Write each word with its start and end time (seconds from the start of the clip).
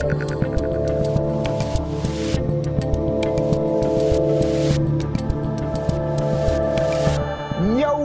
Yo, 0.00 0.06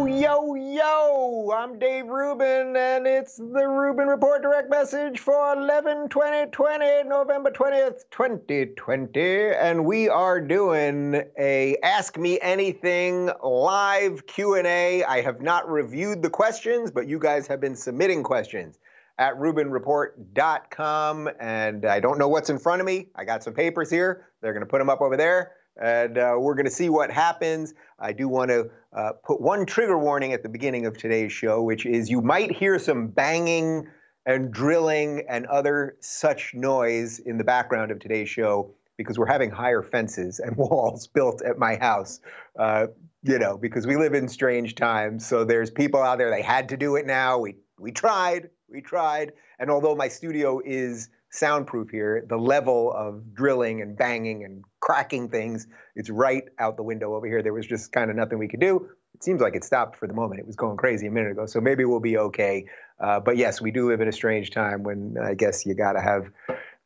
yo, 0.07 0.55
yo! 0.55 1.51
I'm 1.55 1.77
Dave 1.77 2.07
Rubin, 2.07 2.75
and 2.75 3.05
it's 3.05 3.35
the 3.35 3.67
Rubin 3.67 4.07
Report 4.07 4.41
Direct 4.41 4.71
Message 4.71 5.19
for 5.19 5.53
11 5.53 6.09
2020, 6.09 7.07
November 7.07 7.51
20th, 7.51 8.05
2020. 8.09 9.51
And 9.51 9.85
we 9.85 10.09
are 10.09 10.41
doing 10.41 11.21
a 11.37 11.77
Ask 11.83 12.17
Me 12.17 12.39
Anything 12.41 13.29
live 13.43 14.25
Q&A. 14.25 15.03
I 15.03 15.21
have 15.21 15.41
not 15.41 15.69
reviewed 15.69 16.23
the 16.23 16.31
questions, 16.31 16.89
but 16.89 17.07
you 17.07 17.19
guys 17.19 17.45
have 17.45 17.61
been 17.61 17.75
submitting 17.75 18.23
questions 18.23 18.79
at 19.17 19.35
rubinreport.com. 19.35 21.29
And 21.39 21.85
I 21.85 21.99
don't 21.99 22.17
know 22.17 22.27
what's 22.27 22.49
in 22.49 22.59
front 22.59 22.81
of 22.81 22.85
me. 22.85 23.09
I 23.15 23.25
got 23.25 23.43
some 23.43 23.53
papers 23.53 23.89
here. 23.89 24.27
They're 24.41 24.53
going 24.53 24.65
to 24.65 24.69
put 24.69 24.79
them 24.79 24.89
up 24.89 25.01
over 25.01 25.17
there 25.17 25.53
and 25.81 26.17
uh, 26.17 26.35
we're 26.37 26.55
going 26.55 26.65
to 26.65 26.71
see 26.71 26.89
what 26.89 27.11
happens. 27.11 27.73
I 27.99 28.11
do 28.11 28.27
want 28.27 28.49
to 28.49 28.69
uh, 28.95 29.13
put 29.25 29.41
one 29.41 29.65
trigger 29.65 29.97
warning 29.97 30.33
at 30.33 30.43
the 30.43 30.49
beginning 30.49 30.85
of 30.85 30.97
today's 30.97 31.31
show, 31.31 31.61
which 31.61 31.85
is 31.85 32.09
you 32.09 32.21
might 32.21 32.51
hear 32.51 32.77
some 32.77 33.07
banging 33.07 33.87
and 34.25 34.51
drilling 34.53 35.23
and 35.27 35.45
other 35.47 35.97
such 35.99 36.53
noise 36.53 37.19
in 37.19 37.37
the 37.37 37.43
background 37.43 37.91
of 37.91 37.99
today's 37.99 38.29
show 38.29 38.73
because 38.97 39.17
we're 39.17 39.25
having 39.25 39.49
higher 39.49 39.81
fences 39.81 40.39
and 40.39 40.55
walls 40.57 41.07
built 41.07 41.41
at 41.41 41.57
my 41.57 41.75
house. 41.75 42.19
Uh, 42.57 42.87
you 43.23 43.39
know, 43.39 43.57
because 43.57 43.87
we 43.87 43.95
live 43.95 44.13
in 44.13 44.27
strange 44.27 44.75
times. 44.75 45.25
So 45.25 45.45
there's 45.45 45.71
people 45.71 46.01
out 46.01 46.17
there. 46.17 46.29
They 46.29 46.41
had 46.41 46.69
to 46.69 46.77
do 46.77 46.97
it 46.97 47.05
now. 47.05 47.39
We 47.39 47.55
we 47.79 47.91
tried. 47.91 48.49
We 48.73 48.81
tried. 48.81 49.33
And 49.59 49.69
although 49.69 49.95
my 49.95 50.07
studio 50.07 50.59
is 50.65 51.09
soundproof 51.29 51.91
here, 51.91 52.25
the 52.27 52.37
level 52.37 52.91
of 52.91 53.33
drilling 53.33 53.81
and 53.81 53.95
banging 53.95 54.43
and 54.43 54.63
cracking 54.79 55.29
things, 55.29 55.67
it's 55.95 56.09
right 56.09 56.43
out 56.57 56.75
the 56.75 56.83
window 56.83 57.13
over 57.13 57.27
here. 57.27 57.43
There 57.43 57.53
was 57.53 57.67
just 57.67 57.91
kind 57.91 58.09
of 58.09 58.17
nothing 58.17 58.39
we 58.39 58.47
could 58.47 58.59
do. 58.59 58.89
It 59.13 59.23
seems 59.23 59.41
like 59.41 59.55
it 59.55 59.63
stopped 59.63 59.95
for 59.95 60.07
the 60.07 60.13
moment. 60.13 60.39
It 60.39 60.47
was 60.47 60.55
going 60.55 60.77
crazy 60.77 61.05
a 61.05 61.11
minute 61.11 61.31
ago, 61.31 61.45
so 61.45 61.61
maybe 61.61 61.85
we'll 61.85 61.99
be 61.99 62.17
okay. 62.17 62.65
Uh, 62.99 63.19
but 63.19 63.37
yes, 63.37 63.61
we 63.61 63.69
do 63.69 63.87
live 63.87 64.01
in 64.01 64.07
a 64.07 64.11
strange 64.11 64.49
time 64.49 64.81
when 64.81 65.15
I 65.23 65.35
guess 65.35 65.65
you 65.67 65.75
got 65.75 65.93
to 65.93 66.01
have 66.01 66.31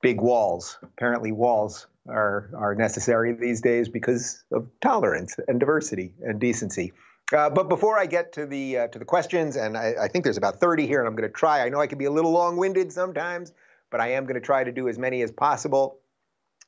big 0.01 0.19
walls. 0.19 0.77
Apparently, 0.83 1.31
walls 1.31 1.87
are 2.09 2.49
are 2.55 2.75
necessary 2.75 3.33
these 3.33 3.61
days 3.61 3.87
because 3.87 4.43
of 4.51 4.67
tolerance 4.81 5.37
and 5.47 5.59
diversity 5.59 6.13
and 6.21 6.39
decency. 6.39 6.91
Uh, 7.35 7.49
but 7.49 7.67
before 7.67 7.99
I 7.99 8.05
get 8.05 8.31
to 8.33 8.45
the 8.45 8.77
uh, 8.77 8.87
to 8.87 8.99
the 8.99 9.05
questions, 9.05 9.57
and 9.57 9.77
I, 9.77 9.93
I 10.03 10.07
think 10.07 10.23
there's 10.23 10.37
about 10.37 10.59
30 10.59 10.87
here, 10.87 10.99
and 10.99 11.07
I'm 11.07 11.15
going 11.15 11.29
to 11.29 11.35
try. 11.35 11.65
I 11.65 11.69
know 11.69 11.81
I 11.81 11.87
can 11.87 11.97
be 11.97 12.05
a 12.05 12.11
little 12.11 12.31
long-winded 12.31 12.91
sometimes 12.91 13.51
but 13.89 13.99
I 13.99 14.11
am 14.11 14.25
going 14.25 14.35
to 14.35 14.45
try 14.45 14.63
to 14.63 14.71
do 14.71 14.87
as 14.87 14.97
many 14.97 15.21
as 15.21 15.31
possible. 15.31 15.99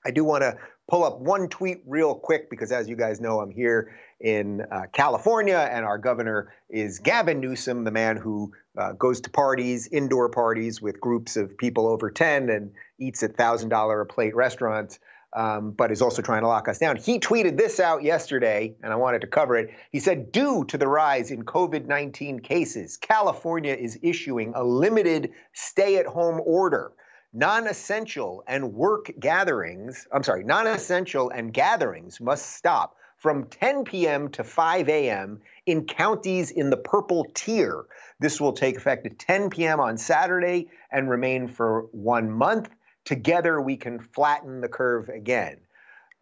I 0.05 0.11
do 0.11 0.23
want 0.23 0.43
to 0.43 0.57
pull 0.89 1.03
up 1.03 1.19
one 1.19 1.49
tweet 1.49 1.81
real 1.85 2.15
quick 2.15 2.49
because, 2.49 2.71
as 2.71 2.87
you 2.87 2.95
guys 2.95 3.19
know, 3.19 3.41
I'm 3.41 3.51
here 3.51 3.95
in 4.21 4.61
uh, 4.71 4.83
California, 4.93 5.69
and 5.71 5.85
our 5.85 5.97
governor 5.97 6.53
is 6.69 6.99
Gavin 6.99 7.39
Newsom, 7.39 7.83
the 7.83 7.91
man 7.91 8.17
who 8.17 8.51
uh, 8.77 8.93
goes 8.93 9.21
to 9.21 9.29
parties, 9.29 9.87
indoor 9.87 10.29
parties 10.29 10.81
with 10.81 10.99
groups 10.99 11.35
of 11.35 11.57
people 11.57 11.87
over 11.87 12.09
10 12.09 12.49
and 12.49 12.71
eats 12.99 13.23
at 13.23 13.35
$1,000 13.35 14.01
a 14.01 14.05
plate 14.05 14.35
restaurants. 14.35 14.99
Um, 15.33 15.71
but 15.71 15.91
is 15.91 16.01
also 16.01 16.23
trying 16.23 16.41
to 16.41 16.47
lock 16.47 16.67
us 16.67 16.79
down. 16.79 16.95
He 16.95 17.19
tweeted 17.19 17.55
this 17.55 17.79
out 17.79 18.01
yesterday, 18.01 18.75
and 18.81 18.91
I 18.91 18.95
wanted 18.95 19.21
to 19.21 19.27
cover 19.27 19.55
it. 19.55 19.69
He 19.91 19.99
said, 19.99 20.31
Due 20.31 20.65
to 20.65 20.77
the 20.77 20.87
rise 20.87 21.29
in 21.29 21.43
COVID 21.43 21.85
19 21.85 22.39
cases, 22.39 22.97
California 22.97 23.75
is 23.75 23.99
issuing 24.01 24.53
a 24.55 24.63
limited 24.63 25.31
stay 25.53 25.97
at 25.97 26.07
home 26.07 26.41
order 26.45 26.93
non-essential 27.33 28.43
and 28.47 28.73
work 28.73 29.11
gatherings, 29.19 30.07
I'm 30.11 30.23
sorry, 30.23 30.43
non-essential 30.43 31.29
and 31.29 31.53
gatherings 31.53 32.19
must 32.19 32.53
stop 32.53 32.95
from 33.17 33.45
10 33.45 33.83
p.m. 33.83 34.29
to 34.29 34.43
5 34.43 34.89
a.m. 34.89 35.41
in 35.65 35.85
counties 35.85 36.51
in 36.51 36.69
the 36.69 36.77
purple 36.77 37.27
tier. 37.33 37.85
This 38.19 38.39
will 38.39 38.53
take 38.53 38.77
effect 38.77 39.05
at 39.05 39.19
10 39.19 39.49
p.m. 39.49 39.79
on 39.79 39.97
Saturday 39.97 40.69
and 40.91 41.09
remain 41.09 41.47
for 41.47 41.81
one 41.91 42.31
month. 42.31 42.69
Together, 43.05 43.61
we 43.61 43.75
can 43.75 43.99
flatten 43.99 44.61
the 44.61 44.69
curve 44.69 45.09
again. 45.09 45.57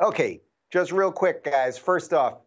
Okay, 0.02 0.42
just 0.72 0.92
real 0.92 1.12
quick, 1.12 1.44
guys. 1.44 1.78
First 1.78 2.14
off, 2.14 2.40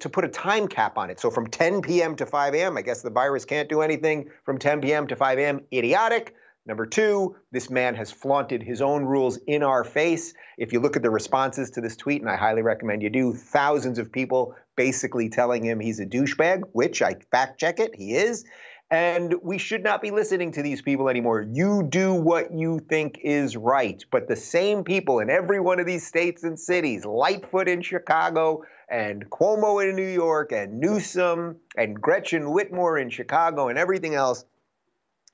to 0.00 0.08
put 0.08 0.24
a 0.24 0.28
time 0.28 0.66
cap 0.66 0.98
on 0.98 1.10
it. 1.10 1.20
So 1.20 1.30
from 1.30 1.46
10 1.46 1.82
p.m. 1.82 2.16
to 2.16 2.26
5 2.26 2.54
a.m., 2.54 2.76
I 2.76 2.82
guess 2.82 3.02
the 3.02 3.10
virus 3.10 3.44
can't 3.44 3.68
do 3.68 3.80
anything 3.80 4.28
from 4.44 4.58
10 4.58 4.80
p.m. 4.80 5.06
to 5.06 5.16
5 5.16 5.38
a.m. 5.38 5.60
Idiotic. 5.72 6.34
Number 6.66 6.84
two, 6.84 7.34
this 7.50 7.70
man 7.70 7.94
has 7.94 8.10
flaunted 8.10 8.62
his 8.62 8.82
own 8.82 9.04
rules 9.04 9.38
in 9.46 9.62
our 9.62 9.84
face. 9.84 10.34
If 10.58 10.72
you 10.72 10.80
look 10.80 10.96
at 10.96 11.02
the 11.02 11.10
responses 11.10 11.70
to 11.70 11.80
this 11.80 11.96
tweet, 11.96 12.20
and 12.20 12.30
I 12.30 12.36
highly 12.36 12.60
recommend 12.60 13.02
you 13.02 13.08
do, 13.08 13.32
thousands 13.32 13.98
of 13.98 14.12
people 14.12 14.54
basically 14.76 15.30
telling 15.30 15.64
him 15.64 15.80
he's 15.80 15.98
a 15.98 16.04
douchebag, 16.04 16.64
which 16.72 17.00
I 17.00 17.14
fact 17.30 17.58
check 17.58 17.80
it, 17.80 17.94
he 17.94 18.14
is. 18.14 18.44
And 18.90 19.34
we 19.42 19.58
should 19.58 19.84
not 19.84 20.00
be 20.00 20.10
listening 20.10 20.50
to 20.52 20.62
these 20.62 20.80
people 20.80 21.10
anymore. 21.10 21.42
You 21.42 21.86
do 21.90 22.14
what 22.14 22.52
you 22.52 22.80
think 22.88 23.18
is 23.22 23.54
right. 23.54 24.02
But 24.10 24.28
the 24.28 24.36
same 24.36 24.82
people 24.82 25.18
in 25.18 25.28
every 25.28 25.60
one 25.60 25.78
of 25.78 25.84
these 25.84 26.06
states 26.06 26.42
and 26.42 26.58
cities, 26.58 27.04
Lightfoot 27.04 27.68
in 27.68 27.82
Chicago, 27.82 28.62
and 28.88 29.28
Cuomo 29.28 29.86
in 29.86 29.94
New 29.94 30.08
York, 30.08 30.52
and 30.52 30.80
Newsom, 30.80 31.56
and 31.76 32.00
Gretchen 32.00 32.44
Whitmer 32.44 33.00
in 33.00 33.10
Chicago, 33.10 33.68
and 33.68 33.78
everything 33.78 34.14
else, 34.14 34.46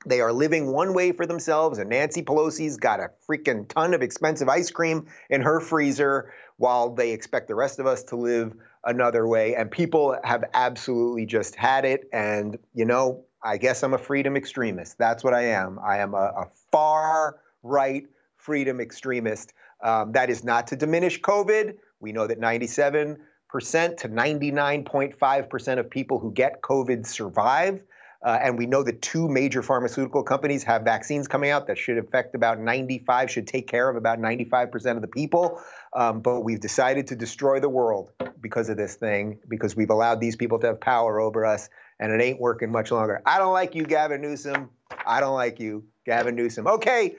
they 0.05 0.19
are 0.19 0.33
living 0.33 0.73
one 0.73 0.93
way 0.93 1.13
for 1.13 1.25
themselves, 1.25 1.79
and 1.79 1.89
Nancy 1.89 2.21
Pelosi's 2.21 2.77
got 2.77 2.99
a 2.99 3.09
freaking 3.27 3.67
ton 3.69 3.93
of 3.93 4.01
expensive 4.01 4.49
ice 4.49 4.69
cream 4.69 5.07
in 5.29 5.41
her 5.41 5.59
freezer 5.61 6.33
while 6.57 6.93
they 6.93 7.11
expect 7.11 7.47
the 7.47 7.55
rest 7.55 7.79
of 7.79 7.87
us 7.87 8.03
to 8.03 8.17
live 8.17 8.53
another 8.83 9.27
way. 9.27 9.55
And 9.55 9.71
people 9.71 10.17
have 10.23 10.43
absolutely 10.53 11.25
just 11.25 11.55
had 11.55 11.85
it. 11.85 12.07
And, 12.13 12.57
you 12.73 12.85
know, 12.85 13.23
I 13.45 13.57
guess 13.57 13.83
I'm 13.83 13.93
a 13.93 13.97
freedom 13.97 14.35
extremist. 14.35 14.97
That's 14.97 15.23
what 15.23 15.35
I 15.35 15.43
am. 15.43 15.79
I 15.85 15.99
am 15.99 16.15
a, 16.15 16.33
a 16.35 16.47
far 16.71 17.37
right 17.61 18.05
freedom 18.37 18.81
extremist. 18.81 19.53
Um, 19.83 20.11
that 20.13 20.31
is 20.31 20.43
not 20.43 20.65
to 20.67 20.75
diminish 20.75 21.21
COVID. 21.21 21.75
We 21.99 22.11
know 22.11 22.25
that 22.25 22.41
97% 22.41 23.17
to 23.51 24.09
99.5% 24.09 25.79
of 25.79 25.89
people 25.89 26.19
who 26.19 26.31
get 26.33 26.61
COVID 26.61 27.05
survive. 27.05 27.83
Uh, 28.23 28.39
and 28.41 28.57
we 28.57 28.65
know 28.65 28.81
that 28.81 29.03
two 29.03 29.27
major 29.27 29.61
pharmaceutical 29.61 30.23
companies 30.23 30.63
have 30.63 30.81
vaccines 30.81 31.27
coming 31.27 31.51
out 31.51 31.67
that 31.67 31.77
should 31.77 31.99
affect 31.99 32.33
about 32.33 32.59
95, 32.59 33.29
should 33.29 33.45
take 33.45 33.67
care 33.67 33.87
of 33.87 33.95
about 33.95 34.17
95% 34.17 34.95
of 34.95 35.01
the 35.01 35.07
people. 35.07 35.61
Um, 35.93 36.21
but 36.21 36.41
we've 36.41 36.59
decided 36.59 37.05
to 37.07 37.15
destroy 37.15 37.59
the 37.59 37.69
world 37.69 38.11
because 38.41 38.69
of 38.69 38.77
this 38.77 38.95
thing, 38.95 39.37
because 39.47 39.75
we've 39.75 39.91
allowed 39.91 40.19
these 40.19 40.35
people 40.35 40.57
to 40.59 40.67
have 40.67 40.81
power 40.81 41.19
over 41.19 41.45
us, 41.45 41.69
and 41.99 42.11
it 42.11 42.21
ain't 42.21 42.39
working 42.39 42.71
much 42.71 42.91
longer. 42.91 43.21
I 43.25 43.37
don't 43.37 43.53
like 43.53 43.75
you, 43.75 43.83
Gavin 43.83 44.21
Newsom. 44.21 44.69
I 45.05 45.19
don't 45.19 45.35
like 45.35 45.59
you, 45.59 45.83
Gavin 46.05 46.35
Newsom. 46.35 46.67
Okay, 46.67 47.15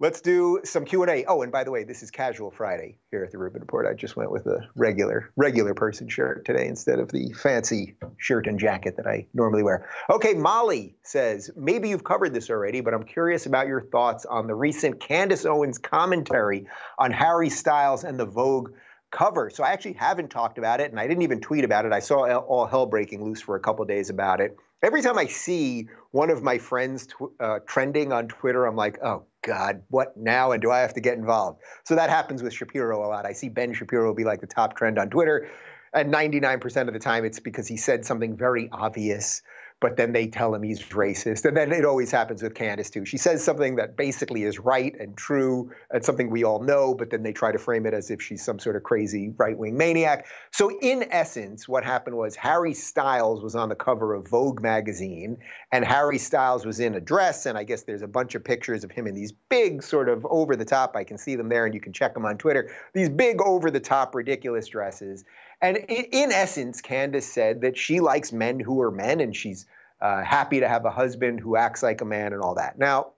Let's 0.00 0.22
do 0.22 0.58
some 0.64 0.86
Q&A. 0.86 1.26
Oh, 1.26 1.42
and 1.42 1.52
by 1.52 1.62
the 1.62 1.70
way, 1.70 1.84
this 1.84 2.02
is 2.02 2.10
Casual 2.10 2.50
Friday 2.50 2.96
here 3.10 3.22
at 3.22 3.32
the 3.32 3.36
Rubin 3.36 3.60
Report. 3.60 3.86
I 3.86 3.92
just 3.92 4.16
went 4.16 4.30
with 4.30 4.46
a 4.46 4.66
regular, 4.74 5.30
regular 5.36 5.74
person 5.74 6.08
shirt 6.08 6.46
today 6.46 6.66
instead 6.68 6.98
of 6.98 7.12
the 7.12 7.34
fancy 7.34 7.96
shirt 8.16 8.46
and 8.46 8.58
jacket 8.58 8.96
that 8.96 9.06
I 9.06 9.26
normally 9.34 9.62
wear. 9.62 9.90
Okay, 10.08 10.32
Molly 10.32 10.96
says, 11.02 11.50
maybe 11.54 11.90
you've 11.90 12.04
covered 12.04 12.32
this 12.32 12.48
already, 12.48 12.80
but 12.80 12.94
I'm 12.94 13.02
curious 13.02 13.44
about 13.44 13.66
your 13.66 13.82
thoughts 13.82 14.24
on 14.24 14.46
the 14.46 14.54
recent 14.54 15.00
Candace 15.00 15.44
Owens 15.44 15.76
commentary 15.76 16.66
on 16.98 17.12
Harry 17.12 17.50
Styles 17.50 18.02
and 18.02 18.18
the 18.18 18.24
Vogue 18.24 18.70
cover. 19.10 19.50
So 19.50 19.64
I 19.64 19.70
actually 19.70 19.94
haven't 19.94 20.28
talked 20.28 20.58
about 20.58 20.80
it, 20.80 20.90
and 20.90 21.00
I 21.00 21.06
didn't 21.06 21.22
even 21.22 21.40
tweet 21.40 21.64
about 21.64 21.84
it. 21.84 21.92
I 21.92 22.00
saw 22.00 22.26
all 22.38 22.66
hell 22.66 22.86
breaking 22.86 23.24
loose 23.24 23.40
for 23.40 23.56
a 23.56 23.60
couple 23.60 23.84
days 23.84 24.10
about 24.10 24.40
it. 24.40 24.56
Every 24.82 25.02
time 25.02 25.18
I 25.18 25.26
see 25.26 25.88
one 26.12 26.30
of 26.30 26.42
my 26.42 26.58
friends 26.58 27.06
tw- 27.06 27.32
uh, 27.38 27.58
trending 27.66 28.12
on 28.12 28.28
Twitter, 28.28 28.64
I'm 28.66 28.76
like, 28.76 28.98
oh 29.02 29.24
God, 29.42 29.82
what 29.88 30.16
now? 30.16 30.52
And 30.52 30.62
do 30.62 30.70
I 30.70 30.80
have 30.80 30.94
to 30.94 31.00
get 31.00 31.18
involved? 31.18 31.60
So 31.84 31.94
that 31.96 32.08
happens 32.08 32.42
with 32.42 32.54
Shapiro 32.54 33.04
a 33.04 33.08
lot. 33.08 33.26
I 33.26 33.32
see 33.32 33.48
Ben 33.48 33.74
Shapiro 33.74 34.14
be 34.14 34.24
like 34.24 34.40
the 34.40 34.46
top 34.46 34.76
trend 34.76 34.98
on 34.98 35.10
Twitter. 35.10 35.50
And 35.92 36.12
99% 36.12 36.86
of 36.86 36.92
the 36.92 37.00
time, 37.00 37.24
it's 37.24 37.40
because 37.40 37.66
he 37.66 37.76
said 37.76 38.06
something 38.06 38.36
very 38.36 38.68
obvious 38.72 39.42
but 39.80 39.96
then 39.96 40.12
they 40.12 40.26
tell 40.26 40.54
him 40.54 40.62
he's 40.62 40.80
racist. 40.80 41.44
And 41.44 41.56
then 41.56 41.72
it 41.72 41.84
always 41.84 42.10
happens 42.10 42.42
with 42.42 42.54
Candace 42.54 42.90
too. 42.90 43.04
She 43.06 43.16
says 43.16 43.42
something 43.42 43.76
that 43.76 43.96
basically 43.96 44.44
is 44.44 44.58
right 44.58 44.94
and 45.00 45.16
true 45.16 45.70
and 45.90 46.04
something 46.04 46.30
we 46.30 46.44
all 46.44 46.62
know, 46.62 46.94
but 46.94 47.10
then 47.10 47.22
they 47.22 47.32
try 47.32 47.50
to 47.50 47.58
frame 47.58 47.86
it 47.86 47.94
as 47.94 48.10
if 48.10 48.20
she's 48.20 48.44
some 48.44 48.58
sort 48.58 48.76
of 48.76 48.82
crazy 48.82 49.32
right-wing 49.38 49.76
maniac. 49.76 50.26
So 50.52 50.70
in 50.80 51.06
essence, 51.10 51.66
what 51.68 51.84
happened 51.84 52.16
was 52.16 52.36
Harry 52.36 52.74
Styles 52.74 53.42
was 53.42 53.54
on 53.54 53.70
the 53.70 53.74
cover 53.74 54.14
of 54.14 54.28
Vogue 54.28 54.60
magazine, 54.62 55.38
and 55.72 55.84
Harry 55.84 56.18
Styles 56.18 56.66
was 56.66 56.78
in 56.78 56.94
a 56.94 57.00
dress, 57.00 57.46
and 57.46 57.56
I 57.56 57.64
guess 57.64 57.82
there's 57.82 58.02
a 58.02 58.08
bunch 58.08 58.34
of 58.34 58.44
pictures 58.44 58.84
of 58.84 58.90
him 58.90 59.06
in 59.06 59.14
these 59.14 59.32
big 59.48 59.82
sort 59.82 60.08
of 60.08 60.26
over 60.26 60.56
the 60.56 60.64
top, 60.64 60.94
I 60.94 61.04
can 61.04 61.16
see 61.16 61.36
them 61.36 61.48
there, 61.48 61.64
and 61.64 61.74
you 61.74 61.80
can 61.80 61.92
check 61.92 62.14
them 62.14 62.26
on 62.26 62.36
Twitter, 62.36 62.70
these 62.92 63.08
big 63.08 63.40
over 63.40 63.70
the 63.70 63.80
top 63.80 64.14
ridiculous 64.14 64.68
dresses. 64.68 65.24
And 65.62 65.76
in 65.76 66.32
essence, 66.32 66.80
Candace 66.80 67.30
said 67.30 67.60
that 67.60 67.76
she 67.76 68.00
likes 68.00 68.32
men 68.32 68.60
who 68.60 68.80
are 68.80 68.90
men 68.90 69.20
and 69.20 69.36
she's 69.36 69.66
uh, 70.00 70.22
happy 70.22 70.60
to 70.60 70.68
have 70.68 70.84
a 70.84 70.90
husband 70.90 71.40
who 71.40 71.56
acts 71.56 71.82
like 71.82 72.00
a 72.00 72.06
man 72.06 72.32
and 72.32 72.42
all 72.42 72.54
that. 72.54 72.78
Now, 72.78 73.12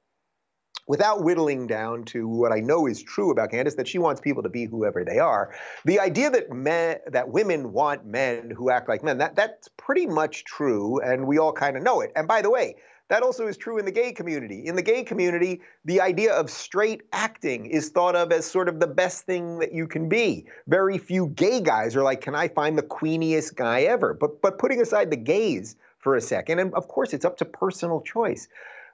without 0.88 1.22
whittling 1.22 1.68
down 1.68 2.04
to 2.04 2.26
what 2.26 2.52
I 2.52 2.58
know 2.58 2.86
is 2.86 3.02
true 3.02 3.30
about 3.30 3.50
Candace, 3.50 3.76
that 3.76 3.86
she 3.86 3.98
wants 3.98 4.20
people 4.20 4.42
to 4.42 4.48
be 4.48 4.66
whoever 4.66 5.04
they 5.04 5.20
are. 5.20 5.54
The 5.84 6.00
idea 6.00 6.30
that 6.30 6.50
men, 6.50 6.98
that 7.06 7.28
women 7.28 7.72
want 7.72 8.04
men 8.04 8.50
who 8.50 8.70
act 8.70 8.88
like 8.88 9.04
men, 9.04 9.18
that 9.18 9.36
that's 9.36 9.68
pretty 9.76 10.06
much 10.06 10.44
true, 10.44 10.98
and 11.00 11.26
we 11.26 11.38
all 11.38 11.52
kind 11.52 11.76
of 11.76 11.84
know 11.84 12.00
it. 12.00 12.10
And 12.16 12.26
by 12.26 12.42
the 12.42 12.50
way, 12.50 12.76
that 13.12 13.22
also 13.22 13.46
is 13.46 13.58
true 13.58 13.76
in 13.76 13.84
the 13.84 13.92
gay 13.92 14.10
community. 14.10 14.66
In 14.66 14.74
the 14.74 14.80
gay 14.80 15.04
community, 15.04 15.60
the 15.84 16.00
idea 16.00 16.32
of 16.32 16.48
straight 16.48 17.02
acting 17.12 17.66
is 17.66 17.90
thought 17.90 18.16
of 18.16 18.32
as 18.32 18.46
sort 18.46 18.70
of 18.70 18.80
the 18.80 18.86
best 18.86 19.26
thing 19.26 19.58
that 19.58 19.74
you 19.74 19.86
can 19.86 20.08
be. 20.08 20.46
Very 20.66 20.96
few 20.96 21.26
gay 21.26 21.60
guys 21.60 21.94
are 21.94 22.02
like, 22.02 22.22
can 22.22 22.34
I 22.34 22.48
find 22.48 22.78
the 22.78 22.82
queeniest 22.82 23.54
guy 23.54 23.82
ever? 23.82 24.14
But 24.14 24.40
but 24.40 24.56
putting 24.56 24.80
aside 24.80 25.10
the 25.10 25.18
gays 25.18 25.76
for 25.98 26.16
a 26.16 26.22
second, 26.22 26.58
and 26.58 26.72
of 26.72 26.88
course 26.88 27.12
it's 27.12 27.26
up 27.26 27.36
to 27.36 27.44
personal 27.44 28.00
choice. 28.00 28.48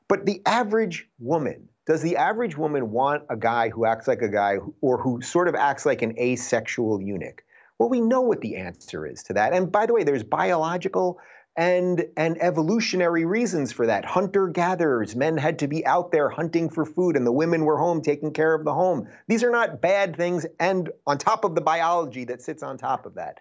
But 0.09 0.26
the 0.26 0.43
average 0.47 1.09
woman 1.20 1.69
does 1.87 2.03
the 2.03 2.17
average 2.17 2.59
woman 2.59 2.91
want 2.91 3.23
a 3.31 3.37
guy 3.37 3.69
who 3.69 3.85
acts 3.85 4.09
like 4.09 4.23
a 4.23 4.29
guy 4.29 4.59
or 4.81 5.00
who 5.00 5.23
sort 5.23 5.47
of 5.47 5.55
acts 5.55 5.87
like 5.87 6.03
an 6.03 6.19
asexual 6.19 7.00
eunuch? 7.00 7.44
Well, 7.79 7.88
we 7.88 8.00
know 8.00 8.23
what 8.23 8.41
the 8.41 8.56
answer 8.56 9.06
is 9.06 9.23
to 9.23 9.32
that. 9.35 9.53
And 9.53 9.70
by 9.70 9.87
the 9.87 9.94
way, 9.94 10.03
there's 10.03 10.25
biological 10.25 11.20
and, 11.58 12.06
and 12.16 12.40
evolutionary 12.40 13.25
reasons 13.25 13.72
for 13.72 13.84
that. 13.84 14.05
Hunter 14.05 14.46
gatherers, 14.46 15.16
men 15.16 15.37
had 15.37 15.58
to 15.58 15.66
be 15.66 15.84
out 15.84 16.12
there 16.12 16.28
hunting 16.31 16.70
for 16.70 16.87
food, 16.87 17.16
and 17.16 17.26
the 17.26 17.32
women 17.32 17.64
were 17.64 17.76
home 17.76 18.00
taking 18.00 18.32
care 18.32 18.55
of 18.55 18.64
the 18.64 18.72
home. 18.72 19.08
These 19.26 19.43
are 19.43 19.50
not 19.50 19.81
bad 19.81 20.16
things, 20.16 20.46
and 20.60 20.88
on 21.08 21.19
top 21.19 21.44
of 21.44 21.56
the 21.56 21.60
biology 21.60 22.25
that 22.26 22.40
sits 22.40 22.62
on 22.62 22.78
top 22.78 23.06
of 23.06 23.14
that. 23.14 23.38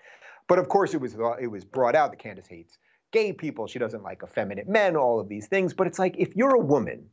But 0.47 0.57
of 0.57 0.67
course, 0.67 0.95
it 0.95 0.99
was, 0.99 1.15
uh, 1.15 1.35
it 1.39 1.45
was 1.45 1.63
brought 1.63 1.93
out 1.93 2.09
that 2.09 2.17
Candace 2.17 2.47
hates 2.47 2.79
gay 3.11 3.33
people. 3.33 3.67
She 3.67 3.77
doesn't 3.77 4.01
like 4.01 4.23
effeminate 4.23 4.67
men, 4.67 4.95
all 4.95 5.19
of 5.19 5.29
these 5.29 5.45
things. 5.47 5.75
But 5.75 5.85
it's 5.85 5.99
like 5.99 6.15
if 6.17 6.35
you're 6.35 6.55
a 6.55 6.59
woman 6.59 7.09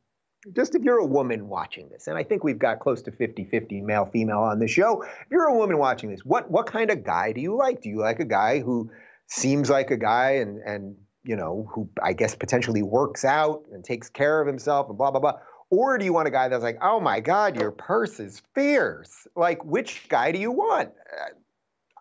just 0.55 0.75
if 0.75 0.83
you're 0.83 0.99
a 0.99 1.07
woman 1.07 1.49
watching 1.49 1.89
this, 1.89 2.07
and 2.07 2.19
I 2.19 2.23
think 2.23 2.45
we've 2.45 2.59
got 2.59 2.79
close 2.79 3.01
to 3.03 3.11
50-50 3.11 3.83
male 3.83 4.05
female 4.05 4.41
on 4.41 4.59
the 4.59 4.69
show. 4.69 5.03
If 5.03 5.31
you're 5.31 5.47
a 5.47 5.55
woman 5.55 5.79
watching 5.79 6.11
this, 6.11 6.21
what 6.23 6.51
what 6.51 6.67
kind 6.67 6.91
of 6.91 7.03
guy 7.03 7.33
do 7.33 7.41
you 7.41 7.57
like? 7.57 7.81
Do 7.81 7.89
you 7.89 7.99
like 7.99 8.21
a 8.21 8.27
guy 8.27 8.61
who 8.61 8.91
seems 9.27 9.71
like 9.71 9.91
a 9.91 9.97
guy 9.97 10.33
and 10.33 10.59
and 10.65 10.97
you 11.25 11.37
know 11.37 11.69
who 11.73 11.89
I 12.03 12.13
guess 12.13 12.35
potentially 12.35 12.83
works 12.83 13.25
out 13.25 13.65
and 13.73 13.85
takes 13.85 14.09
care 14.11 14.41
of 14.41 14.47
himself 14.47 14.89
and 14.89 14.99
blah 14.99 15.11
blah 15.11 15.21
blah? 15.21 15.39
Or 15.71 15.99
do 15.99 16.05
you 16.05 16.13
want 16.13 16.29
a 16.29 16.31
guy 16.31 16.49
that's 16.49 16.63
like, 16.63 16.79
oh 16.83 17.01
my 17.01 17.21
God, 17.21 17.59
your 17.59 17.73
purse 17.73 18.21
is 18.21 18.43
fierce? 18.55 19.27
Like, 19.35 19.65
which 19.65 20.09
guy 20.09 20.31
do 20.31 20.39
you 20.39 20.53
want? 20.53 20.91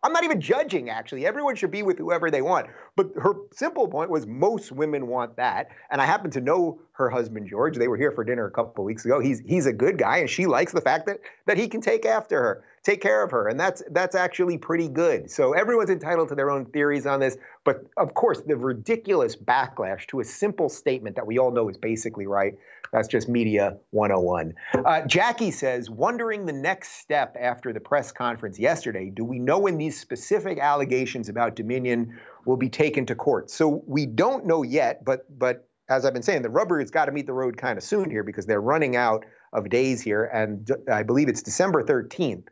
I'm 0.03 0.11
not 0.11 0.25
even 0.25 0.41
judging, 0.41 0.89
actually. 0.89 1.25
Everyone 1.25 1.55
should 1.55 1.71
be 1.71 1.81
with 1.81 1.97
whoever 1.97 2.29
they 2.29 2.41
want. 2.41 2.67
But 2.97 3.11
her 3.15 3.35
simple 3.53 3.87
point 3.87 4.09
was 4.09 4.27
most 4.27 4.73
women 4.73 5.07
want 5.07 5.37
that. 5.37 5.69
And 5.89 6.01
I 6.01 6.05
happen 6.05 6.29
to 6.31 6.41
know 6.41 6.81
her 6.91 7.09
husband, 7.09 7.47
George. 7.49 7.77
They 7.77 7.87
were 7.87 7.97
here 7.97 8.11
for 8.11 8.25
dinner 8.25 8.45
a 8.45 8.51
couple 8.51 8.83
of 8.83 8.85
weeks 8.85 9.05
ago. 9.05 9.21
He's, 9.21 9.39
he's 9.39 9.65
a 9.65 9.71
good 9.71 9.97
guy, 9.97 10.17
and 10.17 10.29
she 10.29 10.45
likes 10.45 10.73
the 10.73 10.81
fact 10.81 11.05
that, 11.05 11.19
that 11.47 11.57
he 11.57 11.69
can 11.69 11.79
take 11.79 12.05
after 12.05 12.41
her, 12.41 12.65
take 12.83 13.01
care 13.01 13.23
of 13.23 13.31
her. 13.31 13.47
And 13.47 13.59
that's, 13.59 13.81
that's 13.91 14.15
actually 14.15 14.57
pretty 14.57 14.87
good. 14.87 15.31
So 15.31 15.53
everyone's 15.53 15.89
entitled 15.89 16.29
to 16.29 16.35
their 16.35 16.51
own 16.51 16.65
theories 16.65 17.05
on 17.05 17.19
this. 17.19 17.37
But 17.63 17.85
of 17.97 18.13
course, 18.13 18.41
the 18.41 18.57
ridiculous 18.57 19.35
backlash 19.35 20.05
to 20.07 20.19
a 20.19 20.25
simple 20.25 20.69
statement 20.69 21.15
that 21.15 21.25
we 21.25 21.39
all 21.39 21.51
know 21.51 21.69
is 21.69 21.77
basically 21.77 22.27
right 22.27 22.53
that's 22.93 23.07
just 23.07 23.27
Media 23.27 23.75
101. 23.89 24.53
Uh, 24.85 25.01
Jackie 25.07 25.49
says, 25.49 25.89
wondering 25.89 26.45
the 26.45 26.53
next 26.53 26.99
step 26.99 27.35
after 27.39 27.73
the 27.73 27.79
press 27.79 28.11
conference 28.11 28.59
yesterday, 28.59 29.09
do 29.09 29.25
we 29.25 29.39
know 29.39 29.57
when 29.57 29.79
these 29.79 29.99
specific 29.99 30.59
allegations 30.59 31.27
about 31.27 31.55
Dominion 31.55 32.15
will 32.45 32.55
be 32.55 32.69
taken 32.69 33.05
to 33.07 33.15
court? 33.15 33.49
So 33.49 33.83
we 33.87 34.05
don't 34.05 34.45
know 34.45 34.61
yet, 34.61 35.03
but 35.03 35.25
but 35.39 35.67
as 35.89 36.05
I've 36.05 36.13
been 36.13 36.23
saying, 36.23 36.43
the 36.43 36.49
rubber 36.49 36.79
has 36.79 36.91
got 36.91 37.05
to 37.05 37.11
meet 37.11 37.25
the 37.25 37.33
road 37.33 37.57
kind 37.57 37.77
of 37.77 37.83
soon 37.83 38.09
here 38.11 38.23
because 38.23 38.45
they're 38.45 38.61
running 38.61 38.95
out 38.95 39.25
of 39.53 39.69
days 39.69 39.99
here, 39.99 40.25
and 40.25 40.69
I 40.91 41.03
believe 41.03 41.27
it's 41.27 41.41
December 41.41 41.83
13th 41.83 42.47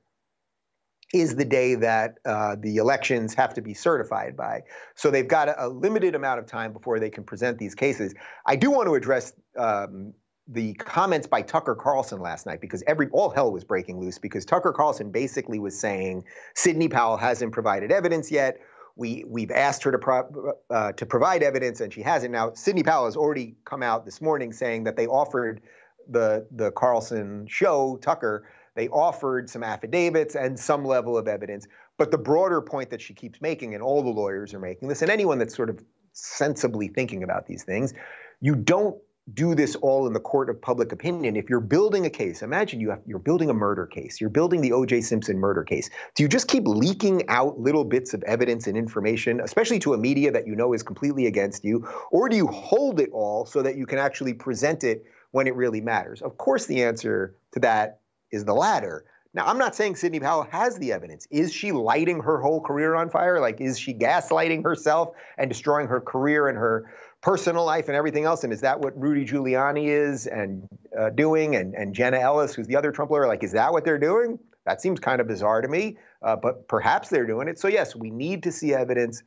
is 1.14 1.36
the 1.36 1.46
day 1.46 1.76
that 1.76 2.16
uh, 2.26 2.56
the 2.60 2.78
elections 2.78 3.34
have 3.34 3.54
to 3.54 3.62
be 3.62 3.74
certified 3.74 4.36
by. 4.38 4.62
So 4.96 5.12
they've 5.12 5.28
got 5.28 5.50
a, 5.50 5.66
a, 5.66 5.68
limited 5.68 6.16
amount 6.16 6.40
of 6.40 6.46
time 6.46 6.72
before 6.72 7.00
they 7.00 7.10
can 7.10 7.24
present 7.24 7.58
these 7.58 7.76
cases. 7.76 8.14
I 8.46 8.56
do 8.56 8.72
want 8.72 8.88
to 8.88 8.96
address 8.96 9.34
um, 9.58 10.14
the 10.48 10.74
comments 10.76 11.28
by 11.28 11.42
Tucker 11.42 11.76
Carlson 11.76 12.20
last 12.20 12.46
night 12.46 12.62
because 12.62 12.84
every 12.88 13.08
all 13.10 13.30
hell 13.30 13.52
was 13.52 13.64
breaking 13.64 14.00
loose 14.00 14.18
because 14.18 14.46
Tucker 14.46 14.74
Carlson 14.74 15.12
basically 15.12 15.60
was 15.60 15.78
saying 15.78 16.24
Sidney 16.56 16.88
Powell 16.88 17.18
hasn't 17.18 17.52
provided 17.52 17.92
evidence 17.92 18.32
yet. 18.32 18.60
We 18.96 19.24
we've 19.28 19.52
asked 19.52 19.84
her 19.84 19.92
to 19.92 19.98
pro, 19.98 20.54
uh, 20.70 20.92
to 20.94 21.06
provide 21.06 21.44
evidence 21.44 21.80
and 21.80 21.94
she 21.94 22.02
hasn't. 22.02 22.32
Now 22.32 22.54
Sidney 22.54 22.84
Powell 22.84 23.06
has 23.06 23.16
already 23.16 23.56
come 23.66 23.82
out 23.82 24.04
this 24.04 24.22
morning 24.22 24.52
saying 24.52 24.84
that 24.84 24.98
they 24.98 25.08
offered 25.08 25.62
the 26.10 26.48
the 26.52 26.72
Carlson 26.72 27.48
show 27.48 27.98
Tucker 28.02 28.46
they 28.76 28.88
offered 28.90 29.50
some 29.50 29.64
affidavits 29.64 30.36
and 30.36 30.60
some 30.60 30.86
level 30.86 31.18
of 31.18 31.28
evidence. 31.28 31.68
But 31.98 32.12
the 32.12 32.18
broader 32.18 32.62
point 32.62 32.90
that 32.90 33.02
she 33.02 33.14
keeps 33.14 33.42
making, 33.42 33.74
and 33.74 33.84
all 33.84 34.02
the 34.02 34.10
lawyers 34.10 34.54
are 34.54 34.60
making 34.60 34.88
this, 34.88 35.02
and 35.02 35.12
anyone 35.12 35.38
that's 35.40 35.56
sort 35.56 35.70
of 35.70 35.84
sensibly 36.14 36.88
thinking 36.88 37.24
about 37.24 37.48
these 37.48 37.64
things, 37.64 37.94
you 38.40 38.56
don't 38.56 38.96
do 39.34 39.54
this 39.54 39.76
all 39.76 40.08
in 40.08 40.14
the 40.14 40.20
court 40.20 40.50
of 40.50 40.60
public 40.62 40.92
opinion. 40.92 41.36
If 41.36 41.50
you're 41.50 41.60
building 41.60 42.06
a 42.06 42.10
case, 42.10 42.42
imagine 42.42 42.80
you 42.80 42.90
have, 42.90 43.02
you're 43.06 43.20
building 43.20 43.50
a 43.50 43.54
murder 43.54 43.86
case, 43.86 44.20
you're 44.20 44.32
building 44.32 44.62
the 44.62 44.72
O.J. 44.72 45.02
Simpson 45.02 45.38
murder 45.38 45.64
case. 45.64 45.90
Do 46.16 46.24
you 46.24 46.30
just 46.30 46.48
keep 46.48 46.68
leaking 46.68 47.28
out 47.30 47.60
little 47.60 47.86
bits 47.86 48.14
of 48.14 48.24
evidence 48.24 48.68
and 48.68 48.76
information, 48.76 49.40
especially 49.42 49.80
to 49.80 49.94
a 49.94 49.98
media 49.98 50.32
that 50.32 50.48
you 50.48 50.56
know 50.56 50.74
is 50.74 50.82
completely 50.82 51.28
against 51.28 51.64
you, 51.64 51.88
or 52.12 52.30
do 52.30 52.36
you 52.36 52.48
hold 52.48 53.00
it 53.00 53.10
all 53.14 53.46
so 53.46 53.62
that 53.62 53.78
you 53.78 53.86
can 53.86 54.00
actually 54.00 54.34
present 54.34 54.84
it 54.84 55.06
when 55.32 55.46
it 55.48 55.56
really 55.56 55.82
matters? 55.82 56.22
Of 56.22 56.38
course, 56.38 56.66
the 56.66 56.84
answer 56.84 57.36
to 57.54 57.60
that 57.60 58.00
is 58.32 58.46
the 58.46 58.54
latter. 58.54 59.06
Now, 59.34 59.46
I'm 59.46 59.58
not 59.58 59.76
saying 59.76 59.96
Sidney 59.96 60.20
Powell 60.20 60.46
has 60.52 60.78
the 60.78 60.92
evidence. 60.92 61.26
Is 61.32 61.54
she 61.54 61.72
lighting 61.72 62.20
her 62.20 62.42
whole 62.42 62.60
career 62.60 62.96
on 62.96 63.10
fire? 63.10 63.40
Like, 63.40 63.62
is 63.62 63.80
she 63.80 63.94
gaslighting 63.94 64.62
herself 64.64 65.16
and 65.38 65.50
destroying 65.50 65.88
her 65.88 66.02
career 66.02 66.50
and 66.50 66.58
her 66.58 66.92
personal 67.22 67.64
life 67.64 67.88
and 67.88 67.96
everything 67.96 68.26
else. 68.26 68.44
And 68.44 68.52
is 68.52 68.62
that 68.62 68.80
what 68.80 69.00
Rudy 69.00 69.26
Giuliani 69.26 69.88
is 69.88 70.28
and 70.28 70.68
uh, 71.00 71.12
doing? 71.12 71.56
And, 71.56 71.74
and 71.76 71.94
Jenna 71.94 72.20
Ellis, 72.20 72.54
who's 72.54 72.68
the 72.68 72.76
other 72.76 72.92
Trump 72.92 73.12
lawyer, 73.12 73.28
like, 73.28 73.44
is 73.44 73.52
that 73.54 73.72
what 73.72 73.86
they're 73.86 74.00
doing? 74.00 74.40
That 74.66 74.82
seems 74.82 75.00
kind 75.00 75.22
of 75.22 75.28
bizarre 75.28 75.62
to 75.62 75.68
me, 75.68 75.98
uh, 76.22 76.36
but 76.36 76.68
perhaps 76.68 77.10
they're 77.10 77.26
doing 77.26 77.48
it. 77.48 77.58
So, 77.58 77.68
yes, 77.68 77.96
we 77.96 78.12
need 78.12 78.44
to 78.44 78.52
see 78.52 78.74
evidence. 78.74 79.24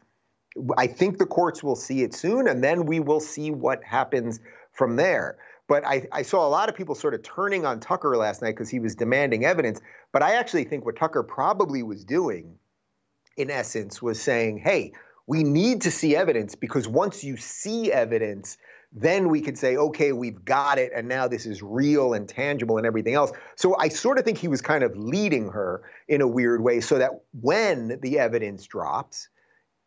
I 0.79 0.87
think 0.87 1.19
the 1.19 1.27
courts 1.27 1.65
will 1.65 1.75
see 1.75 2.03
it 2.03 2.15
soon, 2.15 2.47
and 2.47 2.63
then 2.63 2.87
we 2.87 3.01
will 3.01 3.19
see 3.21 3.51
what 3.51 3.83
happens 3.83 4.39
from 4.73 4.95
there. 4.97 5.37
But 5.67 5.87
I, 5.87 6.07
I 6.13 6.23
saw 6.23 6.47
a 6.47 6.49
lot 6.49 6.69
of 6.69 6.75
people 6.75 6.95
sort 6.95 7.15
of 7.15 7.23
turning 7.23 7.65
on 7.65 7.81
Tucker 7.81 8.17
last 8.17 8.43
night 8.43 8.53
because 8.53 8.69
he 8.69 8.81
was 8.81 8.95
demanding 8.95 9.45
evidence. 9.45 9.81
But 10.13 10.23
I 10.23 10.35
actually 10.35 10.65
think 10.65 10.85
what 10.85 10.97
Tucker 10.97 11.23
probably 11.23 11.83
was 11.83 12.05
doing, 12.05 12.59
in 13.37 13.51
essence, 13.51 14.03
was 14.03 14.21
saying, 14.21 14.59
hey, 14.59 14.93
we 15.27 15.43
need 15.43 15.81
to 15.83 15.91
see 15.91 16.15
evidence 16.15 16.55
because 16.55 16.87
once 16.87 17.25
you 17.25 17.37
see 17.39 17.91
evidence, 17.91 18.59
then 18.93 19.29
we 19.29 19.41
could 19.41 19.59
say, 19.59 19.77
okay, 19.77 20.13
we've 20.13 20.45
got 20.45 20.79
it, 20.79 20.93
and 20.95 21.09
now 21.09 21.27
this 21.27 21.47
is 21.47 21.63
real 21.63 22.15
and 22.15 22.29
tangible 22.29 22.77
and 22.77 22.87
everything 22.87 23.15
else. 23.15 23.33
So 23.57 23.77
I 23.79 23.89
sort 23.89 24.19
of 24.19 24.25
think 24.25 24.39
he 24.39 24.49
was 24.49 24.61
kind 24.61 24.85
of 24.85 24.97
leading 24.97 25.49
her 25.49 25.83
in 26.09 26.21
a 26.21 26.29
weird 26.29 26.63
way 26.63 26.81
so 26.81 26.99
that 26.99 27.11
when 27.41 27.99
the 28.03 28.19
evidence 28.19 28.67
drops, 28.67 29.29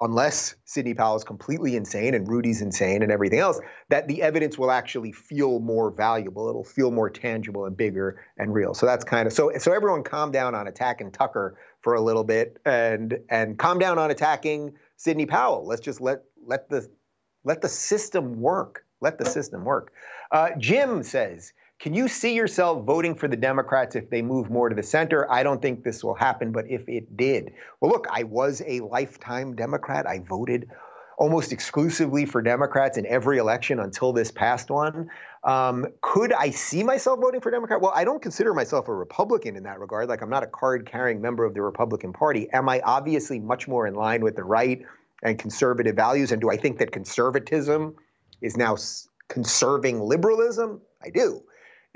unless 0.01 0.55
Sidney 0.65 0.93
Powell 0.93 1.15
is 1.15 1.23
completely 1.23 1.75
insane 1.75 2.13
and 2.13 2.27
Rudy's 2.27 2.61
insane 2.61 3.01
and 3.01 3.11
everything 3.11 3.39
else, 3.39 3.59
that 3.89 4.07
the 4.07 4.21
evidence 4.21 4.57
will 4.57 4.71
actually 4.71 5.11
feel 5.11 5.59
more 5.59 5.91
valuable. 5.91 6.47
It'll 6.49 6.63
feel 6.63 6.91
more 6.91 7.09
tangible 7.09 7.65
and 7.65 7.75
bigger 7.75 8.23
and 8.37 8.53
real. 8.53 8.73
So 8.73 8.85
that's 8.85 9.03
kind 9.03 9.27
of 9.27 9.33
so 9.33 9.51
so 9.57 9.73
everyone 9.73 10.03
calm 10.03 10.31
down 10.31 10.55
on 10.55 10.67
attacking 10.67 11.11
Tucker 11.11 11.57
for 11.81 11.95
a 11.95 12.01
little 12.01 12.23
bit 12.23 12.59
and 12.65 13.19
and 13.29 13.57
calm 13.57 13.79
down 13.79 13.97
on 13.97 14.11
attacking 14.11 14.73
Sidney 14.97 15.25
Powell. 15.25 15.65
Let's 15.65 15.81
just 15.81 16.01
let 16.01 16.23
let 16.45 16.69
the 16.69 16.89
let 17.43 17.61
the 17.61 17.69
system 17.69 18.41
work. 18.41 18.83
Let 18.99 19.19
the 19.19 19.25
system 19.25 19.63
work. 19.63 19.93
Uh, 20.31 20.49
Jim 20.57 21.03
says, 21.03 21.53
can 21.79 21.93
you 21.93 22.07
see 22.07 22.33
yourself 22.33 22.85
voting 22.85 23.13
for 23.13 23.27
the 23.27 23.37
Democrats 23.37 23.95
if 23.95 24.09
they 24.09 24.21
move 24.21 24.49
more 24.49 24.67
to 24.67 24.75
the 24.75 24.83
center? 24.83 25.31
I 25.31 25.43
don't 25.43 25.61
think 25.61 25.83
this 25.83 26.03
will 26.03 26.15
happen, 26.15 26.51
but 26.51 26.65
if 26.69 26.87
it 26.89 27.15
did, 27.15 27.51
well, 27.81 27.91
look, 27.91 28.07
I 28.11 28.23
was 28.23 28.63
a 28.65 28.79
lifetime 28.79 29.55
Democrat. 29.55 30.07
I 30.07 30.19
voted 30.19 30.67
almost 31.19 31.51
exclusively 31.51 32.25
for 32.25 32.41
Democrats 32.41 32.97
in 32.97 33.05
every 33.07 33.37
election 33.37 33.79
until 33.79 34.13
this 34.13 34.31
past 34.31 34.69
one. 34.69 35.09
Um, 35.43 35.87
could 36.01 36.33
I 36.33 36.49
see 36.49 36.83
myself 36.83 37.19
voting 37.19 37.41
for 37.41 37.51
Democrat? 37.51 37.81
Well, 37.81 37.93
I 37.95 38.03
don't 38.03 38.21
consider 38.21 38.53
myself 38.53 38.87
a 38.87 38.93
Republican 38.93 39.55
in 39.55 39.63
that 39.63 39.79
regard. 39.79 40.09
Like 40.09 40.21
I'm 40.21 40.29
not 40.29 40.43
a 40.43 40.47
card-carrying 40.47 41.21
member 41.21 41.43
of 41.43 41.53
the 41.53 41.61
Republican 41.61 42.13
Party. 42.13 42.47
Am 42.53 42.69
I 42.69 42.81
obviously 42.81 43.39
much 43.39 43.67
more 43.67 43.87
in 43.87 43.95
line 43.95 44.21
with 44.21 44.35
the 44.35 44.43
right 44.43 44.81
and 45.23 45.39
conservative 45.39 45.95
values? 45.95 46.31
And 46.31 46.41
do 46.41 46.49
I 46.49 46.57
think 46.57 46.79
that 46.79 46.91
conservatism 46.91 47.95
is 48.41 48.57
now 48.57 48.77
conserving 49.27 50.01
liberalism? 50.01 50.81
I 51.03 51.09
do. 51.09 51.43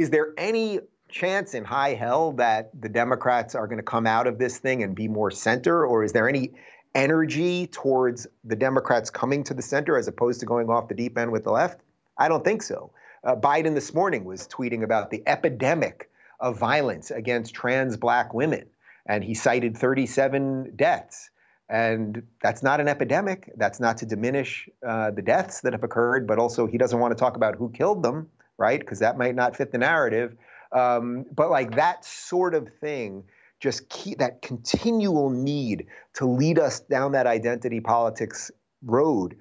Is 0.02 0.10
there 0.10 0.34
any 0.38 0.80
chance 1.10 1.54
in 1.54 1.64
high 1.64 1.94
hell 1.94 2.32
that 2.34 2.72
the 2.82 2.90
Democrats 2.90 3.54
are 3.54 3.68
going 3.68 3.78
to 3.78 3.84
come 3.84 4.08
out 4.08 4.26
of 4.26 4.40
this 4.40 4.58
thing 4.58 4.82
and 4.82 4.96
be 4.96 5.08
more 5.08 5.30
center, 5.30 5.86
or 5.86 6.04
is 6.04 6.12
there 6.12 6.28
any 6.28 6.52
energy 6.96 7.68
towards 7.68 8.26
the 8.44 8.56
Democrats 8.56 9.12
coming 9.12 9.44
to 9.44 9.54
the 9.54 9.62
center 9.62 9.98
as 9.98 10.08
opposed 10.08 10.40
to 10.40 10.46
going 10.46 10.70
off 10.70 10.88
the 10.88 10.96
deep 10.96 11.18
end 11.20 11.32
with 11.32 11.44
the 11.44 11.52
left? 11.52 11.82
I 12.18 12.28
don't 12.30 12.44
think 12.44 12.64
so. 12.64 12.92
uh, 13.24 13.36
Biden 13.36 13.76
this 13.76 13.94
morning 13.94 14.26
was 14.26 14.48
tweeting 14.48 14.84
about 14.84 15.12
the 15.12 15.22
epidemic 15.28 16.10
of 16.40 16.58
violence 16.58 17.12
against 17.12 17.54
trans 17.54 17.96
black 17.96 18.34
women, 18.34 18.66
and 19.06 19.24
he 19.24 19.36
cited 19.36 19.78
37 19.78 20.76
deaths. 20.76 21.30
And 21.70 22.24
that's 22.42 22.64
not 22.64 22.82
an 22.82 22.88
epidemic. 22.88 23.52
That's 23.56 23.80
not 23.80 23.98
to 23.98 24.06
diminish 24.06 24.68
uh, 24.86 25.12
the 25.12 25.22
deaths 25.22 25.62
that 25.62 25.74
have 25.74 25.84
occurred, 25.84 26.28
but 26.28 26.40
also 26.40 26.68
he 26.68 26.78
doesn't 26.78 27.00
want 27.00 27.16
to 27.16 27.20
talk 27.20 27.38
about 27.38 27.56
who 27.56 27.70
killed 27.70 28.04
them, 28.04 28.30
right? 28.62 28.80
Because 28.80 29.00
that 29.00 29.18
might 29.18 29.36
not 29.36 29.58
fit 29.58 29.72
the 29.72 29.80
narrative. 29.80 30.38
Um, 30.72 31.26
but 31.36 31.50
like 31.50 31.76
that 31.76 32.06
sort 32.06 32.54
of 32.54 32.70
thing, 32.80 33.24
just 33.60 33.90
keep 33.90 34.20
that 34.20 34.42
continual 34.42 35.30
need 35.30 35.88
to 36.14 36.26
lead 36.26 36.60
us 36.60 36.80
down 36.80 37.12
that 37.12 37.28
identity 37.28 37.82
politics 37.82 38.52
road. 38.84 39.36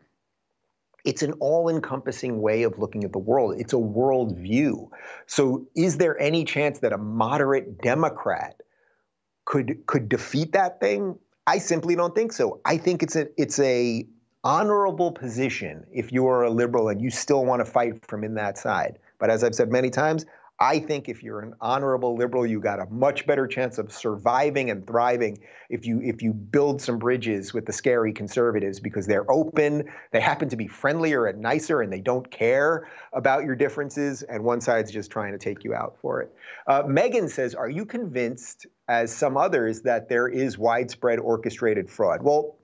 It's 1.05 1.23
an 1.23 1.33
all 1.35 1.69
encompassing 1.69 2.43
way 2.43 2.63
of 2.63 2.79
looking 2.79 3.05
at 3.05 3.13
the 3.13 3.19
world. 3.19 3.55
It's 3.59 3.73
a 3.73 3.79
world 3.79 4.37
view. 4.37 4.91
So, 5.27 5.67
is 5.75 5.99
there 5.99 6.21
any 6.21 6.45
chance 6.45 6.81
that 6.81 6.93
a 6.93 6.99
moderate 6.99 7.81
Democrat 7.81 8.61
could, 9.47 9.87
could 9.87 10.09
defeat 10.09 10.53
that 10.53 10.81
thing? 10.81 11.19
I 11.47 11.59
simply 11.59 11.97
don't 11.97 12.15
think 12.15 12.33
so. 12.33 12.61
I 12.65 12.77
think 12.77 13.03
it's 13.03 13.17
a 13.17 13.29
it's 13.41 13.59
a 13.59 14.07
honorable 14.45 15.13
position 15.13 15.85
if 15.93 16.13
you 16.13 16.27
are 16.27 16.45
a 16.45 16.51
liberal 16.51 16.89
and 16.89 17.01
you 17.01 17.11
still 17.11 17.45
want 17.45 17.65
to 17.65 17.71
fight 17.71 18.05
from 18.07 18.25
in 18.25 18.35
that 18.35 18.57
side. 18.59 18.99
But 19.21 19.31
as 19.31 19.45
I've 19.45 19.55
said 19.55 19.71
many 19.71 19.91
times, 19.91 20.27
I 20.63 20.79
think 20.79 21.09
if 21.09 21.23
you're 21.23 21.41
an 21.41 21.55
honorable 21.63 22.17
liberal, 22.17 22.45
you 22.45 22.61
got 22.61 22.81
a 22.81 22.87
much 22.91 23.27
better 23.27 23.47
chance 23.47 23.79
of 23.79 23.91
surviving 23.91 24.71
and 24.71 24.87
thriving 24.87 25.39
if 25.71 25.87
you 25.87 26.03
if 26.03 26.21
you 26.21 26.35
build 26.35 26.83
some 26.83 26.99
bridges 26.99 27.55
with 27.55 27.65
the 27.65 27.73
scary 27.73 28.13
conservatives 28.13 28.79
because 28.79 29.07
they're 29.07 29.31
open, 29.31 29.85
they 30.13 30.21
happen 30.21 30.51
to 30.51 30.57
be 30.57 30.67
friendlier 30.67 31.25
and 31.27 31.41
nicer, 31.41 31.81
and 31.81 31.91
they 31.91 32.03
don't 32.03 32.31
care 32.31 32.89
about 33.15 33.45
your 33.45 33.57
differences. 33.57 34.23
And 34.23 34.45
one 34.45 34.61
side's 34.61 34.91
just 34.91 35.11
trying 35.11 35.33
to 35.33 35.39
take 35.39 35.65
you 35.65 35.73
out 35.73 35.97
for 35.99 36.21
it. 36.21 36.35
Uh, 36.67 36.83
Megan 36.87 37.29
says, 37.29 37.55
"Are 37.55 37.71
you 37.71 37.87
convinced, 37.87 38.67
as 38.87 39.11
some 39.11 39.39
others, 39.39 39.81
that 39.83 40.11
there 40.11 40.29
is 40.29 40.59
widespread 40.59 41.21
orchestrated 41.21 41.89
fraud?" 41.89 42.23
Well. 42.23 42.59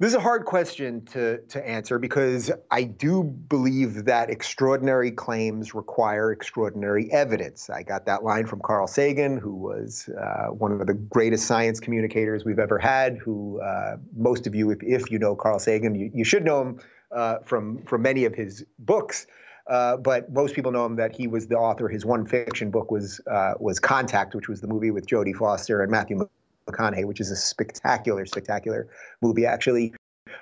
This 0.00 0.08
is 0.08 0.14
a 0.16 0.20
hard 0.20 0.44
question 0.44 1.04
to, 1.06 1.38
to 1.42 1.68
answer 1.68 2.00
because 2.00 2.50
I 2.72 2.82
do 2.82 3.22
believe 3.22 4.06
that 4.06 4.28
extraordinary 4.28 5.12
claims 5.12 5.72
require 5.72 6.32
extraordinary 6.32 7.08
evidence. 7.12 7.70
I 7.70 7.84
got 7.84 8.04
that 8.06 8.24
line 8.24 8.46
from 8.46 8.58
Carl 8.58 8.88
Sagan, 8.88 9.36
who 9.36 9.54
was 9.54 10.08
uh, 10.20 10.46
one 10.46 10.72
of 10.72 10.84
the 10.84 10.94
greatest 10.94 11.46
science 11.46 11.78
communicators 11.78 12.44
we've 12.44 12.58
ever 12.58 12.76
had. 12.76 13.18
Who 13.18 13.60
uh, 13.60 13.98
most 14.16 14.48
of 14.48 14.54
you, 14.56 14.70
if, 14.70 14.78
if 14.82 15.12
you 15.12 15.20
know 15.20 15.36
Carl 15.36 15.60
Sagan, 15.60 15.94
you, 15.94 16.10
you 16.12 16.24
should 16.24 16.44
know 16.44 16.62
him 16.62 16.80
uh, 17.12 17.38
from 17.44 17.80
from 17.84 18.02
many 18.02 18.24
of 18.24 18.34
his 18.34 18.66
books. 18.80 19.28
Uh, 19.68 19.96
but 19.96 20.30
most 20.32 20.56
people 20.56 20.72
know 20.72 20.84
him 20.84 20.96
that 20.96 21.14
he 21.14 21.28
was 21.28 21.46
the 21.46 21.54
author. 21.54 21.88
His 21.88 22.04
one 22.04 22.26
fiction 22.26 22.68
book 22.72 22.90
was 22.90 23.20
uh, 23.30 23.54
was 23.60 23.78
Contact, 23.78 24.34
which 24.34 24.48
was 24.48 24.60
the 24.60 24.66
movie 24.66 24.90
with 24.90 25.06
Jodie 25.06 25.36
Foster 25.36 25.82
and 25.82 25.90
Matthew 25.92 26.28
McConaughey, 26.66 27.04
which 27.04 27.20
is 27.20 27.30
a 27.30 27.36
spectacular, 27.36 28.26
spectacular 28.26 28.88
movie, 29.22 29.46
actually. 29.46 29.94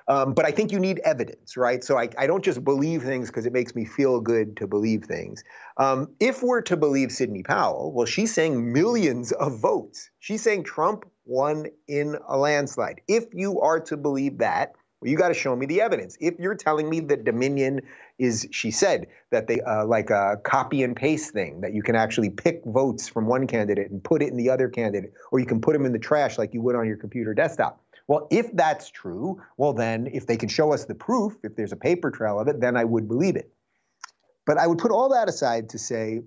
Um, 0.08 0.34
but 0.34 0.44
I 0.44 0.50
think 0.50 0.72
you 0.72 0.80
need 0.80 1.00
evidence, 1.04 1.56
right? 1.56 1.82
So 1.84 1.98
I, 1.98 2.08
I 2.18 2.26
don't 2.26 2.44
just 2.44 2.64
believe 2.64 3.02
things 3.02 3.28
because 3.28 3.46
it 3.46 3.52
makes 3.52 3.74
me 3.74 3.84
feel 3.84 4.20
good 4.20 4.56
to 4.56 4.66
believe 4.66 5.04
things. 5.04 5.44
Um, 5.76 6.08
if 6.18 6.42
we're 6.42 6.62
to 6.62 6.76
believe 6.76 7.12
Sidney 7.12 7.42
Powell, 7.42 7.92
well, 7.92 8.06
she's 8.06 8.34
saying 8.34 8.72
millions 8.72 9.32
of 9.32 9.58
votes. 9.60 10.10
She's 10.18 10.42
saying 10.42 10.64
Trump 10.64 11.04
won 11.24 11.66
in 11.88 12.16
a 12.28 12.36
landslide. 12.36 13.00
If 13.08 13.26
you 13.32 13.60
are 13.60 13.80
to 13.80 13.96
believe 13.96 14.38
that, 14.38 14.72
well, 15.02 15.10
you 15.10 15.16
got 15.16 15.28
to 15.28 15.34
show 15.34 15.56
me 15.56 15.66
the 15.66 15.80
evidence. 15.80 16.16
If 16.20 16.38
you're 16.38 16.54
telling 16.54 16.88
me 16.88 17.00
that 17.00 17.24
Dominion 17.24 17.80
is, 18.20 18.46
she 18.52 18.70
said, 18.70 19.08
that 19.32 19.48
they 19.48 19.60
uh, 19.62 19.84
like 19.84 20.10
a 20.10 20.36
copy 20.44 20.84
and 20.84 20.94
paste 20.94 21.32
thing, 21.32 21.60
that 21.60 21.74
you 21.74 21.82
can 21.82 21.96
actually 21.96 22.30
pick 22.30 22.62
votes 22.66 23.08
from 23.08 23.26
one 23.26 23.48
candidate 23.48 23.90
and 23.90 24.02
put 24.02 24.22
it 24.22 24.28
in 24.28 24.36
the 24.36 24.48
other 24.48 24.68
candidate, 24.68 25.12
or 25.32 25.40
you 25.40 25.46
can 25.46 25.60
put 25.60 25.72
them 25.72 25.84
in 25.84 25.92
the 25.92 25.98
trash 25.98 26.38
like 26.38 26.54
you 26.54 26.62
would 26.62 26.76
on 26.76 26.86
your 26.86 26.96
computer 26.96 27.34
desktop. 27.34 27.84
Well, 28.06 28.28
if 28.30 28.54
that's 28.54 28.90
true, 28.90 29.42
well, 29.56 29.72
then 29.72 30.08
if 30.12 30.28
they 30.28 30.36
can 30.36 30.48
show 30.48 30.72
us 30.72 30.84
the 30.84 30.94
proof, 30.94 31.36
if 31.42 31.56
there's 31.56 31.72
a 31.72 31.76
paper 31.76 32.12
trail 32.12 32.38
of 32.38 32.46
it, 32.46 32.60
then 32.60 32.76
I 32.76 32.84
would 32.84 33.08
believe 33.08 33.34
it. 33.34 33.52
But 34.46 34.58
I 34.58 34.68
would 34.68 34.78
put 34.78 34.92
all 34.92 35.08
that 35.08 35.28
aside 35.28 35.68
to 35.70 35.78
say, 35.78 36.22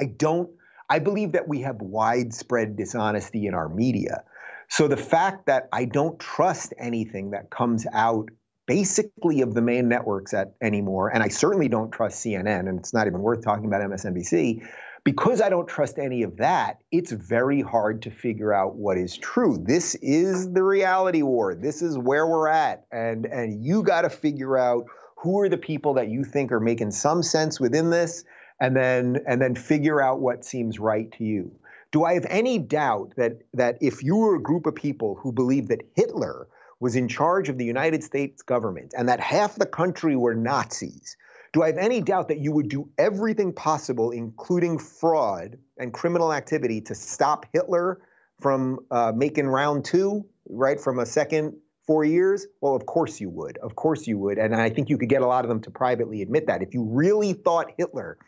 I 0.00 0.06
don't, 0.06 0.48
I 0.88 1.00
believe 1.00 1.32
that 1.32 1.48
we 1.48 1.60
have 1.60 1.82
widespread 1.82 2.76
dishonesty 2.76 3.46
in 3.46 3.52
our 3.52 3.68
media. 3.68 4.24
So 4.68 4.88
the 4.88 4.96
fact 4.96 5.46
that 5.46 5.68
I 5.72 5.84
don't 5.84 6.18
trust 6.18 6.74
anything 6.78 7.30
that 7.30 7.50
comes 7.50 7.86
out 7.92 8.28
basically 8.66 9.42
of 9.42 9.54
the 9.54 9.60
main 9.60 9.88
networks 9.88 10.32
at 10.32 10.54
anymore, 10.62 11.08
and 11.08 11.22
I 11.22 11.28
certainly 11.28 11.68
don't 11.68 11.90
trust 11.90 12.24
CNN, 12.24 12.68
and 12.68 12.78
it's 12.78 12.94
not 12.94 13.06
even 13.06 13.20
worth 13.20 13.44
talking 13.44 13.66
about 13.66 13.82
MSNBC, 13.82 14.66
because 15.04 15.42
I 15.42 15.50
don't 15.50 15.68
trust 15.68 15.98
any 15.98 16.22
of 16.22 16.38
that, 16.38 16.78
it's 16.90 17.12
very 17.12 17.60
hard 17.60 18.00
to 18.02 18.10
figure 18.10 18.54
out 18.54 18.76
what 18.76 18.96
is 18.96 19.18
true. 19.18 19.62
This 19.62 19.94
is 19.96 20.50
the 20.52 20.62
reality 20.62 21.20
war. 21.20 21.54
This 21.54 21.82
is 21.82 21.98
where 21.98 22.26
we're 22.26 22.48
at. 22.48 22.86
And, 22.90 23.26
and 23.26 23.62
you 23.62 23.82
got 23.82 24.02
to 24.02 24.10
figure 24.10 24.56
out 24.56 24.86
who 25.16 25.38
are 25.40 25.48
the 25.50 25.58
people 25.58 25.92
that 25.94 26.08
you 26.08 26.24
think 26.24 26.50
are 26.50 26.60
making 26.60 26.90
some 26.90 27.22
sense 27.22 27.60
within 27.60 27.90
this, 27.90 28.24
and 28.60 28.74
then, 28.74 29.18
and 29.28 29.42
then 29.42 29.54
figure 29.54 30.00
out 30.00 30.20
what 30.20 30.44
seems 30.44 30.78
right 30.78 31.12
to 31.12 31.24
you. 31.24 31.52
Do 31.94 32.02
I 32.02 32.14
have 32.14 32.26
any 32.28 32.58
doubt 32.58 33.12
that, 33.16 33.42
that 33.52 33.78
if 33.80 34.02
you 34.02 34.16
were 34.16 34.34
a 34.34 34.42
group 34.42 34.66
of 34.66 34.74
people 34.74 35.14
who 35.14 35.30
believe 35.30 35.68
that 35.68 35.82
Hitler 35.94 36.48
was 36.80 36.96
in 36.96 37.06
charge 37.06 37.48
of 37.48 37.56
the 37.56 37.64
United 37.64 38.02
States 38.02 38.42
government 38.42 38.92
and 38.98 39.08
that 39.08 39.20
half 39.20 39.54
the 39.54 39.64
country 39.64 40.16
were 40.16 40.34
Nazis, 40.34 41.16
do 41.52 41.62
I 41.62 41.68
have 41.68 41.78
any 41.78 42.00
doubt 42.00 42.26
that 42.26 42.40
you 42.40 42.50
would 42.50 42.68
do 42.68 42.90
everything 42.98 43.52
possible, 43.52 44.10
including 44.10 44.76
fraud 44.76 45.56
and 45.78 45.94
criminal 45.94 46.32
activity, 46.32 46.80
to 46.80 46.96
stop 46.96 47.46
Hitler 47.52 48.00
from 48.40 48.80
uh, 48.90 49.12
making 49.14 49.46
round 49.46 49.84
two, 49.84 50.26
right, 50.48 50.80
from 50.80 50.98
a 50.98 51.06
second 51.06 51.54
four 51.86 52.04
years? 52.04 52.44
Well, 52.60 52.74
of 52.74 52.86
course 52.86 53.20
you 53.20 53.30
would. 53.30 53.56
Of 53.58 53.76
course 53.76 54.08
you 54.08 54.18
would. 54.18 54.38
And 54.38 54.56
I 54.56 54.68
think 54.68 54.90
you 54.90 54.98
could 54.98 55.10
get 55.10 55.22
a 55.22 55.28
lot 55.28 55.44
of 55.44 55.48
them 55.48 55.60
to 55.60 55.70
privately 55.70 56.22
admit 56.22 56.48
that. 56.48 56.60
If 56.60 56.74
you 56.74 56.82
really 56.82 57.34
thought 57.34 57.70
Hitler 57.78 58.18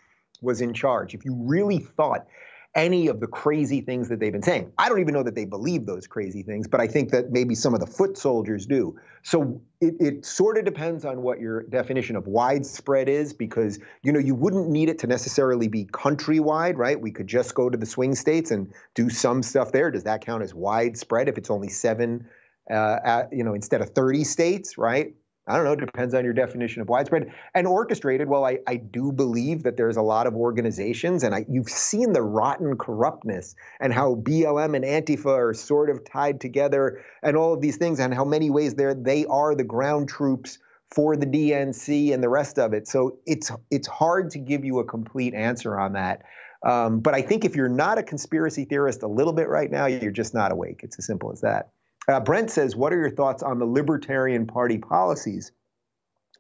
was 0.41 0.61
in 0.61 0.73
charge, 0.73 1.15
if 1.15 1.25
you 1.25 1.35
really 1.35 1.81
thought 1.81 2.29
any 2.77 3.09
of 3.09 3.21
the 3.21 3.27
crazy 3.27 3.81
things 3.81 4.09
that 4.11 4.21
they've 4.21 4.33
been 4.33 4.43
saying. 4.43 4.71
I 4.77 4.91
don't 4.91 5.01
even 5.01 5.15
know 5.15 5.23
that 5.23 5.35
they 5.35 5.47
believe 5.47 5.87
those 5.87 6.07
crazy 6.07 6.43
things, 6.43 6.69
but 6.69 6.79
I 6.79 6.87
think 6.87 7.11
that 7.11 7.33
maybe 7.33 7.55
some 7.55 7.73
of 7.73 7.81
the 7.81 7.87
foot 7.87 8.19
soldiers 8.19 8.67
do. 8.67 8.97
So 9.23 9.61
it, 9.81 9.95
it 9.99 10.27
sort 10.27 10.59
of 10.59 10.67
depends 10.67 11.05
on 11.07 11.23
what 11.23 11.41
your 11.41 11.63
definition 11.65 12.17
of 12.17 12.27
widespread 12.27 13.09
is, 13.09 13.33
because 13.33 13.81
you 14.03 14.13
know 14.13 14.21
you 14.21 14.35
wouldn't 14.35 14.69
need 14.69 14.91
it 14.91 14.99
to 15.01 15.07
necessarily 15.07 15.69
be 15.69 15.87
countrywide, 15.87 16.77
right? 16.77 17.01
We 17.01 17.11
could 17.11 17.27
just 17.27 17.55
go 17.55 17.71
to 17.71 17.79
the 17.79 17.87
swing 17.87 18.15
states 18.15 18.51
and 18.51 18.71
do 18.95 19.09
some 19.09 19.43
stuff 19.43 19.73
there. 19.73 19.91
Does 19.91 20.05
that 20.05 20.21
count 20.21 20.43
as 20.43 20.55
widespread 20.55 21.29
if 21.29 21.39
it's 21.39 21.51
only 21.51 21.69
seven, 21.69 22.29
uh, 22.71 22.99
at, 23.05 23.33
you 23.33 23.43
know, 23.43 23.55
instead 23.55 23.81
of 23.81 23.91
30 23.91 24.23
states, 24.23 24.77
right? 24.77 25.15
I 25.49 25.57
don't 25.57 25.65
know, 25.65 25.73
it 25.73 25.81
depends 25.81 26.13
on 26.13 26.25
your 26.25 26.33
definition 26.33 26.83
of 26.83 26.89
widespread. 26.89 27.33
And 27.55 27.69
orchestrated, 27.69 28.29
well, 28.29 28.45
I, 28.45 28.59
I 28.67 28.77
do 28.77 29.13
believe 29.13 29.63
that 29.63 29.77
there's 29.77 29.97
a 29.97 30.03
lot 30.03 30.27
of 30.27 30.35
organizations, 30.35 31.23
and 31.23 31.35
I, 31.35 31.47
you've 31.49 31.69
seen 31.69 32.13
the 32.13 32.23
rotten 32.23 32.77
corruptness 32.77 33.55
and 33.79 33.93
how 33.93 34.17
BLM 34.17 34.75
and 34.75 34.85
Antifa 34.85 35.27
are 35.27 35.55
sort 35.55 35.89
of 35.89 36.05
tied 36.05 36.41
together 36.41 37.05
and 37.23 37.37
all 37.37 37.55
of 37.55 37.61
these 37.61 37.77
things, 37.77 38.01
and 38.01 38.13
how 38.13 38.25
many 38.25 38.51
ways 38.51 38.75
they 38.75 39.25
are 39.27 39.55
the 39.55 39.65
ground 39.65 40.09
troops 40.09 40.59
for 40.91 41.17
the 41.17 41.27
DNC 41.27 42.13
and 42.13 42.23
the 42.23 42.29
rest 42.29 42.59
of 42.59 42.73
it. 42.73 42.89
So 42.89 43.19
it's 43.27 43.51
it's 43.71 43.89
hard 43.89 44.31
to 44.33 44.39
give 44.39 44.65
you 44.65 44.79
a 44.81 44.85
complete 44.85 45.35
answer 45.35 45.79
on 45.79 45.93
that. 45.93 46.23
Um, 46.65 47.01
but 47.01 47.15
I 47.15 47.23
think 47.23 47.45
if 47.45 47.55
you're 47.55 47.69
not 47.69 47.99
a 47.99 48.03
conspiracy 48.03 48.65
theorist 48.65 49.03
a 49.03 49.09
little 49.09 49.33
bit 49.33 49.49
right 49.49 49.71
now, 49.71 49.87
you're 49.87 50.11
just 50.11 50.35
not 50.35 50.53
awake. 50.53 50.81
It's 50.83 50.99
as 50.99 51.07
simple 51.07 51.31
as 51.31 51.41
that. 51.43 51.71
Uh, 52.09 52.21
Brent 52.21 52.51
says, 52.51 52.77
What 52.77 52.93
are 52.93 52.99
your 52.99 53.11
thoughts 53.11 53.43
on 53.43 53.59
the 53.59 53.67
Libertarian 53.67 54.47
Party 54.47 54.79
policies? 54.79 55.53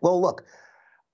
Well, 0.01 0.21
look, 0.21 0.45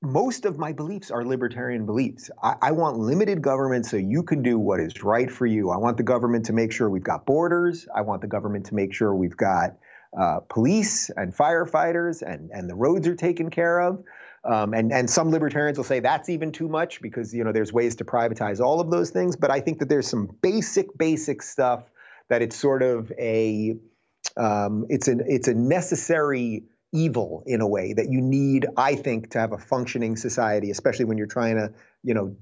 most 0.03 0.45
of 0.45 0.59
my 0.59 0.73
beliefs 0.73 1.11
are 1.11 1.25
libertarian 1.25 1.87
beliefs. 1.87 2.31
I, 2.43 2.57
I, 2.61 2.73
want 2.73 2.99
limited 2.99 3.41
government 3.41 3.87
so 3.87 3.97
you 3.97 4.25
can 4.25 4.43
do 4.43 4.59
what 4.59 4.81
is 4.81 5.03
right 5.05 5.31
for 5.31 5.47
you. 5.47 5.71
I 5.71 5.77
want 5.77 5.97
the 5.97 6.03
government 6.03 6.45
to 6.47 6.53
make 6.53 6.73
sure 6.73 6.91
we've 6.91 7.05
got 7.05 7.25
borders. 7.25 7.87
I 7.95 8.01
want 8.01 8.21
the 8.21 8.27
government 8.27 8.67
to 8.67 8.75
make 8.75 8.93
sure 8.93 9.15
we've 9.15 9.37
got 9.37 9.77
uh, 10.19 10.41
police 10.49 11.09
and 11.11 11.35
firefighters 11.35 12.21
and, 12.23 12.51
and 12.51 12.69
the 12.69 12.75
roads 12.75 13.07
are 13.07 13.15
taken 13.15 13.49
care 13.49 13.81
of. 13.81 14.03
Um, 14.45 14.75
and, 14.75 14.93
and 14.93 15.09
some 15.09 15.31
libertarians 15.31 15.79
will 15.79 15.85
say 15.85 16.01
that's 16.01 16.29
even 16.29 16.51
too 16.51 16.69
much 16.69 17.01
because 17.01 17.33
you 17.33 17.45
know 17.45 17.53
there's 17.53 17.73
ways 17.73 17.95
to 17.97 18.05
privatize 18.05 18.59
all 18.59 18.81
of 18.81 18.91
those 18.91 19.11
things. 19.11 19.37
But 19.37 19.53
I 19.53 19.61
think 19.61 19.79
that 19.79 19.89
there's 19.89 20.09
some 20.09 20.37
basic, 20.43 20.99
basic 20.99 21.43
stuff 21.43 21.85
that 22.29 22.43
it's 22.43 22.57
sort 22.57 22.83
of 22.83 23.13
a 23.21 23.77
um, 24.37 24.87
it's 24.89 25.09
an 25.09 25.23
it's 25.27 25.49
a 25.49 25.55
necessary 25.55 26.65
evil 26.93 27.43
in 27.47 27.61
a 27.61 27.67
way 27.67 27.93
that 27.95 28.11
you 28.11 28.21
need, 28.21 28.67
I 28.77 28.95
think, 28.95 29.31
to 29.31 29.39
have 29.39 29.53
a 29.53 29.59
functioning 29.59 30.17
society, 30.17 30.71
especially 30.71 31.07
when 31.07 31.17
you're 31.17 31.27
trying 31.27 31.57
to, 31.57 31.73
you 32.03 32.13
know, 32.15 32.37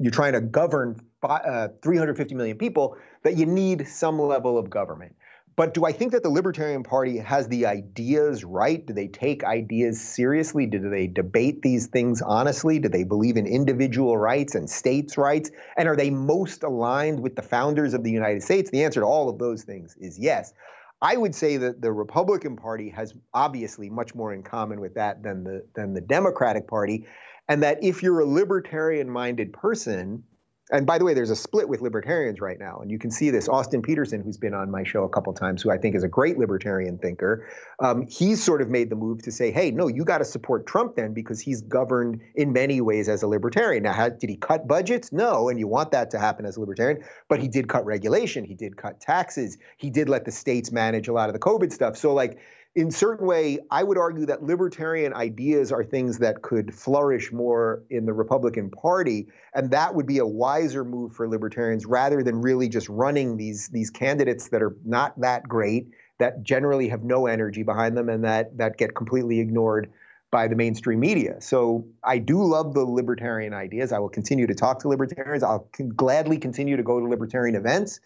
you're 0.00 0.10
trying 0.10 0.32
to 0.32 0.40
govern 0.40 1.00
uh, 1.22 1.68
350 1.82 2.34
million 2.34 2.58
people. 2.58 2.96
That 3.22 3.36
you 3.36 3.46
need 3.46 3.86
some 3.86 4.18
level 4.18 4.56
of 4.56 4.70
government. 4.70 5.14
But 5.56 5.74
do 5.74 5.84
I 5.84 5.92
think 5.92 6.12
that 6.12 6.22
the 6.22 6.30
Libertarian 6.30 6.82
Party 6.82 7.18
has 7.18 7.48
the 7.48 7.66
ideas 7.66 8.44
right? 8.44 8.86
Do 8.86 8.94
they 8.94 9.08
take 9.08 9.44
ideas 9.44 10.00
seriously? 10.00 10.64
Do 10.64 10.88
they 10.88 11.06
debate 11.06 11.60
these 11.60 11.86
things 11.88 12.22
honestly? 12.22 12.78
Do 12.78 12.88
they 12.88 13.04
believe 13.04 13.36
in 13.36 13.46
individual 13.46 14.16
rights 14.16 14.54
and 14.54 14.70
states' 14.70 15.18
rights? 15.18 15.50
And 15.76 15.86
are 15.86 15.96
they 15.96 16.08
most 16.08 16.62
aligned 16.62 17.20
with 17.20 17.36
the 17.36 17.42
founders 17.42 17.92
of 17.92 18.04
the 18.04 18.10
United 18.10 18.42
States? 18.42 18.70
The 18.70 18.84
answer 18.84 19.00
to 19.00 19.06
all 19.06 19.28
of 19.28 19.38
those 19.38 19.62
things 19.62 19.96
is 20.00 20.18
yes. 20.18 20.54
I 21.02 21.16
would 21.16 21.34
say 21.34 21.56
that 21.56 21.80
the 21.80 21.92
Republican 21.92 22.56
Party 22.56 22.90
has 22.90 23.14
obviously 23.32 23.88
much 23.88 24.14
more 24.14 24.32
in 24.34 24.42
common 24.42 24.80
with 24.80 24.94
that 24.94 25.22
than 25.22 25.44
the 25.44 25.64
than 25.74 25.94
the 25.94 26.00
Democratic 26.00 26.68
Party, 26.68 27.06
and 27.48 27.62
that 27.62 27.82
if 27.82 28.02
you're 28.02 28.20
a 28.20 28.26
libertarian-minded 28.26 29.52
person, 29.52 30.24
and 30.72 30.86
by 30.86 30.98
the 30.98 31.04
way, 31.04 31.14
there's 31.14 31.30
a 31.30 31.36
split 31.36 31.68
with 31.68 31.80
libertarians 31.80 32.40
right 32.40 32.58
now, 32.58 32.78
and 32.78 32.90
you 32.90 32.98
can 32.98 33.10
see 33.10 33.30
this. 33.30 33.48
Austin 33.48 33.82
Petersen, 33.82 34.22
who's 34.22 34.36
been 34.36 34.54
on 34.54 34.70
my 34.70 34.84
show 34.84 35.04
a 35.04 35.08
couple 35.08 35.32
times, 35.32 35.62
who 35.62 35.70
I 35.70 35.78
think 35.78 35.96
is 35.96 36.04
a 36.04 36.08
great 36.08 36.38
libertarian 36.38 36.98
thinker, 36.98 37.46
um, 37.80 38.06
he's 38.06 38.42
sort 38.42 38.62
of 38.62 38.68
made 38.70 38.90
the 38.90 38.96
move 38.96 39.22
to 39.22 39.32
say, 39.32 39.50
"Hey, 39.50 39.70
no, 39.70 39.88
you 39.88 40.04
got 40.04 40.18
to 40.18 40.24
support 40.24 40.66
Trump 40.66 40.96
then 40.96 41.12
because 41.12 41.40
he's 41.40 41.60
governed 41.62 42.20
in 42.34 42.52
many 42.52 42.80
ways 42.80 43.08
as 43.08 43.22
a 43.22 43.26
libertarian." 43.26 43.82
Now, 43.82 43.92
had, 43.92 44.18
did 44.18 44.30
he 44.30 44.36
cut 44.36 44.68
budgets? 44.68 45.12
No, 45.12 45.48
and 45.48 45.58
you 45.58 45.66
want 45.66 45.90
that 45.92 46.10
to 46.12 46.18
happen 46.18 46.46
as 46.46 46.56
a 46.56 46.60
libertarian, 46.60 47.02
but 47.28 47.40
he 47.40 47.48
did 47.48 47.68
cut 47.68 47.84
regulation, 47.84 48.44
he 48.44 48.54
did 48.54 48.76
cut 48.76 49.00
taxes, 49.00 49.58
he 49.76 49.90
did 49.90 50.08
let 50.08 50.24
the 50.24 50.32
states 50.32 50.70
manage 50.70 51.08
a 51.08 51.12
lot 51.12 51.28
of 51.28 51.32
the 51.32 51.40
COVID 51.40 51.72
stuff. 51.72 51.96
So, 51.96 52.14
like 52.14 52.38
in 52.76 52.90
certain 52.90 53.26
way, 53.26 53.58
I 53.70 53.82
would 53.82 53.98
argue 53.98 54.26
that 54.26 54.44
libertarian 54.44 55.12
ideas 55.12 55.72
are 55.72 55.82
things 55.82 56.18
that 56.18 56.42
could 56.42 56.72
flourish 56.72 57.32
more 57.32 57.82
in 57.90 58.06
the 58.06 58.12
Republican 58.12 58.70
Party, 58.70 59.26
and 59.54 59.70
that 59.72 59.94
would 59.94 60.06
be 60.06 60.18
a 60.18 60.26
wiser 60.26 60.84
move 60.84 61.12
for 61.12 61.28
libertarians 61.28 61.84
rather 61.84 62.22
than 62.22 62.40
really 62.40 62.68
just 62.68 62.88
running 62.88 63.36
these 63.36 63.68
these 63.68 63.90
candidates 63.90 64.48
that 64.50 64.62
are 64.62 64.76
not 64.84 65.20
that 65.20 65.48
great, 65.48 65.88
that 66.18 66.44
generally 66.44 66.88
have 66.88 67.02
no 67.02 67.26
energy 67.26 67.64
behind 67.64 67.96
them, 67.96 68.08
and 68.08 68.22
that 68.24 68.56
that 68.56 68.76
get 68.76 68.94
completely 68.94 69.40
ignored 69.40 69.90
by 70.30 70.46
the 70.46 70.54
mainstream 70.54 71.00
media. 71.00 71.40
So 71.40 71.84
I 72.04 72.18
do 72.18 72.44
love 72.44 72.74
the 72.74 72.84
libertarian 72.84 73.52
ideas. 73.52 73.90
I 73.90 73.98
will 73.98 74.08
continue 74.08 74.46
to 74.46 74.54
talk 74.54 74.78
to 74.80 74.88
libertarians. 74.88 75.42
I'll 75.42 75.68
gladly 75.96 76.38
continue 76.38 76.76
to 76.76 76.84
go 76.84 77.00
to 77.00 77.06
libertarian 77.06 77.56
events. 77.56 77.98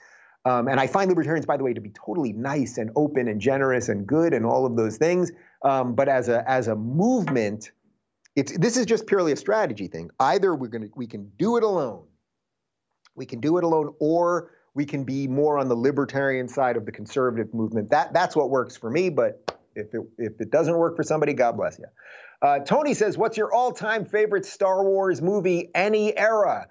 Um, 0.46 0.68
and 0.68 0.78
I 0.78 0.86
find 0.86 1.08
libertarians, 1.08 1.46
by 1.46 1.56
the 1.56 1.64
way, 1.64 1.72
to 1.72 1.80
be 1.80 1.90
totally 1.90 2.32
nice 2.32 2.76
and 2.76 2.90
open 2.96 3.28
and 3.28 3.40
generous 3.40 3.88
and 3.88 4.06
good 4.06 4.34
and 4.34 4.44
all 4.44 4.66
of 4.66 4.76
those 4.76 4.98
things. 4.98 5.32
Um, 5.62 5.94
but 5.94 6.08
as 6.08 6.28
a 6.28 6.48
as 6.48 6.68
a 6.68 6.76
movement, 6.76 7.72
it's 8.36 8.56
this 8.58 8.76
is 8.76 8.84
just 8.84 9.06
purely 9.06 9.32
a 9.32 9.36
strategy 9.36 9.88
thing. 9.88 10.10
Either 10.20 10.54
we're 10.54 10.68
gonna 10.68 10.88
we 10.94 11.06
can 11.06 11.30
do 11.38 11.56
it 11.56 11.62
alone, 11.62 12.04
we 13.14 13.24
can 13.24 13.40
do 13.40 13.56
it 13.56 13.64
alone, 13.64 13.94
or 14.00 14.50
we 14.74 14.84
can 14.84 15.04
be 15.04 15.26
more 15.26 15.58
on 15.58 15.68
the 15.68 15.76
libertarian 15.76 16.48
side 16.48 16.76
of 16.76 16.84
the 16.84 16.92
conservative 16.92 17.54
movement. 17.54 17.88
That 17.90 18.12
that's 18.12 18.36
what 18.36 18.50
works 18.50 18.76
for 18.76 18.90
me. 18.90 19.08
But 19.08 19.58
if 19.74 19.94
it 19.94 20.02
if 20.18 20.40
it 20.40 20.50
doesn't 20.50 20.76
work 20.76 20.94
for 20.94 21.02
somebody, 21.02 21.32
God 21.32 21.56
bless 21.56 21.78
you. 21.78 21.86
Uh, 22.42 22.58
Tony 22.58 22.92
says, 22.92 23.16
"What's 23.16 23.38
your 23.38 23.54
all-time 23.54 24.04
favorite 24.04 24.44
Star 24.44 24.84
Wars 24.84 25.22
movie, 25.22 25.70
any 25.74 26.14
era?" 26.18 26.68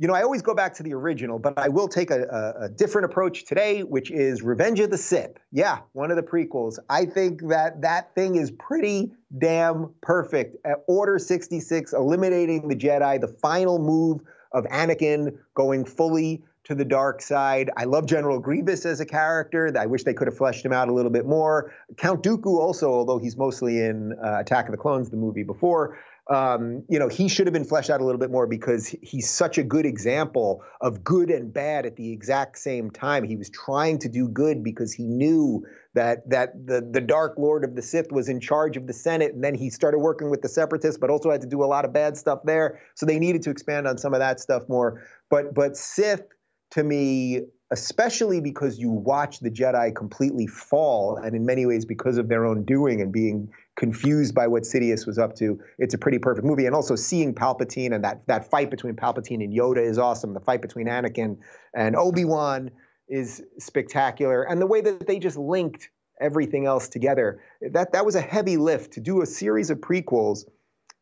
You 0.00 0.06
know, 0.06 0.14
I 0.14 0.22
always 0.22 0.40
go 0.40 0.54
back 0.54 0.72
to 0.76 0.82
the 0.82 0.94
original, 0.94 1.38
but 1.38 1.58
I 1.58 1.68
will 1.68 1.86
take 1.86 2.10
a, 2.10 2.22
a, 2.22 2.64
a, 2.64 2.68
different 2.70 3.04
approach 3.04 3.44
today, 3.44 3.82
which 3.82 4.10
is 4.10 4.40
Revenge 4.40 4.80
of 4.80 4.88
the 4.88 4.96
Sith. 4.96 5.32
Yeah, 5.52 5.80
one 5.92 6.10
of 6.10 6.16
the 6.16 6.22
prequels. 6.22 6.78
I 6.88 7.04
think 7.04 7.46
that 7.48 7.82
that 7.82 8.14
thing 8.14 8.36
is 8.36 8.50
pretty 8.52 9.12
damn 9.36 9.92
perfect. 10.00 10.56
Order 10.88 11.18
66, 11.18 11.92
eliminating 11.92 12.66
the 12.66 12.74
Jedi, 12.74 13.20
the 13.20 13.28
final 13.28 13.78
move 13.78 14.22
of 14.52 14.64
Anakin 14.68 15.36
going 15.54 15.84
fully 15.84 16.42
to 16.64 16.74
the 16.74 16.84
dark 16.84 17.20
side. 17.20 17.70
I 17.76 17.84
love 17.84 18.06
General 18.06 18.38
Grievous 18.38 18.86
as 18.86 19.00
a 19.00 19.06
character. 19.06 19.70
I 19.78 19.84
wish 19.84 20.04
they 20.04 20.14
could 20.14 20.28
have 20.28 20.36
fleshed 20.36 20.64
him 20.64 20.72
out 20.72 20.88
a 20.88 20.94
little 20.94 21.10
bit 21.10 21.26
more. 21.26 21.74
Count 21.98 22.22
Dooku 22.22 22.58
also, 22.58 22.90
although 22.90 23.18
he's 23.18 23.36
mostly 23.36 23.80
in 23.80 24.14
uh, 24.24 24.38
Attack 24.40 24.66
of 24.66 24.70
the 24.70 24.78
Clones, 24.78 25.10
the 25.10 25.18
movie 25.18 25.42
before 25.42 25.98
um, 26.30 26.84
you 26.88 26.96
know, 26.96 27.08
he 27.08 27.26
should 27.26 27.48
have 27.48 27.52
been 27.52 27.64
fleshed 27.64 27.90
out 27.90 28.00
a 28.00 28.04
little 28.04 28.20
bit 28.20 28.30
more 28.30 28.46
because 28.46 28.94
he's 29.02 29.28
such 29.28 29.58
a 29.58 29.64
good 29.64 29.84
example 29.84 30.62
of 30.80 31.02
good 31.02 31.28
and 31.28 31.52
bad 31.52 31.84
at 31.86 31.96
the 31.96 32.12
exact 32.12 32.58
same 32.58 32.88
time. 32.88 33.24
He 33.24 33.36
was 33.36 33.50
trying 33.50 33.98
to 33.98 34.08
do 34.08 34.28
good 34.28 34.62
because 34.62 34.92
he 34.92 35.08
knew 35.08 35.66
that 35.94 36.28
that 36.30 36.52
the 36.66 36.88
the 36.88 37.00
Dark 37.00 37.34
Lord 37.36 37.64
of 37.64 37.74
the 37.74 37.82
Sith 37.82 38.12
was 38.12 38.28
in 38.28 38.38
charge 38.38 38.76
of 38.76 38.86
the 38.86 38.92
Senate, 38.92 39.34
and 39.34 39.42
then 39.42 39.56
he 39.56 39.70
started 39.70 39.98
working 39.98 40.30
with 40.30 40.42
the 40.42 40.48
Separatists, 40.48 40.98
but 40.98 41.10
also 41.10 41.32
had 41.32 41.40
to 41.40 41.48
do 41.48 41.64
a 41.64 41.66
lot 41.66 41.84
of 41.84 41.92
bad 41.92 42.16
stuff 42.16 42.38
there. 42.44 42.80
So 42.94 43.06
they 43.06 43.18
needed 43.18 43.42
to 43.42 43.50
expand 43.50 43.88
on 43.88 43.98
some 43.98 44.14
of 44.14 44.20
that 44.20 44.38
stuff 44.38 44.62
more. 44.68 45.02
But 45.30 45.52
but 45.52 45.76
Sith 45.76 46.22
to 46.70 46.84
me 46.84 47.40
especially 47.70 48.40
because 48.40 48.78
you 48.78 48.90
watch 48.90 49.40
the 49.40 49.50
Jedi 49.50 49.94
completely 49.94 50.46
fall, 50.46 51.16
and 51.16 51.34
in 51.36 51.46
many 51.46 51.66
ways 51.66 51.84
because 51.84 52.18
of 52.18 52.28
their 52.28 52.44
own 52.44 52.64
doing 52.64 53.00
and 53.00 53.12
being 53.12 53.48
confused 53.76 54.34
by 54.34 54.46
what 54.46 54.64
Sidious 54.64 55.06
was 55.06 55.18
up 55.18 55.36
to. 55.36 55.58
It's 55.78 55.94
a 55.94 55.98
pretty 55.98 56.18
perfect 56.18 56.46
movie, 56.46 56.66
and 56.66 56.74
also 56.74 56.96
seeing 56.96 57.34
Palpatine 57.34 57.94
and 57.94 58.02
that 58.04 58.26
that 58.26 58.50
fight 58.50 58.70
between 58.70 58.94
Palpatine 58.94 59.42
and 59.44 59.52
Yoda 59.56 59.84
is 59.84 59.98
awesome. 59.98 60.34
The 60.34 60.40
fight 60.40 60.62
between 60.62 60.86
Anakin 60.86 61.38
and 61.74 61.96
Obi 61.96 62.24
Wan 62.24 62.70
is 63.08 63.42
spectacular, 63.58 64.42
and 64.42 64.60
the 64.60 64.66
way 64.66 64.80
that 64.80 65.06
they 65.06 65.18
just 65.18 65.36
linked 65.36 65.90
everything 66.20 66.66
else 66.66 66.86
together 66.86 67.40
that 67.72 67.92
that 67.92 68.04
was 68.04 68.14
a 68.14 68.20
heavy 68.20 68.58
lift 68.58 68.92
to 68.92 69.00
do 69.00 69.22
a 69.22 69.26
series 69.26 69.70
of 69.70 69.78
prequels 69.78 70.44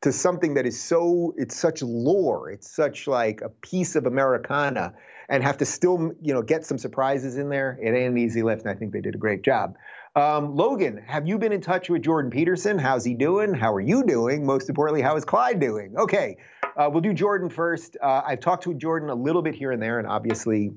to 0.01 0.13
something 0.13 0.55
that 0.55 0.67
is 0.67 0.81
so 0.81 1.35
it's 1.37 1.57
such 1.57 1.83
lore 1.83 2.51
it's 2.51 2.71
such 2.71 3.07
like 3.07 3.41
a 3.41 3.49
piece 3.49 3.97
of 3.97 4.07
americana 4.07 4.93
and 5.29 5.43
have 5.43 5.59
to 5.59 5.65
still, 5.65 6.13
you 6.23 6.33
know, 6.33 6.43
get 6.43 6.65
some 6.65 6.79
surprises 6.79 7.37
in 7.37 7.49
there. 7.49 7.79
It 7.83 7.89
ain't 7.89 8.13
an 8.13 8.19
easy 8.19 8.43
lift, 8.43 8.63
and 8.63 8.71
I 8.71 8.75
think 8.75 8.93
they 8.93 9.01
did 9.01 9.15
a 9.15 9.19
great 9.19 9.43
job. 9.43 9.77
Um, 10.17 10.57
Logan, 10.57 11.03
have 11.07 11.29
you 11.29 11.39
been 11.39 11.53
in 11.53 11.61
touch 11.61 11.91
with 11.91 12.03
Jordan 12.03 12.31
Peterson? 12.31 12.79
How's 12.79 13.05
he 13.05 13.15
doing? 13.15 13.53
How 13.55 13.73
are 13.73 13.81
you 13.81 14.05
doing? 14.05 14.45
Most 14.45 14.69
importantly, 14.69 15.03
how 15.03 15.17
is 15.17 15.25
Clyde 15.25 15.61
doing? 15.61 15.95
Okay, 15.97 16.37
uh, 16.77 16.89
we'll 16.91 17.03
do 17.03 17.13
Jordan 17.13 17.51
first. 17.51 17.97
Uh, 18.03 18.23
I've 18.25 18.41
talked 18.41 18.65
to 18.65 18.75
Jordan 18.75 19.11
a 19.11 19.15
little 19.15 19.43
bit 19.43 19.55
here 19.55 19.71
and 19.71 19.83
there, 19.83 19.99
and 19.99 20.09
obviously, 20.09 20.73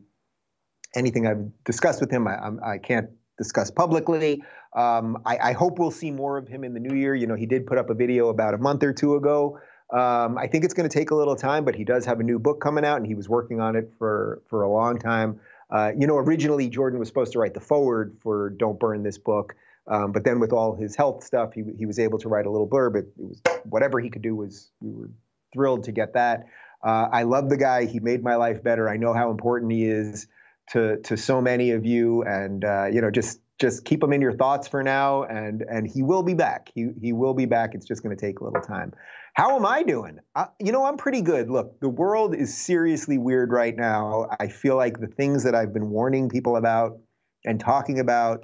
anything 0.95 1.25
I've 1.25 1.49
discussed 1.63 2.01
with 2.01 2.11
him, 2.11 2.27
I, 2.27 2.51
I 2.63 2.77
can't 2.77 3.09
discuss 3.37 3.71
publicly. 3.71 4.43
Um, 4.75 5.21
I, 5.25 5.37
I, 5.37 5.51
hope 5.53 5.79
we'll 5.79 5.91
see 5.91 6.11
more 6.11 6.37
of 6.37 6.47
him 6.47 6.63
in 6.63 6.73
the 6.73 6.79
new 6.79 6.95
year. 6.95 7.13
You 7.13 7.27
know, 7.27 7.35
he 7.35 7.45
did 7.45 7.67
put 7.67 7.77
up 7.77 7.89
a 7.89 7.93
video 7.93 8.29
about 8.29 8.53
a 8.53 8.57
month 8.57 8.83
or 8.83 8.93
two 8.93 9.15
ago 9.15 9.59
um, 9.91 10.37
I 10.37 10.47
think 10.47 10.63
it's 10.63 10.73
going 10.73 10.87
to 10.87 10.93
take 10.93 11.11
a 11.11 11.15
little 11.15 11.35
time, 11.35 11.65
but 11.65 11.75
he 11.75 11.83
does 11.83 12.05
have 12.05 12.21
a 12.21 12.23
new 12.23 12.39
book 12.39 12.61
coming 12.61 12.85
out, 12.85 12.97
and 12.97 13.05
he 13.05 13.13
was 13.13 13.27
working 13.27 13.59
on 13.59 13.75
it 13.75 13.91
for 13.97 14.41
for 14.47 14.61
a 14.61 14.69
long 14.69 14.97
time. 14.97 15.39
Uh, 15.69 15.91
you 15.97 16.07
know, 16.07 16.17
originally 16.17 16.69
Jordan 16.69 16.97
was 16.97 17.09
supposed 17.09 17.33
to 17.33 17.39
write 17.39 17.53
the 17.53 17.59
foreword 17.59 18.15
for 18.21 18.51
"Don't 18.51 18.79
Burn 18.79 19.03
This 19.03 19.17
Book," 19.17 19.53
um, 19.87 20.13
but 20.13 20.23
then 20.23 20.39
with 20.39 20.53
all 20.53 20.75
his 20.75 20.95
health 20.95 21.23
stuff, 21.25 21.53
he 21.53 21.63
he 21.77 21.85
was 21.85 21.99
able 21.99 22.19
to 22.19 22.29
write 22.29 22.45
a 22.45 22.49
little 22.49 22.67
blurb. 22.67 22.95
It, 22.95 23.07
it 23.19 23.27
was 23.27 23.41
whatever 23.65 23.99
he 23.99 24.09
could 24.09 24.21
do 24.21 24.33
was 24.33 24.71
we 24.79 24.91
were 24.91 25.09
thrilled 25.51 25.83
to 25.83 25.91
get 25.91 26.13
that. 26.13 26.45
Uh, 26.81 27.09
I 27.11 27.23
love 27.23 27.49
the 27.49 27.57
guy. 27.57 27.85
He 27.85 27.99
made 27.99 28.23
my 28.23 28.35
life 28.35 28.63
better. 28.63 28.87
I 28.87 28.95
know 28.95 29.13
how 29.13 29.29
important 29.29 29.73
he 29.73 29.85
is 29.85 30.27
to 30.69 30.97
to 31.01 31.17
so 31.17 31.41
many 31.41 31.71
of 31.71 31.85
you, 31.85 32.23
and 32.23 32.63
uh, 32.63 32.85
you 32.85 33.01
know, 33.01 33.11
just 33.11 33.41
just 33.59 33.85
keep 33.85 34.03
him 34.03 34.13
in 34.13 34.21
your 34.21 34.33
thoughts 34.33 34.67
for 34.67 34.83
now, 34.83 35.23
and 35.23 35.63
and 35.69 35.87
he 35.87 36.01
will 36.01 36.23
be 36.23 36.33
back. 36.33 36.69
He 36.73 36.89
he 36.99 37.13
will 37.13 37.33
be 37.33 37.45
back. 37.45 37.75
It's 37.75 37.85
just 37.85 38.03
going 38.03 38.15
to 38.15 38.19
take 38.19 38.39
a 38.39 38.43
little 38.43 38.61
time. 38.61 38.93
How 39.33 39.55
am 39.55 39.65
I 39.65 39.83
doing? 39.83 40.19
Uh, 40.35 40.47
you 40.59 40.71
know, 40.71 40.83
I'm 40.83 40.97
pretty 40.97 41.21
good. 41.21 41.49
Look, 41.49 41.79
the 41.79 41.89
world 41.89 42.35
is 42.35 42.55
seriously 42.55 43.17
weird 43.17 43.51
right 43.51 43.75
now. 43.75 44.27
I 44.39 44.47
feel 44.47 44.75
like 44.75 44.99
the 44.99 45.07
things 45.07 45.43
that 45.43 45.55
I've 45.55 45.73
been 45.73 45.89
warning 45.89 46.27
people 46.27 46.57
about 46.57 46.99
and 47.45 47.59
talking 47.59 47.99
about 47.99 48.43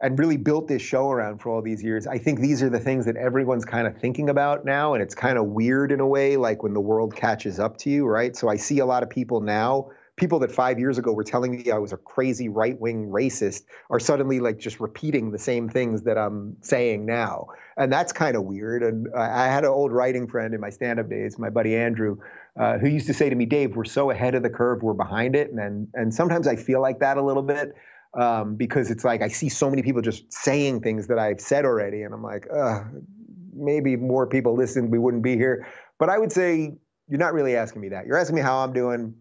and 0.00 0.18
really 0.18 0.36
built 0.36 0.68
this 0.68 0.82
show 0.82 1.10
around 1.10 1.40
for 1.40 1.50
all 1.50 1.62
these 1.62 1.82
years, 1.82 2.06
I 2.06 2.18
think 2.18 2.40
these 2.40 2.62
are 2.62 2.68
the 2.68 2.80
things 2.80 3.06
that 3.06 3.16
everyone's 3.16 3.64
kind 3.64 3.86
of 3.86 3.96
thinking 3.96 4.28
about 4.28 4.64
now. 4.64 4.94
And 4.94 5.02
it's 5.02 5.14
kind 5.14 5.38
of 5.38 5.46
weird 5.46 5.92
in 5.92 6.00
a 6.00 6.06
way, 6.06 6.36
like 6.36 6.62
when 6.62 6.74
the 6.74 6.80
world 6.80 7.14
catches 7.14 7.58
up 7.60 7.76
to 7.78 7.90
you, 7.90 8.04
right? 8.04 8.36
So 8.36 8.48
I 8.48 8.56
see 8.56 8.80
a 8.80 8.86
lot 8.86 9.02
of 9.02 9.08
people 9.08 9.40
now 9.40 9.90
people 10.16 10.38
that 10.38 10.50
five 10.50 10.78
years 10.78 10.98
ago 10.98 11.12
were 11.12 11.24
telling 11.24 11.56
me 11.56 11.70
I 11.70 11.78
was 11.78 11.92
a 11.92 11.96
crazy 11.96 12.48
right 12.48 12.78
wing 12.80 13.08
racist 13.08 13.64
are 13.90 14.00
suddenly 14.00 14.40
like 14.40 14.58
just 14.58 14.80
repeating 14.80 15.30
the 15.30 15.38
same 15.38 15.68
things 15.68 16.02
that 16.02 16.16
I'm 16.16 16.56
saying 16.62 17.04
now. 17.04 17.48
And 17.76 17.92
that's 17.92 18.12
kind 18.12 18.36
of 18.36 18.44
weird. 18.44 18.82
And 18.82 19.08
I 19.14 19.46
had 19.46 19.64
an 19.64 19.70
old 19.70 19.92
writing 19.92 20.26
friend 20.26 20.54
in 20.54 20.60
my 20.60 20.70
stand 20.70 20.98
up 20.98 21.10
days, 21.10 21.38
my 21.38 21.50
buddy 21.50 21.76
Andrew, 21.76 22.16
uh, 22.58 22.78
who 22.78 22.88
used 22.88 23.06
to 23.08 23.14
say 23.14 23.28
to 23.28 23.36
me, 23.36 23.44
Dave, 23.44 23.76
we're 23.76 23.84
so 23.84 24.10
ahead 24.10 24.34
of 24.34 24.42
the 24.42 24.50
curve, 24.50 24.82
we're 24.82 24.94
behind 24.94 25.36
it. 25.36 25.52
And, 25.52 25.88
and, 25.92 26.14
sometimes 26.14 26.48
I 26.48 26.56
feel 26.56 26.80
like 26.80 26.98
that 27.00 27.18
a 27.18 27.22
little 27.22 27.42
bit. 27.42 27.74
Um, 28.18 28.54
because 28.54 28.90
it's 28.90 29.04
like 29.04 29.20
I 29.20 29.28
see 29.28 29.50
so 29.50 29.68
many 29.68 29.82
people 29.82 30.00
just 30.00 30.32
saying 30.32 30.80
things 30.80 31.06
that 31.08 31.18
I've 31.18 31.38
said 31.38 31.66
already, 31.66 32.00
and 32.00 32.14
I'm 32.14 32.22
like, 32.22 32.46
maybe 33.54 33.96
more 33.96 34.26
people 34.26 34.54
listen, 34.54 34.90
we 34.90 34.98
wouldn't 34.98 35.22
be 35.22 35.36
here. 35.36 35.66
But 35.98 36.08
I 36.08 36.18
would 36.18 36.32
say 36.32 36.72
you're 37.08 37.18
not 37.18 37.34
really 37.34 37.56
asking 37.56 37.82
me 37.82 37.88
that. 37.90 38.06
You're 38.06 38.16
asking 38.16 38.36
me 38.36 38.42
how 38.42 38.58
I'm 38.58 38.72
doing. 38.72 39.14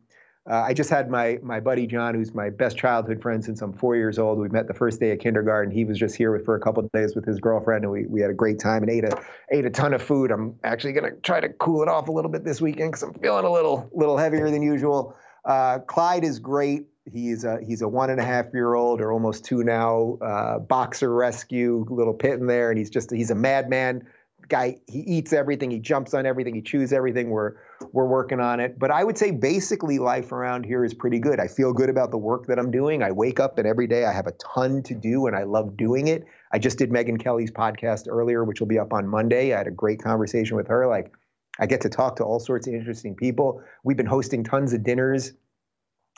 Uh, 0.47 0.61
I 0.61 0.73
just 0.75 0.91
had 0.91 1.09
my 1.09 1.39
my 1.41 1.59
buddy 1.59 1.87
John, 1.87 2.13
who's 2.13 2.35
my 2.35 2.51
best 2.51 2.77
childhood 2.77 3.19
friend 3.19 3.43
since 3.43 3.61
I'm 3.63 3.73
four 3.73 3.95
years 3.95 4.19
old. 4.19 4.37
We 4.37 4.47
met 4.49 4.67
the 4.67 4.75
first 4.75 4.99
day 4.99 5.11
of 5.11 5.19
kindergarten. 5.19 5.73
He 5.73 5.85
was 5.85 5.97
just 5.97 6.15
here 6.15 6.31
with, 6.31 6.45
for 6.45 6.55
a 6.55 6.59
couple 6.59 6.85
of 6.85 6.91
days 6.91 7.15
with 7.15 7.25
his 7.25 7.39
girlfriend, 7.39 7.83
and 7.83 7.91
we, 7.91 8.05
we 8.05 8.21
had 8.21 8.29
a 8.29 8.33
great 8.33 8.59
time 8.59 8.83
and 8.83 8.91
ate 8.91 9.05
a 9.05 9.19
ate 9.51 9.65
a 9.65 9.71
ton 9.71 9.93
of 9.93 10.03
food. 10.03 10.29
I'm 10.29 10.55
actually 10.63 10.93
gonna 10.93 11.15
try 11.23 11.39
to 11.39 11.49
cool 11.49 11.81
it 11.81 11.87
off 11.87 12.09
a 12.09 12.11
little 12.11 12.29
bit 12.29 12.43
this 12.43 12.61
weekend 12.61 12.91
because 12.91 13.01
I'm 13.01 13.13
feeling 13.15 13.43
a 13.45 13.51
little 13.51 13.89
little 13.91 14.17
heavier 14.17 14.51
than 14.51 14.61
usual. 14.61 15.15
Uh, 15.45 15.79
Clyde 15.79 16.23
is 16.23 16.37
great. 16.37 16.85
He's 17.11 17.43
a 17.43 17.57
he's 17.65 17.81
a 17.81 17.87
one 17.87 18.11
and 18.11 18.19
a 18.19 18.23
half 18.23 18.45
year 18.53 18.75
old 18.75 19.01
or 19.01 19.11
almost 19.11 19.45
two 19.45 19.63
now 19.63 20.19
uh, 20.21 20.59
boxer 20.59 21.11
rescue 21.11 21.87
little 21.89 22.13
pit 22.13 22.39
in 22.39 22.45
there, 22.45 22.69
and 22.69 22.77
he's 22.77 22.91
just 22.91 23.09
he's 23.11 23.31
a 23.31 23.35
madman 23.35 24.07
guy. 24.47 24.77
He 24.87 24.99
eats 24.99 25.33
everything, 25.33 25.71
he 25.71 25.79
jumps 25.79 26.13
on 26.13 26.25
everything, 26.25 26.55
he 26.55 26.61
chews 26.61 26.93
everything. 26.93 27.29
We're 27.29 27.53
we're 27.91 28.07
working 28.07 28.39
on 28.39 28.59
it, 28.59 28.79
but 28.79 28.91
I 28.91 29.03
would 29.03 29.17
say 29.17 29.31
basically 29.31 29.99
life 29.99 30.31
around 30.31 30.65
here 30.65 30.83
is 30.83 30.93
pretty 30.93 31.19
good. 31.19 31.39
I 31.39 31.47
feel 31.47 31.73
good 31.73 31.89
about 31.89 32.11
the 32.11 32.17
work 32.17 32.47
that 32.47 32.57
I'm 32.57 32.71
doing. 32.71 33.03
I 33.03 33.11
wake 33.11 33.39
up 33.39 33.57
and 33.57 33.67
every 33.67 33.87
day 33.87 34.05
I 34.05 34.13
have 34.13 34.27
a 34.27 34.33
ton 34.33 34.81
to 34.83 34.93
do, 34.93 35.27
and 35.27 35.35
I 35.35 35.43
love 35.43 35.75
doing 35.77 36.07
it. 36.07 36.25
I 36.51 36.59
just 36.59 36.77
did 36.77 36.89
Megyn 36.89 37.21
Kelly's 37.21 37.51
podcast 37.51 38.07
earlier, 38.07 38.43
which 38.43 38.59
will 38.59 38.67
be 38.67 38.79
up 38.79 38.93
on 38.93 39.07
Monday. 39.07 39.53
I 39.53 39.57
had 39.57 39.67
a 39.67 39.71
great 39.71 40.01
conversation 40.01 40.55
with 40.55 40.67
her. 40.67 40.87
Like 40.87 41.11
I 41.59 41.65
get 41.65 41.81
to 41.81 41.89
talk 41.89 42.15
to 42.17 42.23
all 42.23 42.39
sorts 42.39 42.67
of 42.67 42.73
interesting 42.73 43.15
people. 43.15 43.61
We've 43.83 43.97
been 43.97 44.05
hosting 44.05 44.43
tons 44.43 44.73
of 44.73 44.83
dinners 44.83 45.33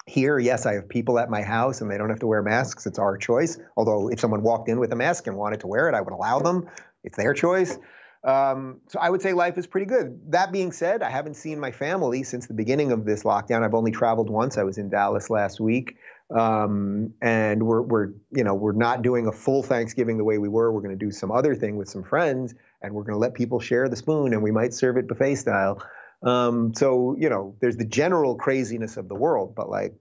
here, 0.07 0.39
yes, 0.39 0.65
I 0.65 0.73
have 0.73 0.87
people 0.87 1.19
at 1.19 1.29
my 1.29 1.41
house 1.41 1.81
and 1.81 1.91
they 1.91 1.97
don't 1.97 2.09
have 2.09 2.19
to 2.19 2.27
wear 2.27 2.41
masks. 2.41 2.85
It's 2.85 2.97
our 2.97 3.17
choice. 3.17 3.59
Although, 3.75 4.09
if 4.09 4.19
someone 4.19 4.41
walked 4.41 4.69
in 4.69 4.79
with 4.79 4.91
a 4.93 4.95
mask 4.95 5.27
and 5.27 5.35
wanted 5.35 5.59
to 5.59 5.67
wear 5.67 5.89
it, 5.89 5.95
I 5.95 6.01
would 6.01 6.13
allow 6.13 6.39
them. 6.39 6.67
It's 7.03 7.17
their 7.17 7.33
choice. 7.33 7.77
Um, 8.23 8.81
so 8.87 8.99
I 8.99 9.09
would 9.09 9.21
say 9.21 9.33
life 9.33 9.57
is 9.57 9.67
pretty 9.67 9.85
good. 9.85 10.19
That 10.31 10.51
being 10.51 10.71
said, 10.71 11.01
I 11.01 11.09
haven't 11.09 11.35
seen 11.35 11.59
my 11.59 11.71
family 11.71 12.23
since 12.23 12.47
the 12.47 12.53
beginning 12.53 12.91
of 12.91 13.05
this 13.05 13.23
lockdown. 13.23 13.63
I've 13.63 13.73
only 13.73 13.91
traveled 13.91 14.29
once. 14.29 14.57
I 14.57 14.63
was 14.63 14.77
in 14.77 14.89
Dallas 14.89 15.29
last 15.29 15.59
week, 15.59 15.97
um, 16.35 17.13
and 17.21 17.63
we're 17.63 17.81
we're 17.81 18.09
you 18.31 18.43
know 18.43 18.55
we're 18.55 18.73
not 18.73 19.01
doing 19.01 19.27
a 19.27 19.31
full 19.31 19.63
Thanksgiving 19.63 20.17
the 20.17 20.23
way 20.23 20.39
we 20.39 20.49
were. 20.49 20.71
We're 20.71 20.81
going 20.81 20.97
to 20.97 21.05
do 21.05 21.11
some 21.11 21.31
other 21.31 21.55
thing 21.55 21.77
with 21.77 21.89
some 21.89 22.03
friends, 22.03 22.55
and 22.81 22.93
we're 22.93 23.03
going 23.03 23.13
to 23.13 23.19
let 23.19 23.33
people 23.33 23.59
share 23.59 23.87
the 23.87 23.95
spoon, 23.95 24.33
and 24.33 24.41
we 24.41 24.51
might 24.51 24.73
serve 24.73 24.97
it 24.97 25.07
buffet 25.07 25.35
style. 25.35 25.81
Um, 26.23 26.73
so 26.73 27.15
you 27.19 27.29
know, 27.29 27.55
there's 27.61 27.77
the 27.77 27.85
general 27.85 28.35
craziness 28.35 28.97
of 28.97 29.07
the 29.07 29.15
world, 29.15 29.53
but 29.55 29.69
like 29.69 29.93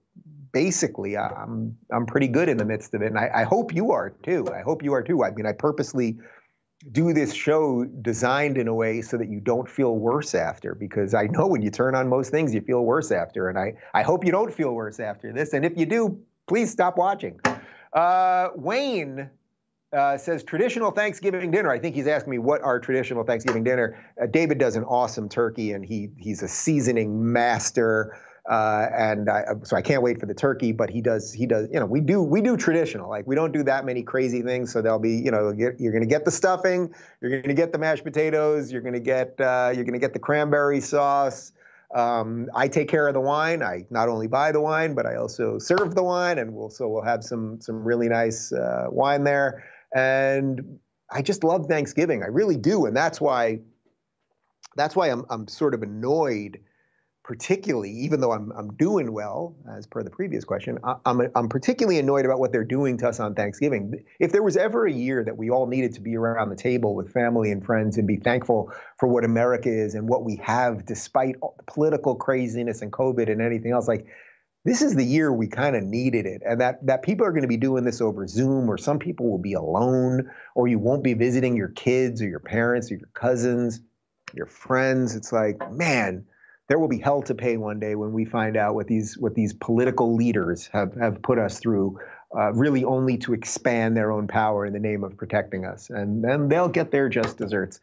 basically, 0.51 1.15
I'm 1.15 1.77
I'm 1.91 2.05
pretty 2.05 2.27
good 2.27 2.49
in 2.49 2.57
the 2.57 2.65
midst 2.65 2.93
of 2.93 3.01
it, 3.01 3.07
and 3.07 3.17
I, 3.17 3.29
I 3.33 3.43
hope 3.43 3.73
you 3.73 3.91
are 3.91 4.09
too. 4.23 4.47
I 4.53 4.61
hope 4.61 4.83
you 4.83 4.93
are 4.93 5.03
too. 5.03 5.23
I 5.23 5.31
mean, 5.31 5.45
I 5.45 5.51
purposely 5.51 6.17
do 6.91 7.11
this 7.11 7.33
show 7.33 7.85
designed 7.85 8.57
in 8.57 8.67
a 8.67 8.73
way 8.73 9.01
so 9.01 9.17
that 9.17 9.29
you 9.29 9.39
don't 9.39 9.67
feel 9.67 9.95
worse 9.95 10.35
after 10.35 10.75
because 10.75 11.13
I 11.13 11.23
know 11.23 11.47
when 11.47 11.61
you 11.61 11.71
turn 11.71 11.95
on 11.95 12.07
most 12.07 12.29
things 12.29 12.53
you 12.53 12.61
feel 12.61 12.85
worse 12.85 13.11
after 13.11 13.49
and 13.49 13.57
I, 13.57 13.73
I 13.93 14.03
hope 14.03 14.23
you 14.23 14.31
don't 14.31 14.53
feel 14.53 14.73
worse 14.73 14.99
after 14.99 15.33
this 15.33 15.53
and 15.53 15.65
if 15.65 15.75
you 15.75 15.85
do 15.85 16.19
please 16.47 16.71
stop 16.71 16.97
watching. 16.97 17.39
Uh, 17.93 18.49
Wayne 18.55 19.29
uh, 19.93 20.17
says 20.17 20.43
traditional 20.43 20.91
Thanksgiving 20.91 21.51
dinner. 21.51 21.71
I 21.71 21.79
think 21.79 21.95
he's 21.95 22.07
asking 22.07 22.31
me 22.31 22.37
what 22.39 22.61
our 22.61 22.79
traditional 22.79 23.23
Thanksgiving 23.23 23.63
dinner. 23.63 23.97
Uh, 24.21 24.25
David 24.27 24.57
does 24.57 24.75
an 24.75 24.83
awesome 24.83 25.29
turkey, 25.29 25.71
and 25.71 25.85
he 25.85 26.09
he's 26.17 26.43
a 26.43 26.47
seasoning 26.47 27.31
master. 27.31 28.17
Uh, 28.49 28.87
and 28.95 29.29
I, 29.29 29.43
so 29.63 29.75
I 29.75 29.81
can't 29.81 30.01
wait 30.01 30.19
for 30.19 30.25
the 30.25 30.33
turkey. 30.33 30.71
But 30.71 30.89
he 30.89 31.01
does 31.01 31.33
he 31.33 31.45
does 31.45 31.67
you 31.71 31.79
know 31.79 31.85
we 31.85 31.99
do 31.99 32.21
we 32.21 32.41
do 32.41 32.55
traditional 32.55 33.09
like 33.09 33.27
we 33.27 33.35
don't 33.35 33.51
do 33.51 33.63
that 33.63 33.85
many 33.85 34.03
crazy 34.03 34.41
things. 34.41 34.71
So 34.71 34.81
there'll 34.81 34.99
be 34.99 35.15
you 35.15 35.31
know 35.31 35.53
you're 35.57 35.91
going 35.91 36.01
to 36.01 36.07
get 36.07 36.25
the 36.25 36.31
stuffing, 36.31 36.93
you're 37.21 37.31
going 37.31 37.43
to 37.43 37.53
get 37.53 37.71
the 37.71 37.77
mashed 37.77 38.03
potatoes, 38.03 38.71
you're 38.71 38.81
going 38.81 38.93
to 38.93 38.99
get 38.99 39.39
uh, 39.39 39.71
you're 39.73 39.83
going 39.83 39.93
to 39.93 39.99
get 39.99 40.13
the 40.13 40.19
cranberry 40.19 40.79
sauce. 40.79 41.51
Um, 41.95 42.49
I 42.53 42.67
take 42.67 42.89
care 42.89 43.07
of 43.07 43.13
the 43.13 43.21
wine. 43.21 43.63
I 43.63 43.85
not 43.89 44.09
only 44.09 44.27
buy 44.27 44.51
the 44.51 44.59
wine, 44.59 44.93
but 44.93 45.05
I 45.05 45.15
also 45.15 45.57
serve 45.57 45.95
the 45.95 46.03
wine, 46.03 46.37
and 46.37 46.53
we'll 46.53 46.69
so 46.69 46.87
we'll 46.87 47.03
have 47.03 47.23
some 47.23 47.61
some 47.61 47.83
really 47.83 48.09
nice 48.09 48.51
uh, 48.51 48.87
wine 48.89 49.23
there. 49.23 49.63
And 49.95 50.79
I 51.11 51.21
just 51.21 51.43
love 51.43 51.67
Thanksgiving. 51.67 52.23
I 52.23 52.27
really 52.27 52.57
do, 52.57 52.85
and 52.85 52.95
that's 52.95 53.21
why 53.21 53.59
that's 54.75 54.95
why 54.95 55.07
I'm 55.07 55.25
I'm 55.29 55.47
sort 55.47 55.73
of 55.73 55.81
annoyed, 55.81 56.59
particularly 57.27 57.91
even 57.91 58.21
though 58.21 58.31
I'm 58.31 58.53
I'm 58.53 58.73
doing 58.75 59.11
well 59.11 59.53
as 59.69 59.85
per 59.85 60.01
the 60.01 60.09
previous 60.09 60.45
question. 60.45 60.79
I, 60.85 60.95
I'm 61.05 61.29
I'm 61.35 61.49
particularly 61.49 61.99
annoyed 61.99 62.23
about 62.23 62.39
what 62.39 62.53
they're 62.53 62.63
doing 62.63 62.97
to 62.99 63.09
us 63.09 63.19
on 63.19 63.35
Thanksgiving. 63.35 64.01
If 64.19 64.31
there 64.31 64.41
was 64.41 64.55
ever 64.55 64.85
a 64.85 64.91
year 64.91 65.25
that 65.25 65.35
we 65.35 65.49
all 65.49 65.67
needed 65.67 65.93
to 65.95 66.01
be 66.01 66.15
around 66.15 66.49
the 66.49 66.55
table 66.55 66.95
with 66.95 67.11
family 67.11 67.51
and 67.51 67.63
friends 67.63 67.97
and 67.97 68.07
be 68.07 68.15
thankful 68.15 68.71
for 68.97 69.07
what 69.07 69.25
America 69.25 69.69
is 69.69 69.93
and 69.93 70.07
what 70.07 70.23
we 70.23 70.37
have, 70.37 70.85
despite 70.85 71.35
political 71.67 72.15
craziness 72.15 72.81
and 72.81 72.93
COVID 72.93 73.29
and 73.29 73.41
anything 73.41 73.73
else, 73.73 73.89
like 73.89 74.07
this 74.63 74.81
is 74.81 74.95
the 74.95 75.03
year 75.03 75.31
we 75.31 75.47
kind 75.47 75.75
of 75.75 75.83
needed 75.83 76.25
it 76.25 76.41
and 76.45 76.61
that 76.61 76.85
that 76.85 77.01
people 77.03 77.25
are 77.25 77.31
going 77.31 77.41
to 77.41 77.47
be 77.49 77.57
doing 77.57 77.83
this 77.83 77.99
over 77.99 78.25
zoom 78.25 78.69
or 78.69 78.77
some 78.77 78.99
people 78.99 79.29
will 79.29 79.37
be 79.37 79.53
alone 79.53 80.29
or 80.55 80.69
you 80.69 80.79
won't 80.79 81.03
be 81.03 81.13
visiting 81.13 81.57
your 81.57 81.69
kids 81.69 82.21
or 82.21 82.27
your 82.27 82.39
parents 82.39 82.91
or 82.91 82.95
your 82.95 83.09
cousins 83.13 83.81
your 84.33 84.45
friends 84.45 85.15
it's 85.15 85.31
like 85.31 85.71
man 85.71 86.25
there 86.67 86.79
will 86.79 86.87
be 86.87 86.99
hell 86.99 87.21
to 87.23 87.33
pay 87.33 87.57
one 87.57 87.79
day 87.79 87.95
when 87.95 88.11
we 88.11 88.25
find 88.25 88.57
out 88.57 88.75
what 88.75 88.87
these 88.87 89.17
what 89.17 89.35
these 89.35 89.53
political 89.53 90.15
leaders 90.15 90.67
have 90.67 90.93
have 90.95 91.21
put 91.21 91.39
us 91.39 91.59
through 91.59 91.97
uh, 92.35 92.51
really 92.53 92.83
only 92.83 93.17
to 93.17 93.33
expand 93.33 93.95
their 93.95 94.11
own 94.11 94.27
power 94.27 94.65
in 94.65 94.73
the 94.73 94.79
name 94.79 95.03
of 95.03 95.15
protecting 95.15 95.65
us. 95.65 95.89
And 95.89 96.23
then 96.23 96.49
they'll 96.49 96.67
get 96.67 96.91
their 96.91 97.07
just 97.07 97.37
desserts. 97.37 97.79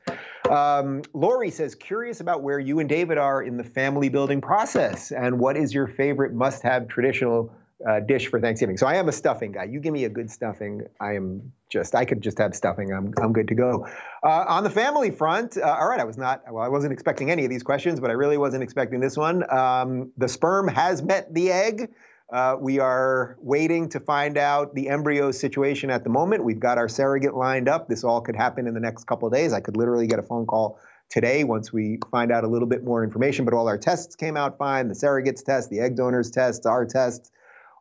Um, 0.51 1.03
Lori 1.15 1.51
says, 1.51 1.75
curious 1.75 2.21
about 2.21 2.43
where 2.43 2.59
you 2.59 2.79
and 2.79 2.89
David 2.89 3.17
are 3.17 3.43
in 3.43 3.57
the 3.57 3.65
family 3.65 4.11
building 4.11 4.41
process 4.41 5.13
and 5.13 5.39
what 5.39 5.57
is 5.57 5.73
your 5.73 5.87
favorite 5.87 6.35
must 6.35 6.63
have 6.63 6.89
traditional 6.89 7.51
uh, 7.89 8.01
dish 8.01 8.29
for 8.29 8.41
Thanksgiving. 8.41 8.77
So 8.77 8.87
I 8.87 8.95
am 8.95 9.09
a 9.09 9.13
stuffing 9.13 9.53
guy. 9.53 9.65
You 9.65 9.81
give 9.81 9.93
me 9.93 10.05
a 10.05 10.09
good 10.09 10.31
stuffing, 10.31 10.83
I 11.01 11.15
am 11.15 11.53
just 11.71 11.95
I 11.95 12.05
could 12.05 12.21
just 12.21 12.39
have 12.39 12.55
stuffing. 12.55 12.93
I'm 12.93 13.13
I'm 13.21 13.33
good 13.33 13.49
to 13.49 13.55
go. 13.55 13.87
Uh, 14.23 14.45
on 14.47 14.65
the 14.65 14.71
family 14.71 15.11
front, 15.11 15.57
uh, 15.57 15.63
all 15.63 15.89
right. 15.89 16.01
I 16.01 16.05
was 16.05 16.17
not 16.17 16.43
well. 16.51 16.63
I 16.63 16.69
wasn't 16.69 16.93
expecting 16.93 17.31
any 17.31 17.45
of 17.45 17.51
these 17.51 17.65
questions, 17.65 17.99
but 18.01 18.11
I 18.11 18.15
really 18.15 18.39
wasn't 18.39 18.63
expecting 18.63 19.01
this 19.01 19.17
one. 19.17 19.45
Um, 19.53 20.13
the 20.17 20.29
sperm 20.29 20.69
has 20.69 21.03
met 21.03 21.35
the 21.35 21.51
egg. 21.51 21.91
Uh, 22.33 22.57
we 22.59 22.79
are 22.79 23.37
waiting 23.41 23.89
to 23.91 24.01
find 24.01 24.39
out 24.39 24.75
the 24.75 24.89
embryo 24.89 25.31
situation 25.31 25.91
at 25.91 26.05
the 26.05 26.11
moment. 26.11 26.43
We've 26.43 26.61
got 26.61 26.79
our 26.79 26.89
surrogate 26.89 27.35
lined 27.35 27.69
up. 27.69 27.89
This 27.89 28.03
all 28.03 28.21
could 28.21 28.37
happen 28.37 28.67
in 28.67 28.75
the 28.75 28.81
next 28.81 29.05
couple 29.05 29.29
days. 29.29 29.53
I 29.53 29.61
could 29.61 29.77
literally 29.77 30.07
get 30.07 30.19
a 30.19 30.23
phone 30.23 30.47
call 30.47 30.79
today 31.11 31.45
once 31.45 31.73
we 31.73 31.99
find 32.11 32.33
out 32.33 32.45
a 32.45 32.49
little 32.49 32.67
bit 32.67 32.83
more 32.83 33.05
information. 33.05 33.45
But 33.45 33.55
all 33.55 33.69
our 33.69 33.79
tests 33.79 34.17
came 34.17 34.37
out 34.37 34.59
fine 34.59 34.89
the 34.89 34.95
surrogates 34.95 35.45
test, 35.45 35.71
the 35.71 35.81
egg 35.81 35.97
donors 35.97 36.31
test, 36.31 36.67
our 36.67 36.87
tests, 36.87 37.31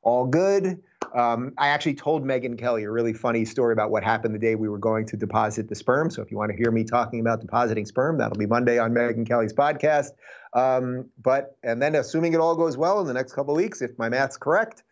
all 0.04 0.26
good. 0.26 0.82
Um, 1.14 1.54
I 1.58 1.68
actually 1.68 1.94
told 1.94 2.26
Megyn 2.26 2.58
Kelly 2.58 2.84
a 2.84 2.92
really 2.92 3.14
funny 3.14 3.46
story 3.46 3.74
about 3.74 3.92
what 3.92 4.04
happened 4.04 4.34
the 4.34 4.40
day 4.40 4.56
we 4.56 4.68
were 4.68 4.80
going 4.80 5.06
to 5.08 5.18
deposit 5.18 5.70
the 5.70 5.76
sperm. 5.76 6.10
So 6.10 6.22
if 6.22 6.32
you 6.32 6.38
want 6.38 6.52
to 6.52 6.58
hear 6.58 6.72
me 6.72 6.84
talking 6.84 7.20
about 7.20 7.40
depositing 7.42 7.86
sperm, 7.86 8.18
that'll 8.18 8.38
be 8.38 8.48
Monday 8.48 8.80
on 8.80 8.94
Megyn 8.94 9.28
Kelly's 9.28 9.54
podcast. 9.54 10.12
Um, 10.54 11.10
but 11.22 11.56
and 11.64 11.82
then 11.82 11.96
assuming 11.96 12.34
it 12.34 12.40
all 12.40 12.56
goes 12.56 12.78
well 12.78 13.00
in 13.02 13.08
the 13.08 13.14
next 13.14 13.34
couple 13.34 13.54
weeks, 13.54 13.82
if 13.82 13.92
my 13.98 14.10
math's 14.10 14.38
correct, 14.38 14.84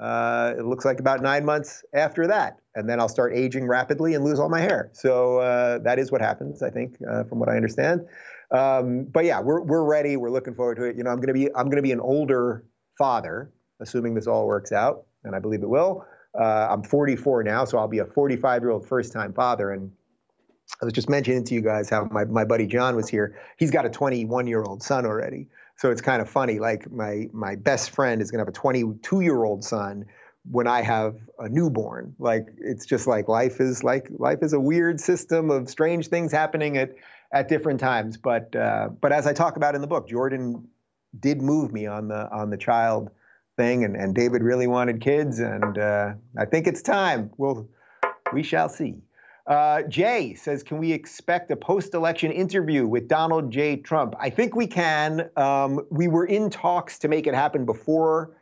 uh, 0.00 0.54
it 0.56 0.64
looks 0.64 0.84
like 0.84 1.00
about 1.00 1.22
nine 1.22 1.44
months 1.44 1.84
after 1.92 2.26
that, 2.26 2.58
and 2.74 2.88
then 2.88 3.00
I'll 3.00 3.08
start 3.08 3.32
aging 3.34 3.66
rapidly 3.66 4.14
and 4.14 4.24
lose 4.24 4.38
all 4.38 4.48
my 4.48 4.60
hair. 4.60 4.90
So 4.92 5.38
uh, 5.38 5.78
that 5.78 5.98
is 5.98 6.12
what 6.12 6.20
happens, 6.20 6.62
I 6.62 6.70
think, 6.70 6.96
uh, 7.08 7.24
from 7.24 7.40
what 7.40 7.48
I 7.48 7.56
understand. 7.56 8.02
Um, 8.50 9.04
but 9.04 9.24
yeah, 9.24 9.40
we're 9.40 9.60
we're 9.60 9.84
ready. 9.84 10.16
We're 10.16 10.30
looking 10.30 10.54
forward 10.54 10.76
to 10.76 10.84
it. 10.84 10.96
You 10.96 11.02
know, 11.02 11.10
I'm 11.10 11.20
gonna 11.20 11.34
be 11.34 11.52
I'm 11.54 11.68
gonna 11.68 11.82
be 11.82 11.92
an 11.92 12.00
older 12.00 12.64
father, 12.96 13.52
assuming 13.80 14.14
this 14.14 14.26
all 14.26 14.46
works 14.46 14.72
out, 14.72 15.06
and 15.24 15.34
I 15.34 15.38
believe 15.38 15.62
it 15.62 15.68
will. 15.68 16.04
Uh, 16.38 16.68
I'm 16.70 16.82
44 16.82 17.42
now, 17.42 17.64
so 17.64 17.78
I'll 17.78 17.88
be 17.88 17.98
a 17.98 18.04
45 18.04 18.62
year 18.62 18.70
old 18.70 18.86
first 18.86 19.12
time 19.12 19.32
father, 19.32 19.72
and 19.72 19.90
I 20.80 20.84
was 20.84 20.92
just 20.92 21.08
mentioning 21.08 21.44
to 21.44 21.54
you 21.54 21.62
guys 21.62 21.88
how 21.88 22.04
my, 22.10 22.24
my 22.24 22.44
buddy 22.44 22.66
John 22.66 22.94
was 22.94 23.08
here. 23.08 23.38
He's 23.56 23.70
got 23.70 23.86
a 23.86 23.90
21 23.90 24.46
year 24.46 24.62
old 24.62 24.82
son 24.82 25.06
already. 25.06 25.48
So 25.76 25.90
it's 25.90 26.00
kind 26.00 26.20
of 26.20 26.28
funny. 26.28 26.58
Like 26.58 26.90
my 26.90 27.28
my 27.32 27.54
best 27.54 27.90
friend 27.90 28.20
is 28.20 28.30
gonna 28.30 28.42
have 28.42 28.48
a 28.48 28.52
22 28.52 29.20
year 29.20 29.44
old 29.44 29.64
son 29.64 30.04
when 30.50 30.66
I 30.66 30.82
have 30.82 31.16
a 31.38 31.48
newborn. 31.48 32.14
Like 32.18 32.48
it's 32.58 32.84
just 32.84 33.06
like 33.06 33.28
life 33.28 33.60
is 33.60 33.84
like 33.84 34.08
life 34.18 34.38
is 34.42 34.52
a 34.52 34.60
weird 34.60 35.00
system 35.00 35.50
of 35.50 35.68
strange 35.68 36.08
things 36.08 36.32
happening 36.32 36.76
at 36.76 36.94
at 37.32 37.48
different 37.48 37.80
times. 37.80 38.16
But 38.16 38.54
uh, 38.54 38.90
but 39.00 39.12
as 39.12 39.26
I 39.26 39.32
talk 39.32 39.56
about 39.56 39.74
in 39.74 39.80
the 39.80 39.86
book, 39.86 40.08
Jordan 40.08 40.68
did 41.18 41.40
move 41.42 41.72
me 41.72 41.86
on 41.86 42.08
the 42.08 42.30
on 42.30 42.50
the 42.50 42.58
child 42.58 43.10
thing, 43.58 43.84
and, 43.84 43.94
and 43.94 44.14
David 44.14 44.42
really 44.42 44.66
wanted 44.66 45.02
kids, 45.02 45.40
and 45.40 45.76
uh, 45.76 46.14
I 46.38 46.46
think 46.46 46.66
it's 46.66 46.80
time. 46.80 47.30
We'll 47.36 47.68
we 48.32 48.42
shall 48.42 48.70
see. 48.70 49.02
Uh, 49.46 49.82
Jay 49.82 50.34
says, 50.34 50.62
can 50.62 50.76
we 50.76 50.92
expect 50.92 51.50
a 51.50 51.56
post-election 51.56 52.30
interview 52.30 52.86
with 52.86 53.08
Donald 53.08 53.50
J. 53.50 53.76
Trump? 53.76 54.14
I 54.20 54.28
think 54.28 54.54
we 54.54 54.66
can. 54.66 55.30
Um, 55.36 55.86
we 55.90 56.06
were 56.06 56.26
in 56.26 56.50
talks 56.50 56.98
to 56.98 57.08
make 57.08 57.26
it 57.26 57.34
happen 57.34 57.64
before 57.64 58.36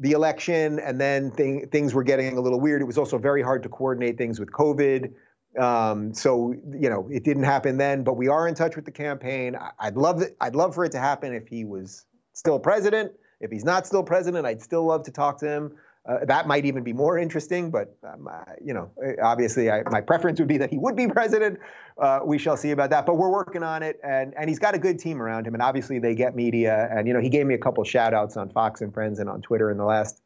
the 0.00 0.12
election, 0.12 0.80
and 0.80 1.00
then 1.00 1.30
thing, 1.30 1.68
things 1.68 1.94
were 1.94 2.02
getting 2.02 2.36
a 2.36 2.40
little 2.40 2.60
weird. 2.60 2.82
It 2.82 2.86
was 2.86 2.98
also 2.98 3.18
very 3.18 3.42
hard 3.42 3.62
to 3.62 3.68
coordinate 3.68 4.18
things 4.18 4.40
with 4.40 4.50
COVID. 4.50 5.12
Um, 5.60 6.12
so 6.12 6.52
you 6.72 6.90
know, 6.90 7.08
it 7.10 7.24
didn't 7.24 7.44
happen 7.44 7.78
then. 7.78 8.02
But 8.02 8.16
we 8.16 8.28
are 8.28 8.48
in 8.48 8.54
touch 8.54 8.74
with 8.76 8.84
the 8.84 8.90
campaign. 8.90 9.56
I'd 9.78 9.96
love 9.96 10.22
it. 10.22 10.36
I'd 10.40 10.56
love 10.56 10.74
for 10.74 10.84
it 10.84 10.92
to 10.92 10.98
happen 10.98 11.32
if 11.32 11.46
he 11.46 11.64
was 11.64 12.04
still 12.32 12.58
president. 12.58 13.12
If 13.40 13.50
he's 13.50 13.64
not 13.64 13.86
still 13.86 14.02
president, 14.02 14.46
I'd 14.46 14.62
still 14.62 14.84
love 14.84 15.04
to 15.04 15.10
talk 15.10 15.38
to 15.40 15.48
him. 15.48 15.72
Uh, 16.08 16.24
that 16.24 16.46
might 16.46 16.64
even 16.64 16.82
be 16.82 16.92
more 16.92 17.18
interesting, 17.18 17.70
but 17.70 17.94
um, 18.02 18.28
you 18.64 18.72
know, 18.72 18.90
obviously, 19.22 19.70
I, 19.70 19.82
my 19.90 20.00
preference 20.00 20.38
would 20.38 20.48
be 20.48 20.56
that 20.56 20.70
he 20.70 20.78
would 20.78 20.96
be 20.96 21.06
president. 21.18 21.58
Uh, 21.98 22.20
we 22.24 22.38
shall 22.38 22.56
see 22.56 22.70
about 22.70 22.88
that, 22.90 23.04
but 23.04 23.16
we're 23.16 23.30
working 23.30 23.62
on 23.62 23.82
it, 23.82 24.00
and 24.02 24.32
and 24.38 24.48
he's 24.48 24.58
got 24.58 24.74
a 24.74 24.78
good 24.78 24.98
team 24.98 25.20
around 25.20 25.46
him, 25.46 25.54
and 25.54 25.62
obviously 25.62 25.98
they 25.98 26.14
get 26.14 26.34
media, 26.34 26.88
and 26.90 27.06
you 27.06 27.12
know, 27.12 27.20
he 27.20 27.28
gave 27.28 27.46
me 27.46 27.54
a 27.54 27.58
couple 27.58 27.84
shout 27.84 28.14
outs 28.14 28.36
on 28.38 28.48
Fox 28.50 28.80
and 28.80 28.94
Friends 28.94 29.18
and 29.18 29.28
on 29.28 29.42
Twitter 29.42 29.70
in 29.70 29.76
the 29.76 29.84
last 29.84 30.22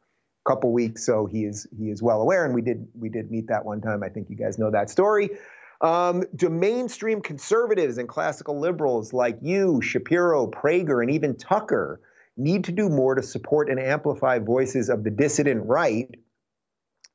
couple 0.47 0.71
weeks, 0.71 1.05
so 1.05 1.25
he 1.25 1.43
is 1.43 1.67
he 1.77 1.89
is 1.89 2.01
well 2.01 2.21
aware, 2.21 2.45
and 2.45 2.53
we 2.53 2.61
did 2.61 2.87
we 2.97 3.09
did 3.09 3.29
meet 3.29 3.47
that 3.47 3.65
one 3.65 3.81
time. 3.81 4.03
I 4.03 4.09
think 4.09 4.29
you 4.29 4.37
guys 4.37 4.57
know 4.57 4.71
that 4.71 4.89
story. 4.89 5.31
Um, 5.81 6.23
do 6.37 6.49
mainstream 6.49 7.19
conservatives 7.19 7.97
and 7.97 8.07
classical 8.07 8.57
liberals 8.57 9.11
like 9.11 9.37
you, 9.41 9.81
Shapiro, 9.81 10.47
Prager, 10.47 11.01
and 11.01 11.11
even 11.11 11.35
Tucker 11.35 11.99
need 12.37 12.63
to 12.65 12.71
do 12.71 12.89
more 12.89 13.15
to 13.15 13.23
support 13.23 13.69
and 13.69 13.79
amplify 13.79 14.39
voices 14.39 14.89
of 14.89 15.03
the 15.03 15.11
dissident 15.11 15.65
right, 15.65 16.09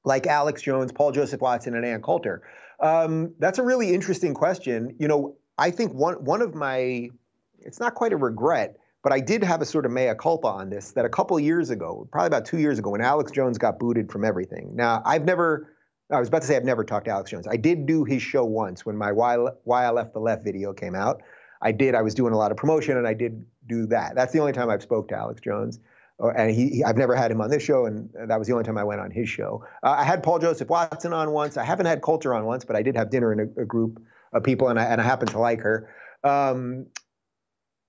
like 0.04 0.26
Alex 0.26 0.62
Jones, 0.62 0.92
Paul 0.92 1.12
Joseph 1.12 1.40
Watson, 1.40 1.74
and 1.74 1.84
Ann 1.84 2.02
Coulter? 2.02 2.42
Um, 2.80 3.34
that's 3.38 3.58
a 3.58 3.62
really 3.62 3.92
interesting 3.92 4.34
question. 4.34 4.94
You 4.98 5.08
know, 5.08 5.36
I 5.56 5.70
think 5.70 5.92
one 5.92 6.24
one 6.24 6.42
of 6.42 6.54
my 6.54 7.10
it's 7.58 7.80
not 7.80 7.94
quite 7.94 8.12
a 8.12 8.16
regret, 8.16 8.76
but 9.02 9.12
I 9.12 9.20
did 9.20 9.42
have 9.42 9.60
a 9.60 9.66
sort 9.66 9.84
of 9.84 9.92
mea 9.92 10.14
culpa 10.18 10.46
on 10.46 10.70
this 10.70 10.92
that 10.92 11.04
a 11.04 11.08
couple 11.08 11.38
years 11.40 11.70
ago, 11.70 12.08
probably 12.12 12.28
about 12.28 12.44
two 12.44 12.58
years 12.58 12.78
ago, 12.78 12.90
when 12.90 13.00
Alex 13.00 13.32
Jones 13.32 13.58
got 13.58 13.78
booted 13.78 14.10
from 14.12 14.24
everything. 14.24 14.70
Now, 14.74 15.02
I've 15.04 15.24
never 15.24 15.74
I 16.10 16.18
was 16.18 16.28
about 16.28 16.40
to 16.42 16.48
say 16.48 16.56
I've 16.56 16.64
never 16.64 16.84
talked 16.84 17.04
to 17.06 17.10
Alex 17.10 17.30
Jones. 17.30 17.46
I 17.46 17.56
did 17.56 17.86
do 17.86 18.04
his 18.04 18.22
show 18.22 18.44
once 18.44 18.86
when 18.86 18.96
my 18.96 19.12
Why, 19.12 19.36
Why 19.64 19.84
I 19.84 19.90
Left 19.90 20.14
the 20.14 20.20
Left 20.20 20.42
video 20.42 20.72
came 20.72 20.94
out. 20.94 21.22
I 21.60 21.72
did. 21.72 21.94
I 21.94 22.02
was 22.02 22.14
doing 22.14 22.32
a 22.32 22.36
lot 22.36 22.50
of 22.50 22.56
promotion, 22.56 22.96
and 22.96 23.06
I 23.06 23.14
did 23.14 23.44
do 23.68 23.86
that. 23.86 24.14
That's 24.14 24.32
the 24.32 24.40
only 24.40 24.52
time 24.52 24.70
I've 24.70 24.82
spoke 24.82 25.08
to 25.08 25.16
Alex 25.16 25.40
Jones, 25.40 25.80
uh, 26.22 26.28
and 26.28 26.50
he, 26.50 26.68
he 26.68 26.84
I've 26.84 26.96
never 26.96 27.14
had 27.14 27.30
him 27.30 27.40
on 27.40 27.50
this 27.50 27.62
show, 27.62 27.86
and 27.86 28.10
that 28.26 28.38
was 28.38 28.48
the 28.48 28.54
only 28.54 28.64
time 28.64 28.78
I 28.78 28.84
went 28.84 29.00
on 29.00 29.10
his 29.10 29.28
show. 29.28 29.64
Uh, 29.82 29.96
I 29.98 30.04
had 30.04 30.22
Paul 30.22 30.38
Joseph 30.38 30.68
Watson 30.68 31.12
on 31.12 31.32
once. 31.32 31.56
I 31.56 31.64
haven't 31.64 31.86
had 31.86 32.02
Coulter 32.02 32.34
on 32.34 32.44
once, 32.44 32.64
but 32.64 32.76
I 32.76 32.82
did 32.82 32.96
have 32.96 33.10
dinner 33.10 33.32
in 33.32 33.40
a, 33.40 33.62
a 33.62 33.64
group 33.64 34.02
of 34.32 34.42
people, 34.42 34.68
and 34.68 34.78
I 34.78 34.84
and 34.84 35.00
I 35.00 35.04
happen 35.04 35.28
to 35.28 35.38
like 35.38 35.60
her. 35.60 35.90
Um, 36.24 36.86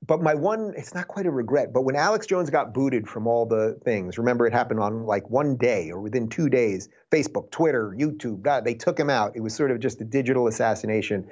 but 0.06 0.22
my 0.22 0.34
one, 0.34 0.74
it's 0.78 0.94
not 0.94 1.08
quite 1.08 1.26
a 1.26 1.32
regret, 1.32 1.74
but 1.74 1.82
when 1.82 1.96
Alex 1.96 2.26
Jones 2.26 2.50
got 2.50 2.74
booted 2.74 3.08
from 3.08 3.28
all 3.28 3.46
the 3.46 3.78
things, 3.84 4.18
remember 4.18 4.48
it 4.48 4.54
happened 4.54 4.80
on 4.80 5.06
like 5.06 5.30
one 5.30 5.58
day 5.58 5.92
or 5.92 6.00
within 6.00 6.30
two 6.30 6.50
days, 6.50 6.90
Facebook, 7.12 7.52
Twitter, 7.52 7.94
YouTube, 7.98 8.42
God, 8.42 8.64
they 8.64 8.74
took 8.74 8.98
him 8.98 9.10
out. 9.10 9.36
It 9.36 9.42
was 9.42 9.54
sort 9.54 9.72
of 9.72 9.80
just 9.80 10.00
a 10.00 10.06
digital 10.06 10.48
assassination. 10.48 11.28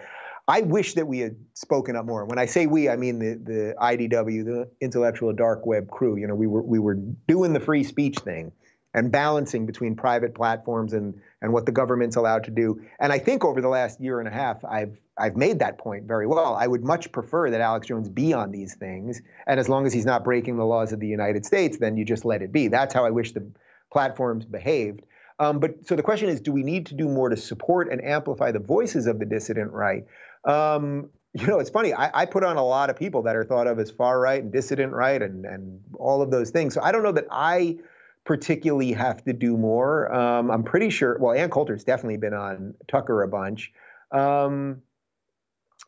I 0.48 0.62
wish 0.62 0.94
that 0.94 1.08
we 1.08 1.20
had 1.20 1.36
spoken 1.54 1.96
up 1.96 2.06
more. 2.06 2.26
When 2.26 2.40
I 2.40 2.46
say 2.46 2.68
we, 2.68 2.88
I 2.88 2.96
mean 2.96 3.20
the, 3.20 3.34
the 3.34 3.76
IDW, 3.82 4.46
the 4.46 4.70
intellectual 4.80 5.34
dark 5.34 5.66
web 5.66 5.90
crew. 5.90 6.16
You 6.16 6.28
know, 6.28 6.36
we 6.36 6.48
were 6.48 6.62
we 6.62 6.80
were 6.80 6.96
doing 7.28 7.54
the 7.54 7.60
free 7.60 7.84
speech 7.84 8.18
thing 8.20 8.52
and 8.94 9.12
balancing 9.12 9.66
between 9.66 9.96
private 9.96 10.34
platforms 10.34 10.94
and 10.94 11.20
and 11.42 11.52
what 11.52 11.66
the 11.66 11.72
government's 11.74 12.16
allowed 12.16 12.46
to 12.46 12.52
do. 12.52 12.82
And 13.00 13.12
I 13.12 13.20
think 13.20 13.44
over 13.44 13.62
the 13.62 13.68
last 13.68 14.00
year 14.00 14.20
and 14.20 14.28
a 14.28 14.32
half, 14.32 14.64
I've 14.64 14.98
I've 15.18 15.36
made 15.36 15.60
that 15.60 15.78
point 15.78 16.06
very 16.06 16.28
well. 16.28 16.56
I 16.56 16.66
would 16.66 16.84
much 16.84 17.12
prefer 17.12 17.50
that 17.50 17.60
Alex 17.60 17.88
Jones 17.88 18.08
be 18.08 18.34
on 18.34 18.52
these 18.52 18.76
things, 18.76 19.22
and 19.48 19.60
as 19.60 19.68
long 19.68 19.86
as 19.86 19.92
he's 19.92 20.06
not 20.06 20.24
breaking 20.24 20.56
the 20.56 20.66
laws 20.66 20.94
of 20.94 21.02
the 21.02 21.08
United 21.08 21.46
States, 21.46 21.78
then 21.78 21.98
you 21.98 22.06
just 22.06 22.24
let 22.24 22.42
it 22.42 22.54
be. 22.54 22.70
That's 22.70 22.94
how 22.94 23.06
I 23.06 23.10
wish 23.10 23.34
the 23.34 23.46
platforms 23.92 24.46
behaved. 24.46 25.04
Um, 25.40 25.60
but 25.60 25.86
so 25.86 25.96
the 25.96 26.04
question 26.04 26.30
is, 26.30 26.42
do 26.42 26.52
we 26.52 26.64
need 26.64 26.88
to 26.88 26.96
do 26.96 27.08
more 27.08 27.30
to 27.30 27.38
support 27.38 27.92
and 27.92 28.04
amplify 28.04 28.52
the 28.52 28.60
voices 28.60 29.06
of 29.06 29.20
the 29.20 29.26
dissident 29.26 29.72
right? 29.72 30.06
Um, 30.48 31.10
you 31.34 31.46
know, 31.46 31.60
it's 31.60 31.70
funny. 31.70 31.94
I, 31.94 32.22
I, 32.22 32.26
put 32.26 32.44
on 32.44 32.58
a 32.58 32.66
lot 32.66 32.90
of 32.90 32.96
people 32.96 33.22
that 33.24 33.36
are 33.36 33.44
thought 33.44 33.68
of 33.68 33.80
as 33.80 33.92
far 33.92 34.20
right 34.20 34.42
and 34.42 34.52
dissident 34.52 34.94
right, 34.94 35.22
and 35.22 35.46
and 35.46 35.80
all 35.96 36.22
of 36.22 36.32
those 36.32 36.50
things. 36.50 36.74
So 36.74 36.82
I 36.82 36.92
don't 36.92 37.04
know 37.04 37.12
that 37.12 37.28
I 37.30 37.78
particularly 38.24 38.92
have 38.94 39.24
to 39.26 39.34
do 39.34 39.56
more. 39.58 40.12
Um, 40.14 40.50
I'm 40.50 40.64
pretty 40.64 40.90
sure. 40.90 41.18
Well, 41.20 41.34
Ann 41.38 41.50
Coulter's 41.50 41.84
definitely 41.84 42.18
been 42.18 42.34
on 42.34 42.74
Tucker 42.88 43.24
a 43.24 43.28
bunch. 43.28 43.72
Um, 44.12 44.82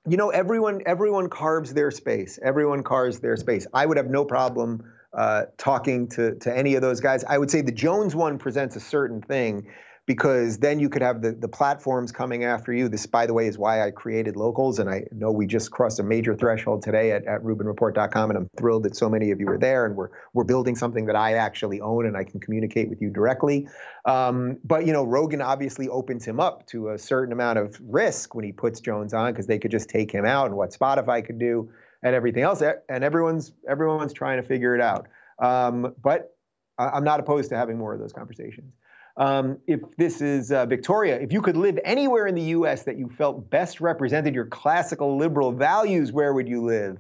you 0.08 0.18
know, 0.18 0.30
everyone 0.30 0.82
everyone 0.86 1.30
carves 1.30 1.74
their 1.74 1.90
space. 1.90 2.38
Everyone 2.44 2.84
carves 2.84 3.20
their 3.20 3.38
space. 3.38 3.66
I 3.74 3.86
would 3.86 3.98
have 3.98 4.10
no 4.10 4.26
problem 4.26 4.84
uh, 5.18 5.46
talking 5.58 6.08
to 6.10 6.36
to 6.36 6.56
any 6.56 6.76
of 6.76 6.82
those 6.82 7.00
guys. 7.00 7.24
I 7.24 7.38
would 7.38 7.50
say 7.50 7.62
the 7.62 7.72
Jones 7.72 8.16
one 8.16 8.38
presents 8.38 8.76
a 8.76 8.80
certain 8.80 9.22
thing 9.22 9.68
because 10.10 10.58
then 10.58 10.80
you 10.80 10.90
could 10.90 11.04
have 11.04 11.22
the, 11.22 11.34
the 11.34 11.48
platforms 11.48 12.12
coming 12.12 12.44
after 12.44 12.74
you. 12.74 12.90
This, 12.90 13.06
by 13.06 13.28
the 13.28 13.34
way, 13.36 13.46
is 13.46 13.60
why 13.60 13.86
I 13.86 13.92
created 13.92 14.36
locals. 14.36 14.80
And 14.80 14.90
I 14.90 15.04
know 15.12 15.32
we 15.32 15.46
just 15.46 15.70
crossed 15.70 16.00
a 16.00 16.04
major 16.04 16.34
threshold 16.36 16.82
today 16.82 17.12
at, 17.12 17.28
at 17.28 17.44
RubinReport.com, 17.44 18.32
and 18.32 18.38
I'm 18.40 18.50
thrilled 18.58 18.86
that 18.86 18.96
so 18.96 19.08
many 19.08 19.30
of 19.30 19.40
you 19.40 19.48
are 19.50 19.60
there. 19.60 19.86
And 19.86 19.96
we're 19.96 20.10
we're 20.34 20.46
building 20.46 20.76
something 20.76 21.06
that 21.06 21.16
I 21.16 21.34
actually 21.34 21.80
own, 21.80 22.08
and 22.08 22.18
I 22.18 22.24
can 22.24 22.40
communicate 22.40 22.90
with 22.90 23.00
you 23.04 23.12
directly. 23.12 23.68
Um, 24.06 24.58
but 24.64 24.88
you 24.88 24.94
know, 24.94 25.04
Rogan 25.04 25.44
obviously 25.44 25.88
opens 25.90 26.26
him 26.26 26.40
up 26.40 26.66
to 26.70 26.90
a 26.90 26.98
certain 26.98 27.32
amount 27.32 27.60
of 27.60 27.80
risk 27.80 28.34
when 28.34 28.44
he 28.44 28.52
puts 28.52 28.80
Jones 28.80 29.14
on, 29.14 29.32
because 29.32 29.46
they 29.46 29.60
could 29.60 29.70
just 29.70 29.90
take 29.90 30.12
him 30.12 30.26
out, 30.26 30.48
and 30.48 30.56
what 30.56 30.72
Spotify 30.72 31.24
could 31.24 31.38
do, 31.38 31.70
and 32.02 32.16
everything 32.16 32.42
else. 32.42 32.64
And 32.64 33.04
everyone's 33.04 33.52
everyone's 33.70 34.14
trying 34.14 34.42
to 34.42 34.48
figure 34.48 34.74
it 34.74 34.82
out. 34.82 35.08
Um, 35.38 35.94
but 36.02 36.36
I'm 36.80 37.04
not 37.04 37.20
opposed 37.20 37.50
to 37.50 37.58
having 37.58 37.78
more 37.78 37.94
of 37.94 38.00
those 38.00 38.14
conversations. 38.14 38.74
Um, 39.20 39.58
if 39.68 39.82
this 39.98 40.22
is 40.22 40.50
uh, 40.50 40.66
Victoria, 40.66 41.20
if 41.20 41.34
you 41.34 41.42
could 41.42 41.58
live 41.58 41.78
anywhere 41.84 42.26
in 42.26 42.36
the 42.36 42.42
US 42.56 42.84
that 42.84 42.98
you 42.98 43.10
felt 43.10 43.50
best 43.50 43.82
represented 43.82 44.34
your 44.34 44.46
classical 44.46 45.18
liberal 45.18 45.52
values, 45.52 46.14
where 46.14 46.34
would 46.34 46.48
you 46.48 46.64
live? 46.64 46.98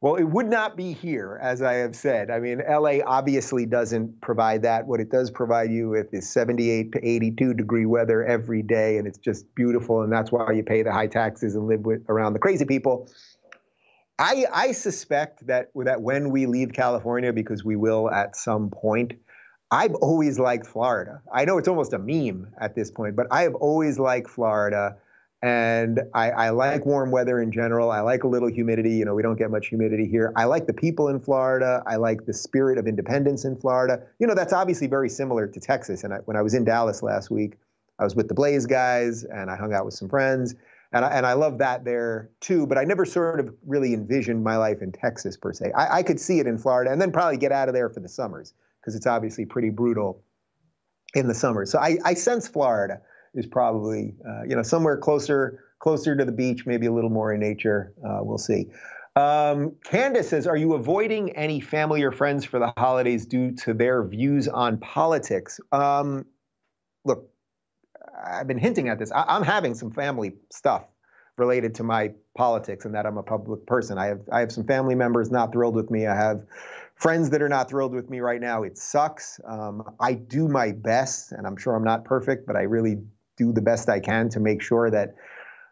Well, 0.00 0.16
it 0.16 0.24
would 0.24 0.48
not 0.48 0.76
be 0.76 0.92
here, 0.92 1.38
as 1.40 1.62
I 1.62 1.74
have 1.74 1.94
said. 1.94 2.30
I 2.30 2.40
mean, 2.40 2.60
LA 2.68 3.04
obviously 3.06 3.66
doesn't 3.66 4.20
provide 4.20 4.62
that. 4.62 4.86
What 4.86 4.98
it 4.98 5.10
does 5.10 5.30
provide 5.30 5.70
you 5.70 5.90
with 5.90 6.12
is 6.12 6.28
78 6.28 6.92
to 6.92 7.06
82 7.06 7.54
degree 7.54 7.86
weather 7.86 8.24
every 8.24 8.62
day, 8.62 8.96
and 8.96 9.06
it's 9.06 9.18
just 9.18 9.54
beautiful, 9.54 10.02
and 10.02 10.10
that's 10.10 10.32
why 10.32 10.50
you 10.52 10.64
pay 10.64 10.82
the 10.82 10.92
high 10.92 11.06
taxes 11.06 11.54
and 11.54 11.68
live 11.68 11.82
with, 11.82 12.02
around 12.08 12.32
the 12.32 12.38
crazy 12.38 12.64
people. 12.64 13.08
I, 14.18 14.46
I 14.52 14.72
suspect 14.72 15.46
that, 15.46 15.70
that 15.76 16.00
when 16.00 16.30
we 16.30 16.46
leave 16.46 16.72
California, 16.72 17.32
because 17.32 17.62
we 17.62 17.76
will 17.76 18.10
at 18.10 18.36
some 18.36 18.70
point, 18.70 19.12
I've 19.70 19.94
always 19.96 20.38
liked 20.38 20.66
Florida. 20.66 21.22
I 21.32 21.44
know 21.44 21.56
it's 21.58 21.68
almost 21.68 21.92
a 21.92 21.98
meme 21.98 22.48
at 22.60 22.74
this 22.74 22.90
point, 22.90 23.14
but 23.14 23.26
I 23.30 23.42
have 23.42 23.54
always 23.54 23.98
liked 23.98 24.28
Florida. 24.28 24.96
And 25.42 26.00
I, 26.12 26.30
I, 26.30 26.50
like 26.50 26.84
warm 26.84 27.10
weather 27.10 27.40
in 27.40 27.50
general. 27.50 27.90
I 27.90 28.00
like 28.00 28.24
a 28.24 28.28
little 28.28 28.50
humidity. 28.50 28.90
You 28.90 29.06
know, 29.06 29.14
we 29.14 29.22
don't 29.22 29.38
get 29.38 29.50
much 29.50 29.68
humidity 29.68 30.06
here. 30.06 30.34
I 30.36 30.44
like 30.44 30.66
the 30.66 30.74
people 30.74 31.08
in 31.08 31.18
Florida. 31.18 31.82
I 31.86 31.96
like 31.96 32.26
the 32.26 32.32
spirit 32.34 32.76
of 32.76 32.86
independence 32.86 33.46
in 33.46 33.56
Florida. 33.56 34.02
You 34.18 34.26
know, 34.26 34.34
that's 34.34 34.52
obviously 34.52 34.86
very 34.86 35.08
similar 35.08 35.46
to 35.46 35.60
Texas. 35.60 36.04
And 36.04 36.12
I, 36.12 36.18
when 36.26 36.36
I 36.36 36.42
was 36.42 36.52
in 36.52 36.64
Dallas 36.64 37.02
last 37.02 37.30
week, 37.30 37.54
I 37.98 38.04
was 38.04 38.14
with 38.14 38.28
the 38.28 38.34
Blaze 38.34 38.66
guys 38.66 39.24
and 39.24 39.50
I 39.50 39.56
hung 39.56 39.72
out 39.72 39.86
with 39.86 39.94
some 39.94 40.10
friends. 40.10 40.56
And 40.92 41.06
I, 41.06 41.08
and 41.08 41.24
I 41.24 41.32
love 41.32 41.56
that 41.58 41.84
there 41.86 42.28
too. 42.40 42.66
But 42.66 42.76
I 42.76 42.84
never 42.84 43.06
sort 43.06 43.40
of 43.40 43.54
really 43.64 43.94
envisioned 43.94 44.44
my 44.44 44.58
life 44.58 44.82
in 44.82 44.92
Texas 44.92 45.38
per 45.38 45.54
se. 45.54 45.72
I, 45.74 45.98
I 45.98 46.02
could 46.02 46.20
see 46.20 46.40
it 46.40 46.46
in 46.46 46.58
Florida 46.58 46.90
and 46.90 47.00
then 47.00 47.12
probably 47.12 47.38
get 47.38 47.52
out 47.52 47.68
of 47.68 47.74
there 47.74 47.88
for 47.88 48.00
the 48.00 48.08
summers 48.08 48.52
because 48.80 48.94
it's 48.94 49.06
obviously 49.06 49.44
pretty 49.44 49.70
brutal 49.70 50.22
in 51.14 51.28
the 51.28 51.34
summer. 51.34 51.66
So 51.66 51.78
I, 51.78 51.98
I 52.04 52.14
sense 52.14 52.48
Florida 52.48 53.00
is 53.34 53.46
probably 53.46 54.14
uh, 54.28 54.42
you 54.42 54.56
know 54.56 54.62
somewhere 54.62 54.96
closer 54.96 55.64
closer 55.78 56.14
to 56.14 56.24
the 56.24 56.32
beach, 56.32 56.66
maybe 56.66 56.86
a 56.86 56.92
little 56.92 57.10
more 57.10 57.32
in 57.32 57.40
nature. 57.40 57.94
Uh, 58.06 58.18
we'll 58.22 58.38
see. 58.38 58.66
Um, 59.16 59.74
Candace 59.84 60.28
says, 60.28 60.46
"Are 60.46 60.56
you 60.56 60.74
avoiding 60.74 61.30
any 61.36 61.60
family 61.60 62.02
or 62.02 62.12
friends 62.12 62.44
for 62.44 62.58
the 62.58 62.72
holidays 62.78 63.26
due 63.26 63.52
to 63.56 63.74
their 63.74 64.04
views 64.04 64.46
on 64.46 64.78
politics?" 64.78 65.58
Um, 65.72 66.26
look, 67.04 67.28
I've 68.24 68.46
been 68.46 68.58
hinting 68.58 68.88
at 68.88 68.98
this. 68.98 69.10
I, 69.12 69.36
am 69.36 69.42
having 69.42 69.74
some 69.74 69.90
family 69.90 70.34
stuff 70.52 70.84
related 71.36 71.74
to 71.76 71.82
my 71.82 72.12
politics 72.36 72.84
and 72.84 72.94
that 72.94 73.06
I'm 73.06 73.16
a 73.16 73.22
public 73.22 73.66
person. 73.66 73.98
I 73.98 74.06
have 74.06 74.20
I 74.30 74.40
have 74.40 74.52
some 74.52 74.64
family 74.64 74.94
members 74.94 75.30
not 75.30 75.52
thrilled 75.52 75.74
with 75.74 75.90
me. 75.90 76.06
I 76.06 76.14
have 76.14 76.42
friends 77.00 77.30
that 77.30 77.40
are 77.40 77.48
not 77.48 77.70
thrilled 77.70 77.94
with 77.94 78.10
me 78.10 78.20
right 78.20 78.40
now. 78.40 78.62
It 78.62 78.76
sucks. 78.76 79.40
Um, 79.46 79.82
I 80.00 80.12
do 80.12 80.48
my 80.48 80.72
best, 80.72 81.32
and 81.32 81.46
I'm 81.46 81.56
sure 81.56 81.74
I'm 81.74 81.82
not 81.82 82.04
perfect, 82.04 82.46
but 82.46 82.56
I 82.56 82.62
really 82.62 82.98
do 83.38 83.52
the 83.52 83.62
best 83.62 83.88
I 83.88 84.00
can 84.00 84.28
to 84.28 84.40
make 84.40 84.60
sure 84.60 84.90
that 84.90 85.14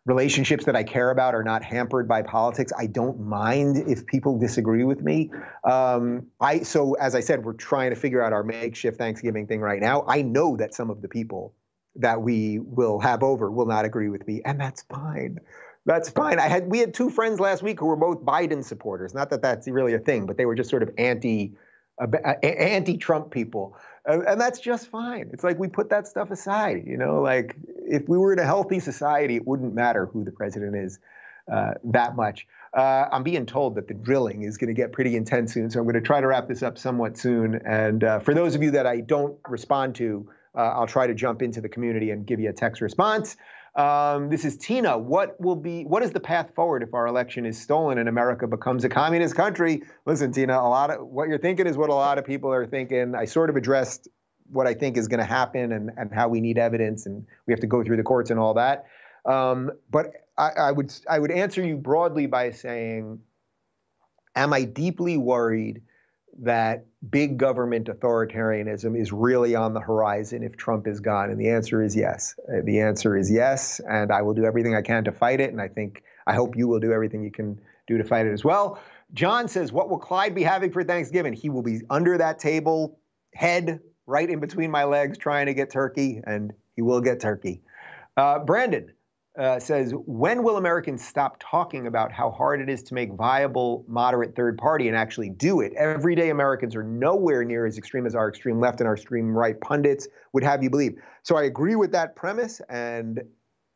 relationships 0.07 0.65
that 0.65 0.75
I 0.75 0.83
care 0.83 1.11
about 1.11 1.35
are 1.35 1.43
not 1.43 1.63
hampered 1.63 2.09
by 2.09 2.23
politics. 2.23 2.73
I 2.79 2.87
don't 2.87 3.21
mind 3.21 3.77
if 3.87 4.07
people 4.07 4.39
disagree 4.39 4.85
with 4.85 5.03
me. 5.03 5.31
Um, 5.71 6.27
I 6.41 6.61
so 6.61 6.95
as 6.95 7.15
I 7.15 7.21
said, 7.21 7.45
we're 7.45 7.53
trying 7.53 7.91
to 7.91 7.97
figure 7.97 8.23
out 8.23 8.33
our 8.33 8.43
makeshift 8.43 8.97
Thanksgiving 8.97 9.47
thing 9.47 9.61
right 9.61 9.83
now. 9.83 10.05
I 10.09 10.23
know 10.23 10.57
that 10.57 10.73
some 10.73 10.89
of 10.89 11.03
the 11.03 11.09
people 11.09 11.55
that 11.97 12.23
we 12.23 12.59
will 12.61 13.01
have 13.01 13.23
over 13.23 13.51
will 13.51 13.67
not 13.67 13.85
agree 13.85 14.09
with 14.09 14.27
me, 14.27 14.41
and 14.47 14.59
that's 14.59 14.83
fine. 14.83 15.41
That's 15.87 16.11
fine. 16.11 16.39
I 16.39 16.49
had 16.49 16.71
we 16.71 16.79
had 16.79 16.93
two 16.93 17.11
friends 17.11 17.41
last 17.41 17.63
week 17.63 17.81
who 17.81 17.87
were 17.87 17.97
both 17.97 18.23
Biden 18.25 18.65
supporters. 18.65 19.15
Not 19.15 19.31
that 19.31 19.43
that's 19.43 19.69
really 19.69 19.95
a 19.95 19.99
thing, 19.99 20.27
but 20.27 20.37
they 20.37 20.47
were 20.47 20.55
just 20.55 20.71
sort 20.71 20.83
of 20.83 20.91
anti 20.99 21.55
uh, 22.01 22.07
anti-Trump 22.43 23.31
people, 23.31 23.77
uh, 24.09 24.21
and 24.21 24.41
that's 24.41 24.61
just 24.61 24.89
fine. 24.89 25.31
It's 25.33 25.43
like 25.43 25.59
we 25.59 25.69
put 25.69 25.91
that 25.91 26.07
stuff 26.07 26.31
aside. 26.31 26.85
You 26.87 26.97
know, 26.97 27.21
like 27.23 27.57
if 27.87 28.09
we 28.09 28.19
were 28.19 28.33
in 28.33 28.39
a 28.39 28.45
healthy 28.45 28.81
society, 28.81 29.37
it 29.37 29.47
wouldn't 29.47 29.75
matter 29.75 30.07
who 30.07 30.25
the 30.25 30.31
president 30.31 30.77
is 30.77 30.99
uh, 31.53 31.73
that 31.85 32.17
much. 32.17 32.47
Uh, 32.77 33.07
I'm 33.11 33.23
being 33.23 33.47
told 33.47 33.75
that 33.77 33.89
the 33.89 33.95
drilling 33.95 34.43
is 34.43 34.59
going 34.59 34.69
to 34.69 34.75
get 34.75 34.93
pretty 34.93 35.17
intense 35.17 35.55
soon, 35.55 35.71
so 35.71 35.81
I'm 35.81 35.87
going 35.87 35.95
to 35.95 36.01
try 36.01 36.21
to 36.21 36.27
wrap 36.27 36.49
this 36.49 36.63
up 36.63 36.77
somewhat 36.77 37.17
soon. 37.17 37.61
And 37.65 38.05
uh, 38.05 38.19
for 38.21 38.35
those 38.35 38.55
of 38.55 38.63
you 38.63 38.71
that 38.73 38.87
I 38.87 39.01
don't 39.01 39.39
respond 39.49 39.95
to, 39.97 40.29
uh, 40.55 40.61
I'll 40.61 40.87
try 40.87 41.07
to 41.07 41.15
jump 41.15 41.41
into 41.41 41.61
the 41.61 41.69
community 41.69 42.11
and 42.11 42.27
give 42.27 42.41
you 42.41 42.51
a 42.51 42.53
text 42.53 42.83
response. 42.83 43.37
Um, 43.75 44.29
this 44.29 44.45
is 44.45 44.57
Tina. 44.57 44.99
What 44.99 45.41
will 45.41 45.57
be? 45.57 45.85
What 45.85 46.03
is 46.03 46.11
the 46.11 46.21
path 46.21 46.55
forward 46.55 46.83
if 46.83 46.95
our 46.95 47.07
election 47.07 47.47
is 47.47 47.61
stolen 47.61 47.99
and 47.99 48.09
America 48.09 48.47
becomes 48.47 48.85
a 48.85 48.89
communist 48.89 49.35
country? 49.35 49.83
Listen, 50.07 50.33
Tina. 50.33 50.55
A 50.55 50.69
lot 50.69 50.91
of 50.91 51.07
what 51.07 51.29
you're 51.29 51.39
thinking 51.39 51.67
is 51.67 51.77
what 51.77 51.91
a 51.91 51.95
lot 51.95 52.19
of 52.19 52.25
people 52.25 52.53
are 52.53 52.67
thinking. 52.67 53.15
I 53.15 53.25
sort 53.25 53.51
of 53.51 53.57
addressed 53.57 54.09
what 54.51 54.67
I 54.67 54.75
think 54.75 54.97
is 54.97 55.09
going 55.09 55.21
to 55.21 55.27
happen 55.27 55.73
and, 55.73 55.91
and 55.97 56.13
how 56.13 56.29
we 56.29 56.41
need 56.41 56.59
evidence 56.59 57.07
and 57.07 57.27
we 57.47 57.53
have 57.53 57.61
to 57.61 57.67
go 57.67 57.85
through 57.85 57.99
the 57.99 58.03
courts 58.03 58.31
and 58.31 58.41
all 58.41 58.55
that. 58.55 58.87
Um, 59.27 59.71
but 59.91 60.13
I, 60.39 60.51
I, 60.51 60.73
would 60.73 60.93
I 61.09 61.19
would 61.19 61.31
answer 61.31 61.65
you 61.65 61.77
broadly 61.77 62.27
by 62.27 62.51
saying, 62.53 63.21
am 64.35 64.53
I 64.53 64.65
deeply 64.65 65.17
worried 65.17 65.83
that 66.41 66.87
big 67.11 67.37
government 67.37 67.89
authoritarianism 67.89 68.99
is 68.99 69.13
really 69.13 69.55
on 69.55 69.75
the 69.75 69.81
horizon 69.81 70.43
if 70.43 70.57
Trump 70.57 70.87
is 70.87 71.01
gone? 71.01 71.31
And 71.31 71.41
the 71.41 71.51
answer 71.51 71.83
is 71.83 71.97
yes. 71.97 72.35
Uh, 72.49 72.61
the 72.65 72.81
answer 72.81 73.17
is 73.17 73.31
yes, 73.31 73.81
and 73.89 74.13
I 74.13 74.23
will 74.23 74.35
do 74.35 74.45
everything 74.45 74.75
I 74.75 74.83
can 74.83 75.05
to 75.05 75.13
fight 75.13 75.41
it. 75.41 75.51
And 75.51 75.61
I 75.61 75.69
think 75.69 76.03
I 76.27 76.35
hope 76.35 76.57
you 76.57 76.69
will 76.69 76.81
do 76.81 76.93
everything 76.93 77.23
you 77.23 77.31
can 77.31 77.61
do 77.87 77.99
to 77.99 78.05
fight 78.05 78.27
it 78.27 78.33
as 78.33 78.45
well. 78.45 78.81
John 79.15 79.49
says, 79.49 79.73
"What 79.73 79.89
will 79.89 79.99
Clyde 79.99 80.35
be 80.35 80.43
having 80.43 80.71
for 80.71 80.85
Thanksgiving? 80.85 81.33
He 81.33 81.49
will 81.49 81.63
be 81.63 81.81
under 81.89 82.19
that 82.19 82.39
table, 82.39 82.99
head 83.35 83.81
right 84.07 84.29
in 84.29 84.39
between 84.39 84.71
my 84.71 84.85
legs, 84.85 85.19
trying 85.19 85.47
to 85.47 85.55
get 85.55 85.71
turkey, 85.71 86.21
and 86.25 86.53
he 86.77 86.83
will 86.83 87.01
get 87.01 87.21
turkey." 87.21 87.63
Uh, 88.17 88.41
Brandon, 88.41 88.93
uh, 89.39 89.61
says, 89.61 89.93
when 90.07 90.43
will 90.43 90.57
Americans 90.57 91.07
stop 91.07 91.37
talking 91.39 91.87
about 91.87 92.11
how 92.11 92.31
hard 92.31 92.61
it 92.61 92.69
is 92.69 92.83
to 92.83 92.95
make 92.95 93.13
viable 93.13 93.85
moderate 93.87 94.35
third 94.35 94.59
party 94.59 94.89
and 94.89 94.97
actually 94.97 95.31
do 95.31 95.61
it? 95.61 95.73
Everyday 95.75 96.31
Americans 96.31 96.75
are 96.75 96.83
nowhere 96.83 97.45
near 97.45 97.65
as 97.65 97.79
extreme 97.79 98.05
as 98.05 98.17
our 98.17 98.29
extreme 98.29 98.59
left 98.59 98.81
and 98.81 98.89
our 98.89 98.95
extreme 98.95 99.33
right 99.33 99.59
pundits 99.61 100.09
would 100.33 100.43
have 100.43 100.63
you 100.63 100.71
believe. 100.71 100.97
So 101.23 101.37
I 101.37 101.45
agree 101.45 101.77
with 101.77 101.93
that 101.93 102.17
premise. 102.17 102.61
And 102.69 103.23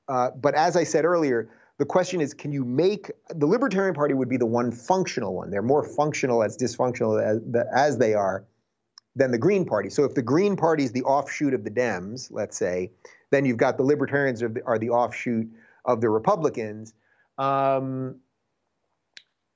uh, 0.09 0.31
but 0.33 0.55
as 0.57 0.77
I 0.77 0.83
said 0.83 1.05
earlier, 1.05 1.49
the 1.79 1.87
question 1.87 2.21
is, 2.21 2.35
can 2.35 2.51
you 2.53 2.65
make 2.65 3.11
the 3.29 3.47
Libertarian 3.47 3.95
Party 3.95 4.15
would 4.15 4.29
be 4.29 4.37
the 4.37 4.47
one 4.47 4.73
functional 4.73 5.35
one? 5.35 5.51
They're 5.51 5.63
more 5.63 5.85
functional 5.85 6.43
as 6.43 6.57
dysfunctional 6.57 7.23
as, 7.23 7.41
as 7.75 7.99
they 7.99 8.15
are 8.15 8.45
than 9.15 9.31
the 9.31 9.39
Green 9.39 9.65
Party. 9.65 9.91
So 9.91 10.05
if 10.05 10.15
the 10.15 10.23
Green 10.23 10.57
Party 10.57 10.85
is 10.85 10.93
the 10.93 11.03
offshoot 11.03 11.55
of 11.55 11.65
the 11.65 11.71
Dems, 11.71 12.29
let's 12.31 12.57
say, 12.57 12.91
then 13.31 13.45
you've 13.45 13.57
got 13.57 13.77
the 13.77 13.83
libertarians 13.83 14.43
are 14.43 14.49
the, 14.49 14.65
are 14.65 14.79
the 14.79 14.91
offshoot 14.91 15.49
of 15.85 16.01
the 16.01 16.09
Republicans. 16.09 16.95
Um, 17.39 18.17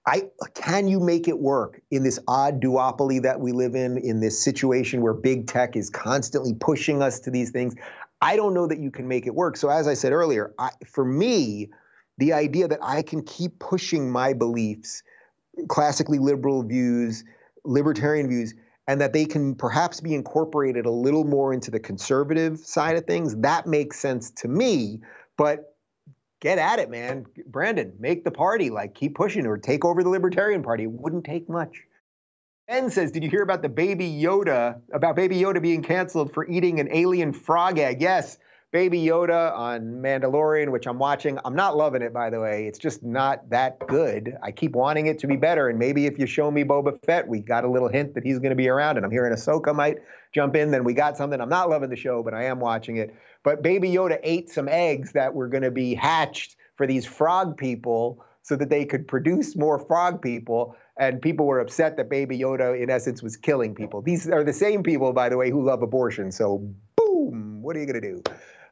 I 0.07 0.23
can 0.55 0.87
you 0.87 1.01
make 1.01 1.27
it 1.27 1.39
work 1.39 1.81
in 1.91 2.05
this 2.05 2.19
odd 2.29 2.61
duopoly 2.61 3.21
that 3.23 3.41
we 3.41 3.51
live 3.53 3.75
in, 3.75 3.99
in 3.99 4.21
this 4.21 4.43
situation 4.43 5.01
where 5.01 5.13
big 5.13 5.49
tech 5.49 5.75
is 5.75 5.91
constantly 5.91 6.55
pushing 6.55 7.03
us 7.03 7.19
to 7.21 7.31
these 7.31 7.51
things? 7.51 7.75
I 8.23 8.37
don't 8.37 8.55
know 8.55 8.67
that 8.67 8.79
you 8.79 8.91
can 8.91 9.09
make 9.09 9.27
it 9.27 9.35
work. 9.35 9.57
So 9.57 9.69
as 9.69 9.89
I 9.89 9.95
said 9.95 10.13
earlier, 10.13 10.55
I, 10.59 10.71
for 10.87 11.05
me, 11.05 11.71
the 12.19 12.33
idea 12.33 12.69
that 12.69 12.79
I 12.83 13.03
can 13.03 13.23
keep 13.23 13.59
pushing 13.59 14.11
my 14.11 14.33
beliefs, 14.33 15.03
classically 15.69 16.19
liberal 16.19 16.63
views, 16.63 17.25
libertarian 17.65 18.29
views, 18.29 18.55
and 18.87 19.01
that 19.01 19.13
they 19.13 19.25
can 19.25 19.55
perhaps 19.55 20.01
be 20.01 20.15
incorporated 20.15 20.87
a 20.87 20.91
little 20.91 21.25
more 21.25 21.53
into 21.53 21.71
the 21.71 21.81
conservative 21.81 22.59
side 22.59 22.97
of 22.97 23.05
things, 23.05 23.37
that 23.37 23.67
makes 23.67 23.99
sense 23.99 24.31
to 24.31 24.49
me. 24.49 25.01
But 25.37 25.75
get 26.41 26.59
at 26.59 26.79
it, 26.79 26.91
man. 26.91 27.27
Brandon, 27.47 27.93
make 27.99 28.25
the 28.25 28.31
party, 28.31 28.71
like 28.71 28.95
keep 28.95 29.15
pushing 29.15 29.47
or 29.47 29.59
take 29.59 29.85
over 29.85 30.03
the 30.03 30.09
Libertarian 30.09 30.63
Party. 30.63 30.85
It 30.85 30.93
wouldn't 30.93 31.25
take 31.25 31.49
much. 31.49 31.83
Ben 32.69 32.91
says, 32.91 33.13
Did 33.13 33.23
you 33.23 33.31
hear 33.31 33.43
about 33.43 33.63
the 33.63 33.69
baby 33.69 34.11
Yoda, 34.11 34.81
about 34.93 35.17
baby 35.17 35.37
Yoda 35.37 35.63
being 35.63 35.83
canceled 35.83 36.33
for 36.33 36.49
eating 36.49 36.81
an 36.81 36.89
alien 36.93 37.33
frog 37.33 37.79
egg? 37.79 38.01
Yes. 38.01 38.39
Baby 38.77 39.01
Yoda 39.01 39.57
on 39.57 40.03
Mandalorian, 40.03 40.71
which 40.71 40.87
I'm 40.87 40.99
watching. 40.99 41.39
I'm 41.47 41.57
not 41.57 41.79
loving 41.79 42.03
it, 42.03 42.13
by 42.13 42.29
the 42.29 42.41
way. 42.41 42.67
It's 42.67 42.79
just 42.79 43.03
not 43.03 43.49
that 43.49 43.79
good. 43.87 44.37
I 44.43 44.53
keep 44.53 44.73
wanting 44.73 45.07
it 45.07 45.19
to 45.21 45.27
be 45.27 45.37
better. 45.37 45.71
And 45.71 45.79
maybe 45.79 46.05
if 46.05 46.19
you 46.19 46.27
show 46.27 46.51
me 46.51 46.63
Boba 46.63 47.03
Fett, 47.07 47.27
we 47.27 47.41
got 47.41 47.65
a 47.65 47.71
little 47.71 47.89
hint 47.89 48.13
that 48.13 48.23
he's 48.23 48.39
going 48.39 48.51
to 48.51 48.55
be 48.55 48.69
around. 48.69 48.99
And 48.99 49.07
I'm 49.07 49.11
hearing 49.11 49.33
Ahsoka 49.33 49.75
might 49.75 49.97
jump 50.35 50.57
in. 50.57 50.73
Then 50.73 50.85
we 50.85 50.93
got 50.93 51.17
something. 51.17 51.41
I'm 51.41 51.49
not 51.49 51.71
loving 51.71 51.89
the 51.89 51.97
show, 51.97 52.23
but 52.23 52.35
I 52.35 52.45
am 52.45 52.61
watching 52.61 52.99
it. 52.99 53.15
But 53.45 53.63
Baby 53.63 53.89
Yoda 53.91 54.19
ate 54.23 54.51
some 54.51 54.69
eggs 54.69 55.13
that 55.13 55.33
were 55.33 55.49
going 55.49 55.63
to 55.63 55.71
be 55.71 55.95
hatched 55.95 56.57
for 56.75 56.87
these 56.87 57.07
frog 57.07 57.57
people 57.57 58.23
so 58.43 58.57
that 58.57 58.69
they 58.69 58.85
could 58.85 59.09
produce 59.09 59.57
more 59.57 59.79
frog 59.79 60.21
people. 60.21 60.77
And 60.99 61.23
people 61.23 61.47
were 61.47 61.61
upset 61.61 61.97
that 61.97 62.11
Baby 62.11 62.39
Yoda, 62.41 62.79
in 62.79 62.91
essence, 62.91 63.23
was 63.23 63.39
killing 63.39 63.75
people. 63.75 64.03
These 64.03 64.29
are 64.29 64.45
the 64.45 64.53
same 64.53 64.83
people, 64.83 65.15
by 65.15 65.31
the 65.31 65.39
way, 65.39 65.49
who 65.49 65.65
love 65.65 65.81
abortion. 65.81 66.31
So, 66.31 66.59
boom, 66.99 67.63
what 67.63 67.75
are 67.75 67.81
you 67.81 67.87
going 67.87 68.03
to 68.03 68.13
do? 68.13 68.23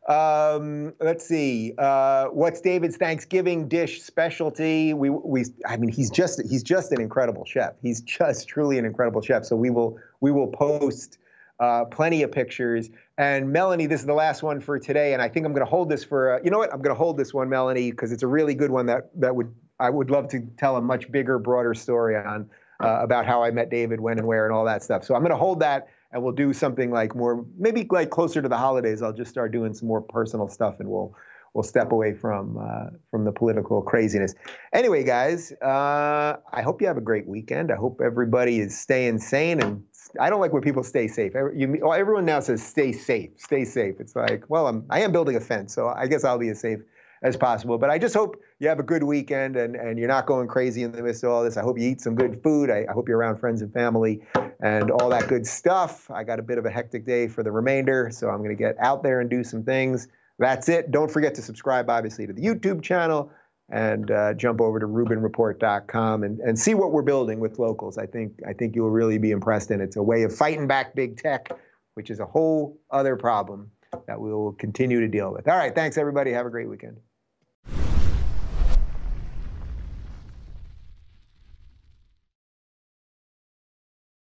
Um, 0.08 0.92
let's 1.00 1.26
see. 1.26 1.72
Uh, 1.78 2.26
what's 2.26 2.60
David's 2.60 2.96
Thanksgiving 2.96 3.68
dish 3.68 4.02
specialty? 4.02 4.92
We, 4.92 5.10
we, 5.10 5.44
I 5.66 5.76
mean, 5.76 5.90
he's 5.90 6.10
just 6.10 6.42
he's 6.48 6.62
just 6.62 6.92
an 6.92 7.00
incredible 7.00 7.44
chef. 7.46 7.74
He's 7.80 8.02
just 8.02 8.46
truly 8.46 8.78
an 8.78 8.84
incredible 8.84 9.22
chef. 9.22 9.44
So 9.44 9.56
we 9.56 9.70
will 9.70 9.98
we 10.20 10.30
will 10.30 10.48
post 10.48 11.18
uh, 11.58 11.86
plenty 11.86 12.22
of 12.22 12.30
pictures. 12.30 12.90
And 13.16 13.50
Melanie, 13.50 13.86
this 13.86 14.00
is 14.00 14.06
the 14.06 14.14
last 14.14 14.42
one 14.42 14.60
for 14.60 14.78
today, 14.78 15.14
and 15.14 15.22
I 15.22 15.28
think 15.28 15.46
I'm 15.46 15.52
going 15.52 15.64
to 15.64 15.70
hold 15.70 15.88
this 15.88 16.04
for. 16.04 16.34
Uh, 16.34 16.40
you 16.44 16.50
know 16.50 16.58
what? 16.58 16.72
I'm 16.72 16.82
going 16.82 16.94
to 16.94 16.98
hold 16.98 17.16
this 17.16 17.32
one, 17.32 17.48
Melanie, 17.48 17.90
because 17.90 18.12
it's 18.12 18.22
a 18.22 18.26
really 18.28 18.54
good 18.54 18.70
one 18.70 18.86
that 18.86 19.08
that 19.18 19.34
would 19.34 19.54
I 19.80 19.88
would 19.88 20.10
love 20.10 20.28
to 20.28 20.40
tell 20.58 20.76
a 20.76 20.82
much 20.82 21.10
bigger, 21.10 21.38
broader 21.38 21.72
story 21.72 22.16
on 22.16 22.50
uh, 22.82 22.98
about 23.00 23.24
how 23.24 23.42
I 23.42 23.50
met 23.50 23.70
David, 23.70 24.00
when 24.00 24.18
and 24.18 24.26
where, 24.26 24.44
and 24.44 24.54
all 24.54 24.64
that 24.66 24.82
stuff. 24.82 25.04
So 25.04 25.14
I'm 25.14 25.22
going 25.22 25.30
to 25.30 25.36
hold 25.36 25.60
that 25.60 25.88
and 26.14 26.22
we'll 26.22 26.32
do 26.32 26.52
something 26.54 26.90
like 26.90 27.14
more 27.14 27.44
maybe 27.58 27.86
like 27.90 28.08
closer 28.08 28.40
to 28.40 28.48
the 28.48 28.56
holidays 28.56 29.02
i'll 29.02 29.12
just 29.12 29.30
start 29.30 29.52
doing 29.52 29.74
some 29.74 29.88
more 29.88 30.00
personal 30.00 30.48
stuff 30.48 30.80
and 30.80 30.88
we'll 30.88 31.14
we'll 31.52 31.62
step 31.62 31.92
away 31.92 32.12
from 32.12 32.58
uh, 32.58 32.86
from 33.10 33.24
the 33.24 33.30
political 33.30 33.80
craziness. 33.82 34.34
Anyway 34.72 35.04
guys 35.04 35.52
uh, 35.62 36.36
i 36.52 36.62
hope 36.62 36.80
you 36.80 36.86
have 36.86 36.96
a 36.96 37.02
great 37.02 37.26
weekend. 37.26 37.70
I 37.70 37.76
hope 37.76 38.00
everybody 38.02 38.60
is 38.60 38.76
staying 38.78 39.18
sane 39.18 39.60
and 39.60 39.84
i 40.20 40.30
don't 40.30 40.40
like 40.40 40.52
when 40.52 40.62
people 40.62 40.84
stay 40.84 41.08
safe. 41.08 41.32
You, 41.54 41.92
everyone 41.92 42.24
now 42.24 42.40
says 42.40 42.62
stay 42.62 42.92
safe 42.92 43.30
stay 43.36 43.64
safe. 43.64 43.96
It's 43.98 44.16
like 44.16 44.44
well 44.48 44.68
i'm 44.68 44.84
i 44.90 45.00
am 45.00 45.12
building 45.12 45.36
a 45.36 45.40
fence 45.40 45.74
so 45.74 45.88
i 45.88 46.06
guess 46.06 46.24
i'll 46.24 46.38
be 46.38 46.48
as 46.48 46.60
safe 46.60 46.80
as 47.24 47.36
possible. 47.36 47.78
But 47.78 47.90
I 47.90 47.98
just 47.98 48.14
hope 48.14 48.40
you 48.60 48.68
have 48.68 48.78
a 48.78 48.84
good 48.84 49.02
weekend 49.02 49.56
and, 49.56 49.74
and 49.74 49.98
you're 49.98 50.08
not 50.08 50.26
going 50.26 50.46
crazy 50.46 50.82
in 50.82 50.92
the 50.92 51.02
midst 51.02 51.24
of 51.24 51.30
all 51.30 51.42
this. 51.42 51.56
I 51.56 51.62
hope 51.62 51.78
you 51.78 51.88
eat 51.88 52.02
some 52.02 52.14
good 52.14 52.40
food. 52.42 52.70
I, 52.70 52.86
I 52.88 52.92
hope 52.92 53.08
you're 53.08 53.18
around 53.18 53.38
friends 53.38 53.62
and 53.62 53.72
family 53.72 54.22
and 54.60 54.90
all 54.90 55.08
that 55.08 55.26
good 55.26 55.46
stuff. 55.46 56.10
I 56.10 56.22
got 56.22 56.38
a 56.38 56.42
bit 56.42 56.58
of 56.58 56.66
a 56.66 56.70
hectic 56.70 57.06
day 57.06 57.26
for 57.26 57.42
the 57.42 57.50
remainder, 57.50 58.10
so 58.12 58.28
I'm 58.28 58.38
going 58.38 58.50
to 58.50 58.62
get 58.62 58.76
out 58.78 59.02
there 59.02 59.20
and 59.20 59.28
do 59.28 59.42
some 59.42 59.64
things. 59.64 60.06
That's 60.38 60.68
it. 60.68 60.90
Don't 60.90 61.10
forget 61.10 61.34
to 61.36 61.42
subscribe, 61.42 61.88
obviously, 61.88 62.26
to 62.26 62.32
the 62.32 62.42
YouTube 62.42 62.82
channel 62.82 63.30
and 63.70 64.10
uh, 64.10 64.34
jump 64.34 64.60
over 64.60 64.78
to 64.78 64.86
RubinReport.com 64.86 66.24
and, 66.24 66.40
and 66.40 66.58
see 66.58 66.74
what 66.74 66.92
we're 66.92 67.02
building 67.02 67.40
with 67.40 67.58
locals. 67.58 67.96
I 67.96 68.04
think 68.04 68.32
I 68.46 68.52
think 68.52 68.74
you'll 68.74 68.90
really 68.90 69.16
be 69.16 69.30
impressed, 69.30 69.70
and 69.70 69.80
it's 69.80 69.96
a 69.96 70.02
way 70.02 70.24
of 70.24 70.36
fighting 70.36 70.66
back 70.66 70.94
big 70.94 71.16
tech, 71.16 71.48
which 71.94 72.10
is 72.10 72.20
a 72.20 72.26
whole 72.26 72.78
other 72.90 73.16
problem 73.16 73.70
that 74.06 74.20
we 74.20 74.30
will 74.30 74.52
continue 74.52 75.00
to 75.00 75.08
deal 75.08 75.32
with. 75.32 75.48
All 75.48 75.56
right, 75.56 75.74
thanks 75.74 75.96
everybody. 75.96 76.32
Have 76.32 76.46
a 76.46 76.50
great 76.50 76.68
weekend. 76.68 76.98